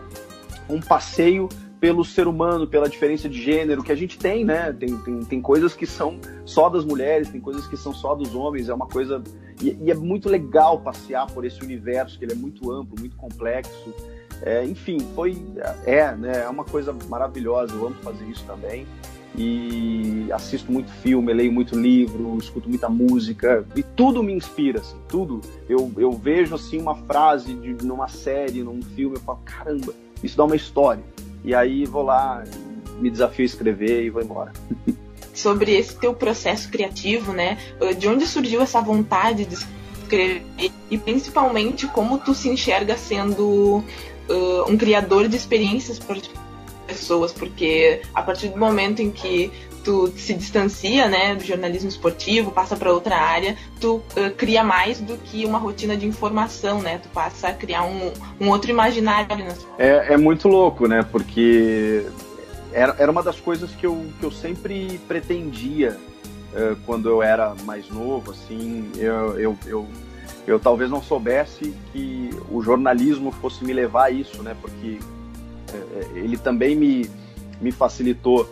[0.70, 1.50] um passeio
[1.84, 4.72] pelo ser humano, pela diferença de gênero que a gente tem, né?
[4.72, 8.34] Tem, tem, tem coisas que são só das mulheres, tem coisas que são só dos
[8.34, 9.22] homens, é uma coisa.
[9.62, 13.18] E, e é muito legal passear por esse universo, que ele é muito amplo, muito
[13.18, 13.94] complexo.
[14.42, 15.46] É, enfim, foi.
[15.86, 16.44] É, né?
[16.44, 18.88] É uma coisa maravilhosa, eu amo fazer isso também.
[19.35, 24.97] E assisto muito filme, leio muito livro, escuto muita música e tudo me inspira, assim,
[25.07, 25.41] tudo.
[25.68, 29.93] Eu, eu vejo assim uma frase de numa série, num filme, eu falo, caramba,
[30.23, 31.03] isso dá uma história.
[31.43, 32.43] E aí vou lá,
[32.99, 34.53] me desafio a escrever e vou embora.
[35.34, 37.57] Sobre esse teu processo criativo, né?
[37.97, 40.43] De onde surgiu essa vontade de escrever
[40.91, 43.84] e principalmente como tu se enxerga sendo
[44.30, 45.97] uh, um criador de experiências
[46.94, 49.52] pessoas, porque a partir do momento em que
[49.84, 54.99] tu se distancia, né, do jornalismo esportivo, passa para outra área, tu uh, cria mais
[54.99, 56.99] do que uma rotina de informação, né?
[56.99, 59.28] Tu passa a criar um, um outro imaginário.
[59.78, 61.06] É, é muito louco, né?
[61.11, 62.06] Porque
[62.72, 65.98] era, era uma das coisas que eu, que eu sempre pretendia
[66.53, 69.88] uh, quando eu era mais novo, assim, eu, eu, eu,
[70.48, 74.56] eu talvez não soubesse que o jornalismo fosse me levar a isso, né?
[74.60, 74.99] Porque
[76.16, 77.10] ele também me,
[77.62, 78.50] me facilitou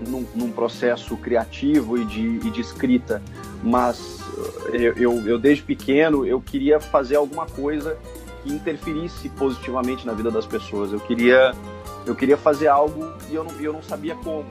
[0.00, 3.22] num, num processo criativo e de, e de escrita,
[3.62, 4.18] mas
[4.72, 7.98] eu, eu, eu, desde pequeno eu queria fazer alguma coisa
[8.42, 10.92] que interferisse positivamente na vida das pessoas.
[10.92, 11.54] Eu queria
[12.06, 14.44] eu queria fazer algo e eu não, eu não sabia como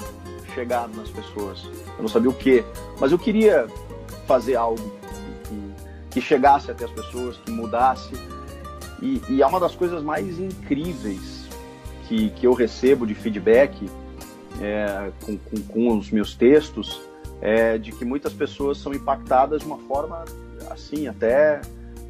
[0.53, 1.64] chegar nas pessoas.
[1.98, 2.64] Eu não sabia o que,
[2.99, 3.68] mas eu queria
[4.28, 4.91] fazer algo
[5.44, 5.74] que,
[6.11, 8.11] que chegasse até as pessoas, que mudasse.
[9.02, 11.39] E, e é uma das coisas mais incríveis
[12.10, 13.88] que, que eu recebo de feedback
[14.60, 16.99] é, com, com, com, os meus textos
[17.40, 20.26] é de que muitas pessoas são impactadas de uma forma
[20.72, 21.61] assim até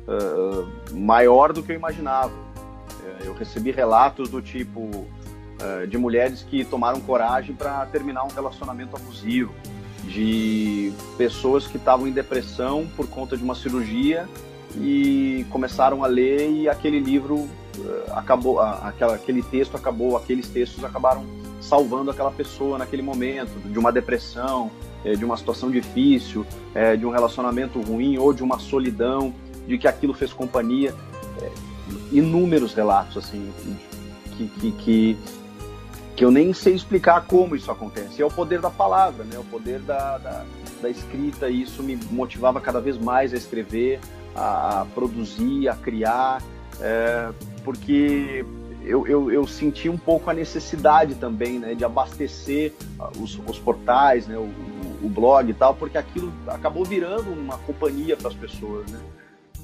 [0.07, 2.31] uh, maior do que eu imaginava.
[3.05, 8.29] É, eu recebi relatos do tipo uh, de mulheres que tomaram coragem para terminar um
[8.29, 9.53] relacionamento abusivo,
[10.05, 14.27] de pessoas que estavam em depressão por conta de uma cirurgia
[14.75, 17.47] e começaram a ler e aquele livro
[18.11, 21.23] acabou, aquela, aquele texto acabou, aqueles textos acabaram
[21.61, 24.71] salvando aquela pessoa naquele momento, de uma depressão,
[25.03, 29.33] é, de uma situação difícil, é, de um relacionamento ruim ou de uma solidão,
[29.67, 30.93] de que aquilo fez companhia.
[32.11, 33.51] Inúmeros relatos, assim,
[34.37, 35.17] que, que, que,
[36.15, 38.21] que, eu nem sei explicar como isso acontece.
[38.21, 39.39] É o poder da palavra, né?
[39.39, 40.45] o poder da, da,
[40.81, 43.99] da escrita, e isso me motivava cada vez mais a escrever,
[44.35, 46.43] a, a produzir, a criar,
[46.79, 47.29] é,
[47.59, 48.45] porque
[48.83, 53.59] eu, eu, eu, senti um pouco a necessidade também né, de abastecer ah, os, os
[53.59, 54.49] portais, né, o,
[55.05, 58.89] o, blog e tal, porque aquilo acabou virando uma companhia para as pessoas.
[58.89, 58.99] Né?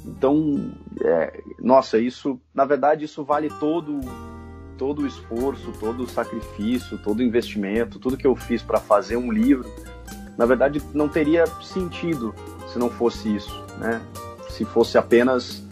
[0.06, 4.00] Então, é, nossa, isso, na verdade, isso vale todo,
[4.78, 9.18] todo o esforço, todo o sacrifício, todo o investimento, tudo que eu fiz para fazer
[9.18, 9.68] um livro.
[10.38, 12.36] Na verdade, não teria sentido
[12.72, 14.02] se não fosse isso, né?
[14.50, 15.65] Se fosse apenas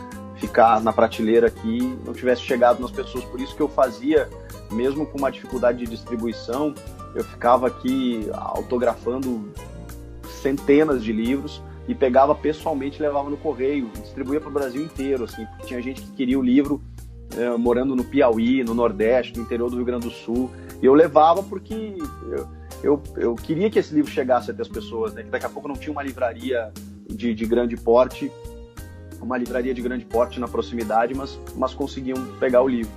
[0.44, 3.24] ficar na prateleira aqui não tivesse chegado nas pessoas.
[3.24, 4.28] Por isso que eu fazia,
[4.70, 6.76] mesmo com uma dificuldade de distribuição,
[7.16, 9.50] eu ficava aqui autografando
[10.42, 15.46] centenas de livros e pegava pessoalmente levava no correio, distribuía para o Brasil inteiro, assim,
[15.46, 16.82] porque tinha gente que queria o livro
[17.38, 20.52] é, morando no Piauí, no Nordeste, no interior do Rio Grande do Sul,
[20.82, 21.96] e eu levava porque
[22.32, 22.48] eu,
[22.84, 25.70] eu, eu queria que esse livro chegasse até as pessoas, né, que daqui a pouco
[25.70, 26.72] não tinha uma livraria
[27.10, 28.30] de, de grande porte
[29.24, 32.92] uma livraria de grande porte na proximidade, mas, mas conseguiam pegar o livro.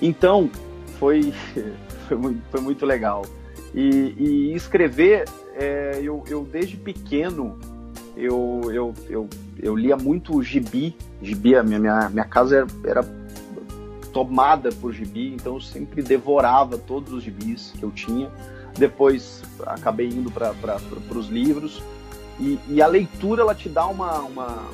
[0.00, 0.50] Então,
[0.98, 1.32] foi,
[2.08, 3.24] foi, muito, foi muito legal.
[3.74, 5.24] E, e escrever,
[5.54, 7.58] é, eu, eu desde pequeno,
[8.16, 9.28] eu, eu, eu,
[9.62, 13.20] eu lia muito gibi, gibi, a minha, minha, minha casa era, era
[14.12, 18.30] tomada por gibi, então eu sempre devorava todos os gibis que eu tinha.
[18.76, 20.54] Depois acabei indo para
[21.14, 21.82] os livros.
[22.38, 24.64] E, e, a leitura ela te dá uma, uma,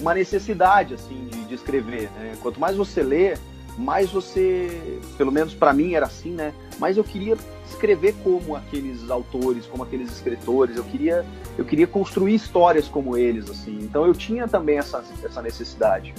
[0.00, 2.10] uma necessidade assim de, de escrever.
[2.12, 2.36] Né?
[2.42, 3.36] Quanto mais você lê,
[3.78, 6.52] mais você, pelo menos para mim era assim, né?
[6.78, 10.76] Mas eu queria escrever como aqueles autores, como aqueles escritores.
[10.76, 11.24] Eu queria,
[11.56, 13.78] eu queria construir histórias como eles, assim.
[13.80, 16.12] Então eu tinha também essa, essa necessidade.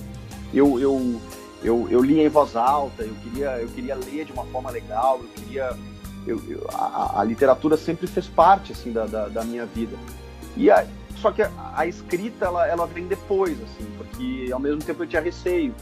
[0.54, 1.20] Eu, eu,
[1.62, 3.04] eu, eu lia em voz alta.
[3.04, 5.20] Eu queria, eu queria ler de uma forma legal.
[5.22, 5.78] Eu queria,
[6.26, 9.98] eu, eu a, a, literatura sempre fez parte assim da, da, da minha vida.
[10.56, 10.88] E a,
[11.22, 15.22] só que a, escrita, ela, ela vem depois, assim, porque ao mesmo tempo eu tinha
[15.22, 15.74] receio.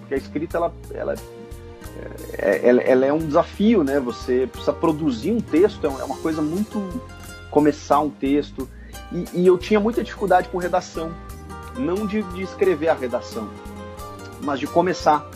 [0.00, 1.14] Porque a escrita, ela, ela,
[2.38, 3.98] é, ela, ela é um desafio, né?
[4.00, 6.80] Você precisa produzir um texto, é, é uma coisa muito...
[7.50, 8.68] Começar um texto.
[9.10, 11.10] E, e eu tinha muita dificuldade com redação.
[11.78, 13.48] Não de, de escrever a redação,
[14.42, 15.26] mas de começar.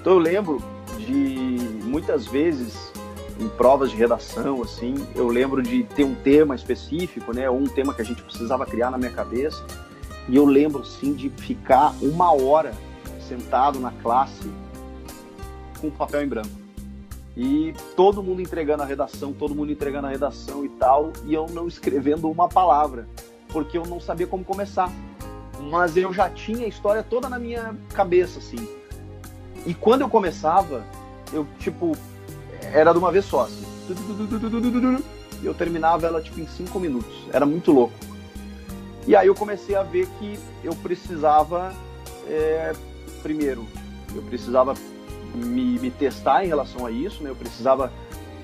[0.00, 0.62] Então eu lembro
[0.98, 2.89] de muitas vezes
[3.40, 7.66] em provas de redação, assim, eu lembro de ter um tema específico, né, ou um
[7.66, 9.64] tema que a gente precisava criar na minha cabeça,
[10.28, 12.72] e eu lembro, sim, de ficar uma hora
[13.26, 14.50] sentado na classe
[15.80, 16.60] com papel em branco.
[17.36, 21.46] E todo mundo entregando a redação, todo mundo entregando a redação e tal, e eu
[21.48, 23.08] não escrevendo uma palavra,
[23.48, 24.92] porque eu não sabia como começar.
[25.70, 28.68] Mas eu já tinha a história toda na minha cabeça, assim.
[29.64, 30.84] E quando eu começava,
[31.32, 31.96] eu, tipo,
[32.72, 33.64] era de uma vez só, assim.
[35.42, 37.14] E eu terminava ela, tipo, em cinco minutos.
[37.32, 37.94] Era muito louco.
[39.06, 41.72] E aí eu comecei a ver que eu precisava,
[42.28, 42.72] é,
[43.22, 43.66] primeiro,
[44.14, 44.74] eu precisava
[45.34, 47.30] me, me, testar em relação a isso, né?
[47.30, 47.92] eu precisava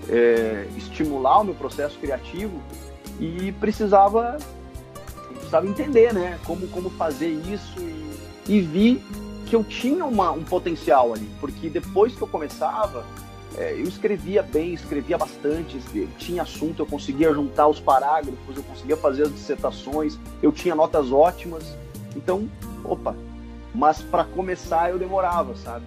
[0.08, 2.60] é, estimular o meu processo criativo
[3.20, 4.38] e precisava,
[5.34, 6.38] precisava entender né?
[6.44, 8.18] como, como fazer isso e,
[8.48, 9.02] e vi
[9.46, 13.04] que eu tinha uma, um potencial ali, porque depois que eu começava,
[13.56, 15.78] é, eu escrevia bem, escrevia bastante,
[16.18, 21.10] tinha assunto, eu conseguia juntar os parágrafos, eu conseguia fazer as dissertações, eu tinha notas
[21.10, 21.74] ótimas.
[22.14, 22.48] Então,
[22.84, 23.16] opa,
[23.74, 25.84] mas para começar eu demorava, sabe?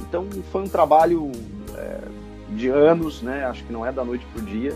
[0.00, 1.30] Então foi um trabalho
[1.76, 2.00] é,
[2.50, 3.44] de anos, né?
[3.44, 4.72] Acho que não é da noite pro dia.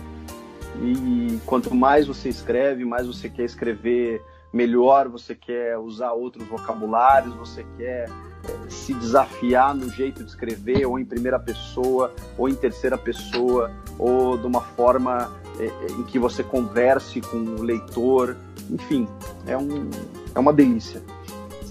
[0.82, 7.35] E quanto mais você escreve, mais você quer escrever melhor, você quer usar outros vocabulários,
[7.35, 8.09] você quer
[8.68, 14.36] se desafiar no jeito de escrever, ou em primeira pessoa, ou em terceira pessoa, ou
[14.36, 18.36] de uma forma é, é, em que você converse com o leitor.
[18.70, 19.09] Enfim,
[19.47, 19.90] é, um,
[20.35, 21.02] é uma delícia.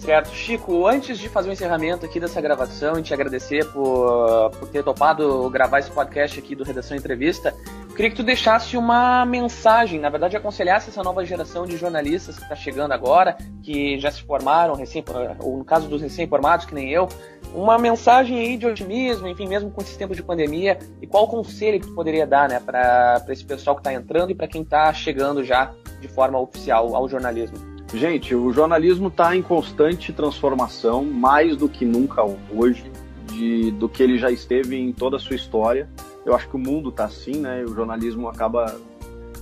[0.06, 0.30] Certo.
[0.36, 4.84] Chico, antes de fazer o encerramento aqui dessa gravação e te agradecer por, por ter
[4.84, 7.56] topado gravar esse podcast aqui do Redação Entrevista,
[7.96, 12.44] queria que tu deixasse uma mensagem, na verdade aconselhasse essa nova geração de jornalistas que
[12.44, 15.04] está chegando agora, que já se formaram, recém,
[15.40, 17.10] ou no caso dos recém-formados, que nem eu,
[17.52, 21.80] uma mensagem aí de otimismo, enfim, mesmo com esses tempos de pandemia, e qual conselho
[21.80, 24.94] que tu poderia dar né, para esse pessoal que está entrando e para quem está
[24.94, 27.75] chegando já de forma oficial ao jornalismo?
[27.96, 32.92] Gente, o jornalismo está em constante transformação, mais do que nunca hoje,
[33.32, 35.88] de, do que ele já esteve em toda a sua história.
[36.26, 37.64] Eu acho que o mundo está assim, né?
[37.64, 38.78] O jornalismo acaba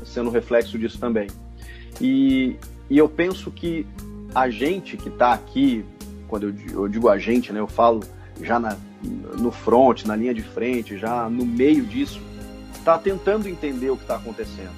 [0.06, 1.28] sendo reflexo disso também.
[2.00, 2.56] E,
[2.92, 3.88] e eu penso que
[4.36, 5.84] a gente que está aqui,
[6.28, 7.60] quando eu, eu, digo a gente, né?
[7.60, 8.02] Eu falo
[8.40, 8.78] já na,
[9.40, 12.22] no front, na linha de frente, já no meio disso,
[12.76, 14.76] está tentando entender o que está acontecendo.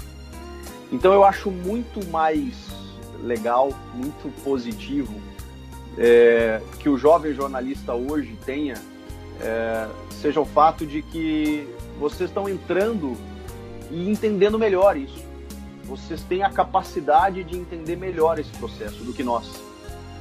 [0.93, 2.64] Então eu acho muito mais
[3.25, 5.13] legal, muito positivo
[5.97, 8.75] é, que o jovem jornalista hoje tenha
[9.41, 9.87] é,
[10.21, 11.67] seja o fato de que
[11.99, 13.15] vocês estão entrando
[13.91, 15.23] e entendendo melhor isso.
[15.83, 19.49] Vocês têm a capacidade de entender melhor esse processo do que nós.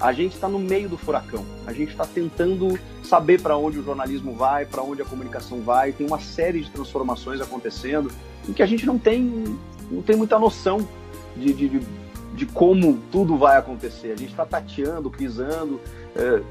[0.01, 1.45] A gente está no meio do furacão.
[1.67, 5.93] A gente está tentando saber para onde o jornalismo vai, para onde a comunicação vai.
[5.93, 8.11] Tem uma série de transformações acontecendo
[8.47, 9.57] em que a gente não tem,
[9.91, 10.87] não tem muita noção
[11.37, 11.81] de, de, de
[12.35, 14.13] de como tudo vai acontecer.
[14.13, 15.81] A gente está tateando, pisando,
[16.17, 16.43] é,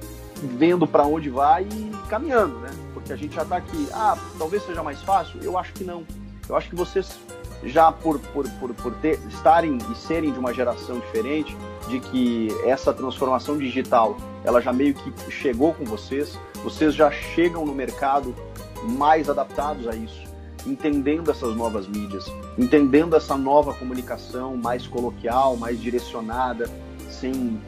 [0.57, 2.69] vendo para onde vai e caminhando, né?
[2.93, 3.87] Porque a gente já está aqui.
[3.91, 5.39] Ah, talvez seja mais fácil?
[5.41, 6.03] Eu acho que não.
[6.47, 7.17] Eu acho que vocês
[7.63, 11.55] já por, por, por, por ter, estarem e serem de uma geração diferente,
[11.87, 17.65] de que essa transformação digital ela já meio que chegou com vocês, vocês já chegam
[17.65, 18.35] no mercado
[18.83, 20.32] mais adaptados a isso
[20.65, 22.25] entendendo essas novas mídias,
[22.57, 26.69] entendendo essa nova comunicação mais coloquial, mais direcionada,
[27.09, 27.59] sem,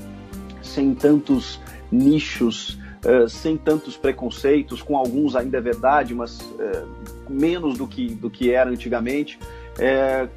[0.61, 1.59] sem tantos
[1.91, 6.87] nichos, uh, sem tantos preconceitos, com alguns ainda é verdade, mas uh,
[7.29, 9.37] menos do que, do que era antigamente,
[9.75, 10.29] uh,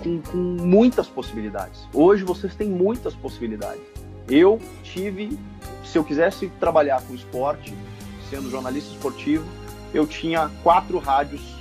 [0.00, 1.88] com, com muitas possibilidades.
[1.92, 3.82] Hoje vocês têm muitas possibilidades.
[4.28, 5.38] Eu tive,
[5.84, 7.72] se eu quisesse trabalhar com esporte,
[8.28, 9.44] sendo jornalista esportivo,
[9.94, 11.57] eu tinha quatro rádios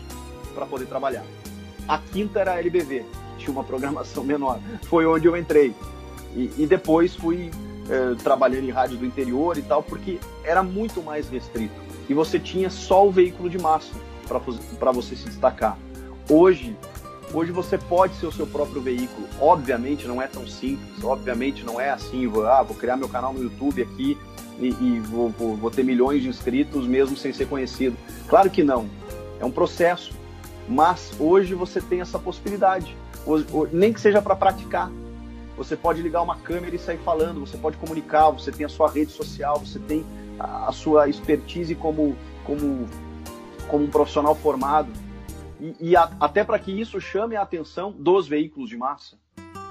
[0.58, 1.24] para poder trabalhar.
[1.88, 3.06] A quinta era a LBV,
[3.38, 4.60] tinha uma programação menor.
[4.90, 5.74] Foi onde eu entrei.
[6.36, 7.52] E, e depois fui
[7.90, 11.76] eh, trabalhando em rádio do interior e tal, porque era muito mais restrito.
[12.10, 13.94] E você tinha só o veículo de massa
[14.28, 15.78] para você se destacar.
[16.30, 16.76] Hoje,
[17.34, 19.28] hoje você pode ser o seu próprio veículo.
[19.40, 23.32] Obviamente não é tão simples, obviamente não é assim, vou, ah, vou criar meu canal
[23.32, 24.18] no YouTube aqui
[24.60, 27.96] e, e vou, vou, vou ter milhões de inscritos mesmo sem ser conhecido.
[28.28, 28.90] Claro que não.
[29.40, 30.17] É um processo.
[30.68, 32.96] Mas hoje você tem essa possibilidade,
[33.72, 34.92] nem que seja para praticar.
[35.56, 38.90] Você pode ligar uma câmera e sair falando, você pode comunicar, você tem a sua
[38.90, 40.06] rede social, você tem
[40.40, 42.88] a sua expertise como, como,
[43.68, 44.90] como um profissional formado.
[45.60, 49.18] E, e a, até para que isso chame a atenção dos veículos de massa.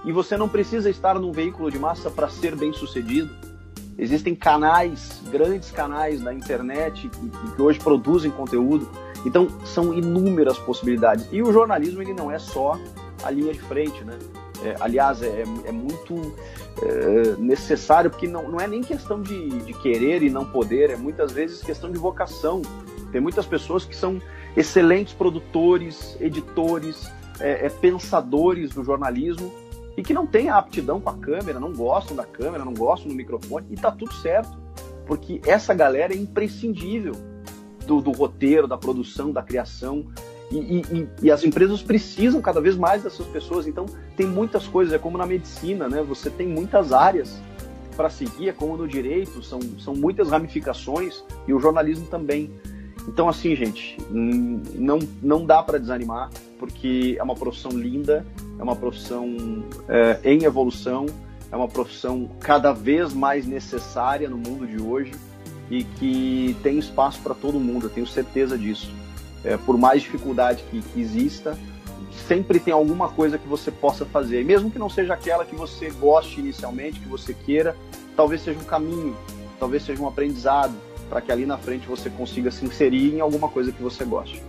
[0.04, 3.30] E você não precisa estar num veículo de massa para ser bem sucedido.
[3.98, 8.88] Existem canais, grandes canais da internet que, que hoje produzem conteúdo
[9.26, 11.26] então, são inúmeras possibilidades.
[11.32, 12.78] E o jornalismo, ele não é só
[13.24, 14.16] a linha de frente, né?
[14.62, 16.32] É, aliás, é, é muito
[16.80, 20.96] é, necessário, porque não, não é nem questão de, de, querer e não poder, é
[20.96, 22.62] muitas vezes questão de vocação.
[23.10, 24.22] Tem muitas pessoas que são
[24.56, 29.52] excelentes produtores, editores, é, é, pensadores do jornalismo
[29.96, 33.14] e que não têm aptidão com a câmera, não gostam da câmera, não gostam do
[33.14, 34.56] microfone, e tá tudo certo,
[35.04, 37.14] porque essa galera é imprescindível
[37.86, 40.06] do, do roteiro, da produção, da criação.
[40.50, 43.66] E, e, e, as empresas precisam cada vez mais dessas pessoas.
[43.66, 43.86] Então,
[44.16, 46.02] tem muitas coisas, é como na medicina, né?
[46.02, 47.40] Você tem muitas áreas
[47.96, 52.50] para seguir, é como no direito, são, são muitas ramificações e o jornalismo também.
[53.08, 58.26] Então, assim, gente, não, não dá para desanimar, porque é uma profissão linda,
[58.58, 61.06] é uma profissão é, em evolução,
[61.50, 65.12] é uma profissão cada vez mais necessária no mundo de hoje
[65.70, 68.90] e que tem espaço para todo mundo, eu tenho certeza disso.
[69.44, 71.56] É, por mais dificuldade que, que exista,
[72.26, 75.90] sempre tem alguma coisa que você possa fazer, mesmo que não seja aquela que você
[75.90, 77.76] goste inicialmente, que você queira,
[78.16, 79.16] talvez seja um caminho,
[79.58, 80.74] talvez seja um aprendizado,
[81.08, 84.42] para que ali na frente você consiga se inserir em alguma coisa que você goste.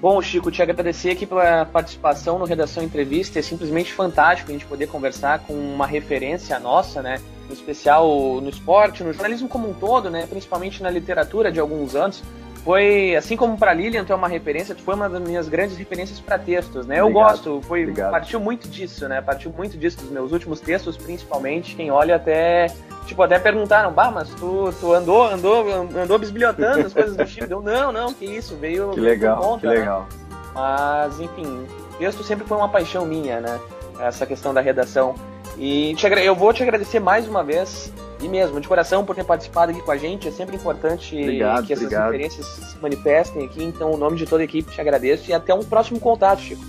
[0.00, 3.38] Bom, Chico, te agradecer aqui pela participação no Redação Entrevista.
[3.38, 7.20] É simplesmente fantástico a gente poder conversar com uma referência nossa, né?
[7.48, 10.26] Em especial no esporte, no jornalismo como um todo, né?
[10.28, 12.22] Principalmente na literatura de alguns anos
[12.64, 15.76] foi, assim como para Lilian, tu é uma referência, tu foi uma das minhas grandes
[15.76, 16.98] referências para textos, né?
[16.98, 18.10] Eu obrigado, gosto, foi, obrigado.
[18.10, 19.20] partiu muito disso, né?
[19.20, 21.76] Partiu muito disso dos meus últimos textos, principalmente.
[21.76, 22.68] Quem olha até,
[23.04, 27.52] tipo, até perguntaram, bah, mas tu, tu andou, andou, andou bisbilhotando as coisas do Chico?
[27.52, 28.92] Eu, não, não, que isso, veio.
[28.92, 29.80] Que legal, conta, que né?
[29.80, 30.08] legal.
[30.54, 31.66] Mas, enfim,
[31.98, 33.60] texto sempre foi uma paixão minha, né?
[33.98, 35.14] Essa questão da redação.
[35.56, 39.24] E te, eu vou te agradecer mais uma vez e mesmo, de coração, por ter
[39.24, 40.28] participado aqui com a gente.
[40.28, 42.04] É sempre importante obrigado, que essas obrigado.
[42.06, 43.62] experiências se manifestem aqui.
[43.62, 46.64] Então, o nome de toda a equipe, te agradeço e até um próximo contato, Chico.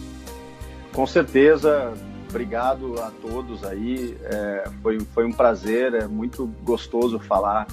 [0.93, 1.93] Com certeza.
[2.29, 4.17] Obrigado a todos aí.
[4.23, 7.65] É, foi, foi um prazer, é muito gostoso falar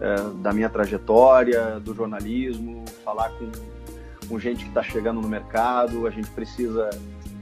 [0.00, 3.50] é, da minha trajetória, do jornalismo, falar com,
[4.26, 6.06] com gente que está chegando no mercado.
[6.06, 6.88] A gente precisa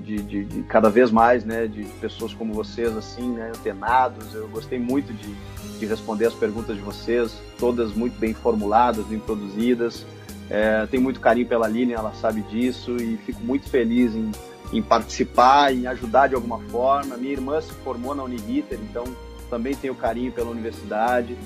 [0.05, 4.35] de, de, de, cada vez mais, né, de pessoas como vocês, assim, né, antenados.
[4.35, 5.35] Eu gostei muito de,
[5.79, 10.07] de responder as perguntas de vocês, todas muito bem formuladas, bem produzidas.
[10.51, 14.31] É, tenho muito carinho pela Lilian, ela sabe disso, e fico muito feliz em,
[14.73, 17.17] em participar, em ajudar de alguma forma.
[17.17, 19.05] Minha irmã se formou na Uniriter, então
[19.49, 21.37] também tenho carinho pela universidade,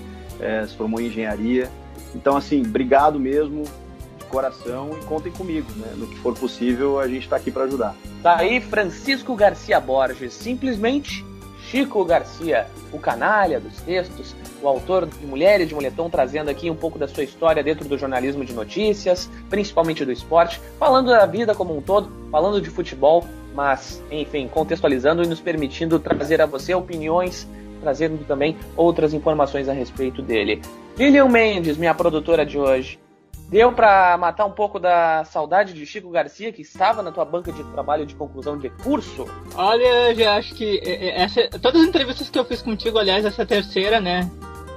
[0.40, 1.70] é, se formou em engenharia.
[2.14, 3.64] Então, assim, obrigado mesmo
[4.28, 5.92] coração e contem comigo, né?
[5.96, 7.94] No que for possível, a gente está aqui para ajudar.
[8.22, 11.24] Tá aí Francisco Garcia Borges, simplesmente
[11.70, 16.74] Chico Garcia, o canalha dos textos, o autor de Mulheres de Moletom, trazendo aqui um
[16.74, 21.54] pouco da sua história dentro do jornalismo de notícias, principalmente do esporte, falando da vida
[21.54, 23.22] como um todo, falando de futebol,
[23.54, 27.46] mas, enfim, contextualizando e nos permitindo trazer a você opiniões,
[27.82, 30.62] trazendo também outras informações a respeito dele.
[30.96, 32.98] Lilian Mendes, minha produtora de hoje,
[33.48, 37.50] Deu para matar um pouco da saudade de Chico Garcia, que estava na tua banca
[37.50, 39.24] de trabalho de conclusão de curso?
[39.54, 42.98] Olha, eu já acho que é, é, essa, todas as entrevistas que eu fiz contigo,
[42.98, 44.30] aliás, essa terceira, né,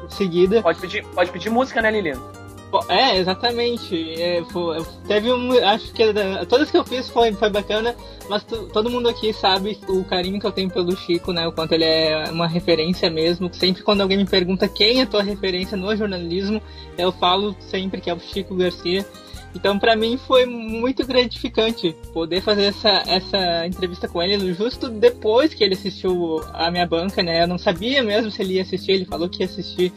[0.08, 0.62] seguida.
[0.62, 2.41] Pode pedir, pode pedir música, né, Lilian?
[2.88, 4.22] É, exatamente.
[4.22, 5.52] É, foi, teve um.
[5.66, 6.04] Acho que
[6.48, 7.96] todas que eu fiz foi, foi bacana,
[8.30, 11.48] mas todo mundo aqui sabe o carinho que eu tenho pelo Chico, né?
[11.48, 13.54] O quanto ele é uma referência mesmo.
[13.54, 16.62] Sempre quando alguém me pergunta quem é tua referência no jornalismo,
[16.98, 19.06] eu falo sempre que é o Chico Garcia.
[19.54, 25.54] Então, para mim foi muito gratificante poder fazer essa, essa entrevista com ele justo depois
[25.54, 27.44] que ele assistiu a minha banca, né?
[27.44, 29.92] Eu não sabia mesmo se ele ia assistir, ele falou que ia assistir.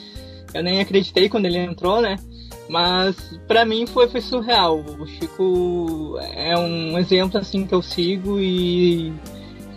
[0.53, 2.17] Eu nem acreditei quando ele entrou, né?
[2.69, 3.17] Mas
[3.47, 4.79] para mim foi, foi surreal.
[4.99, 9.13] O Chico é um exemplo assim que eu sigo e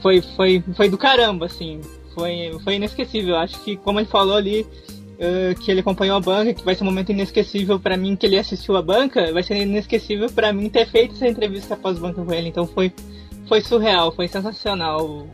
[0.01, 1.81] foi, foi, foi do caramba, assim.
[2.13, 3.35] Foi, foi inesquecível.
[3.35, 6.83] Acho que como ele falou ali, uh, que ele acompanhou a banca, que vai ser
[6.83, 10.69] um momento inesquecível para mim que ele assistiu a banca, vai ser inesquecível para mim
[10.69, 12.47] ter feito essa entrevista após banca com ele.
[12.47, 12.91] Então foi,
[13.47, 15.27] foi surreal, foi sensacional.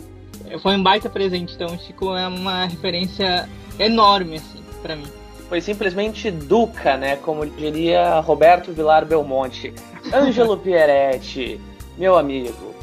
[0.62, 1.54] Foi um baita presente.
[1.54, 3.48] Então o Chico é uma referência
[3.80, 5.23] enorme, assim, para mim
[5.54, 7.16] foi simplesmente Duca, né?
[7.18, 9.72] Como diria Roberto Vilar Belmonte.
[10.12, 11.62] Ângelo Pieretti,
[11.96, 12.74] meu amigo.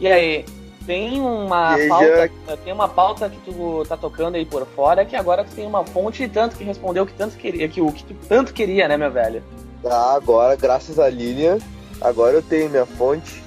[0.00, 0.44] E aí,
[0.84, 2.30] tem uma pauta,
[2.64, 5.84] tem uma pauta que tu tá tocando aí por fora que agora tu tem uma
[5.84, 8.96] fonte e tanto que respondeu que tanto queria, que o que tu tanto queria, né,
[8.96, 9.40] meu velho?
[9.80, 11.58] Tá, agora, graças a Lilian,
[12.00, 13.40] agora eu tenho minha fonte.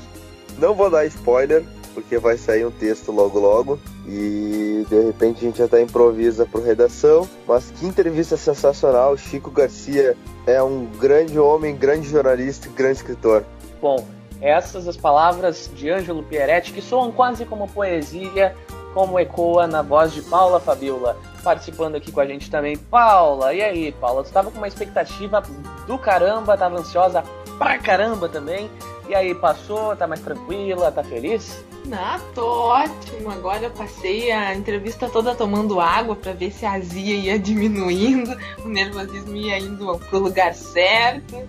[0.58, 3.78] Não vou dar spoiler, porque vai sair um texto logo logo
[4.08, 7.28] e de repente a gente até improvisa pro redação.
[7.48, 9.16] Mas que entrevista sensacional!
[9.18, 10.16] Chico Garcia
[10.46, 13.44] é um grande homem, grande jornalista e grande escritor.
[13.82, 14.06] Bom,
[14.42, 18.56] essas as palavras de Ângelo Pieretti que soam quase como poesia,
[18.94, 21.18] como ecoa na voz de Paula Fabiola.
[21.44, 23.54] Participando aqui com a gente também, Paula.
[23.54, 24.24] E aí, Paula?
[24.24, 25.42] Tu estava com uma expectativa
[25.88, 27.24] do caramba, estava ansiosa
[27.58, 28.70] pra caramba também.
[29.12, 29.94] E aí, passou?
[29.94, 30.90] Tá mais tranquila?
[30.90, 31.66] Tá feliz?
[31.92, 33.30] Ah, tô ótimo.
[33.30, 38.34] Agora eu passei a entrevista toda tomando água para ver se a azia ia diminuindo,
[38.64, 41.46] o nervosismo ia indo pro lugar certo.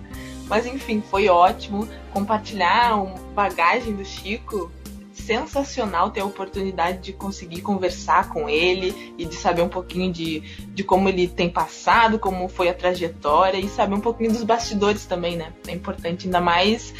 [0.48, 4.68] Mas enfim, foi ótimo compartilhar uma bagagem do Chico
[5.26, 10.40] sensacional ter a oportunidade de conseguir conversar com ele e de saber um pouquinho de,
[10.68, 15.06] de como ele tem passado, como foi a trajetória e saber um pouquinho dos bastidores
[15.06, 15.52] também, né?
[15.66, 16.92] É importante, ainda mais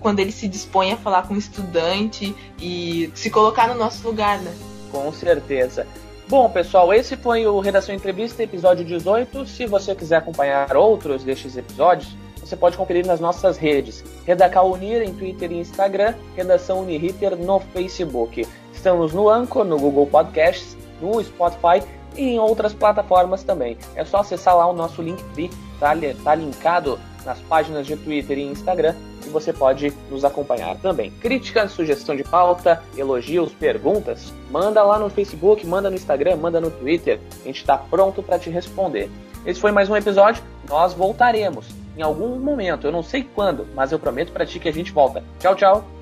[0.00, 4.40] quando ele se dispõe a falar com um estudante e se colocar no nosso lugar,
[4.40, 4.54] né?
[4.90, 5.86] Com certeza.
[6.28, 9.46] Bom, pessoal, esse foi o Redação Entrevista, episódio 18.
[9.46, 12.14] Se você quiser acompanhar outros destes episódios,
[12.48, 14.02] você pode conferir nas nossas redes.
[14.24, 18.46] Redacal Unir em Twitter e Instagram, Redação Uniriter no Facebook.
[18.72, 23.76] Estamos no Anchor, no Google Podcasts, no Spotify e em outras plataformas também.
[23.94, 25.94] É só acessar lá o nosso link, tá,
[26.24, 28.94] tá linkado nas páginas de Twitter e Instagram
[29.26, 31.10] e você pode nos acompanhar também.
[31.10, 36.70] Crítica, sugestão de pauta, elogios, perguntas, manda lá no Facebook, manda no Instagram, manda no
[36.70, 37.20] Twitter.
[37.42, 39.10] A gente está pronto para te responder.
[39.44, 40.42] Esse foi mais um episódio.
[40.66, 41.66] Nós voltaremos
[41.98, 44.92] em algum momento, eu não sei quando, mas eu prometo para ti que a gente
[44.92, 45.22] volta.
[45.40, 45.97] Tchau, tchau.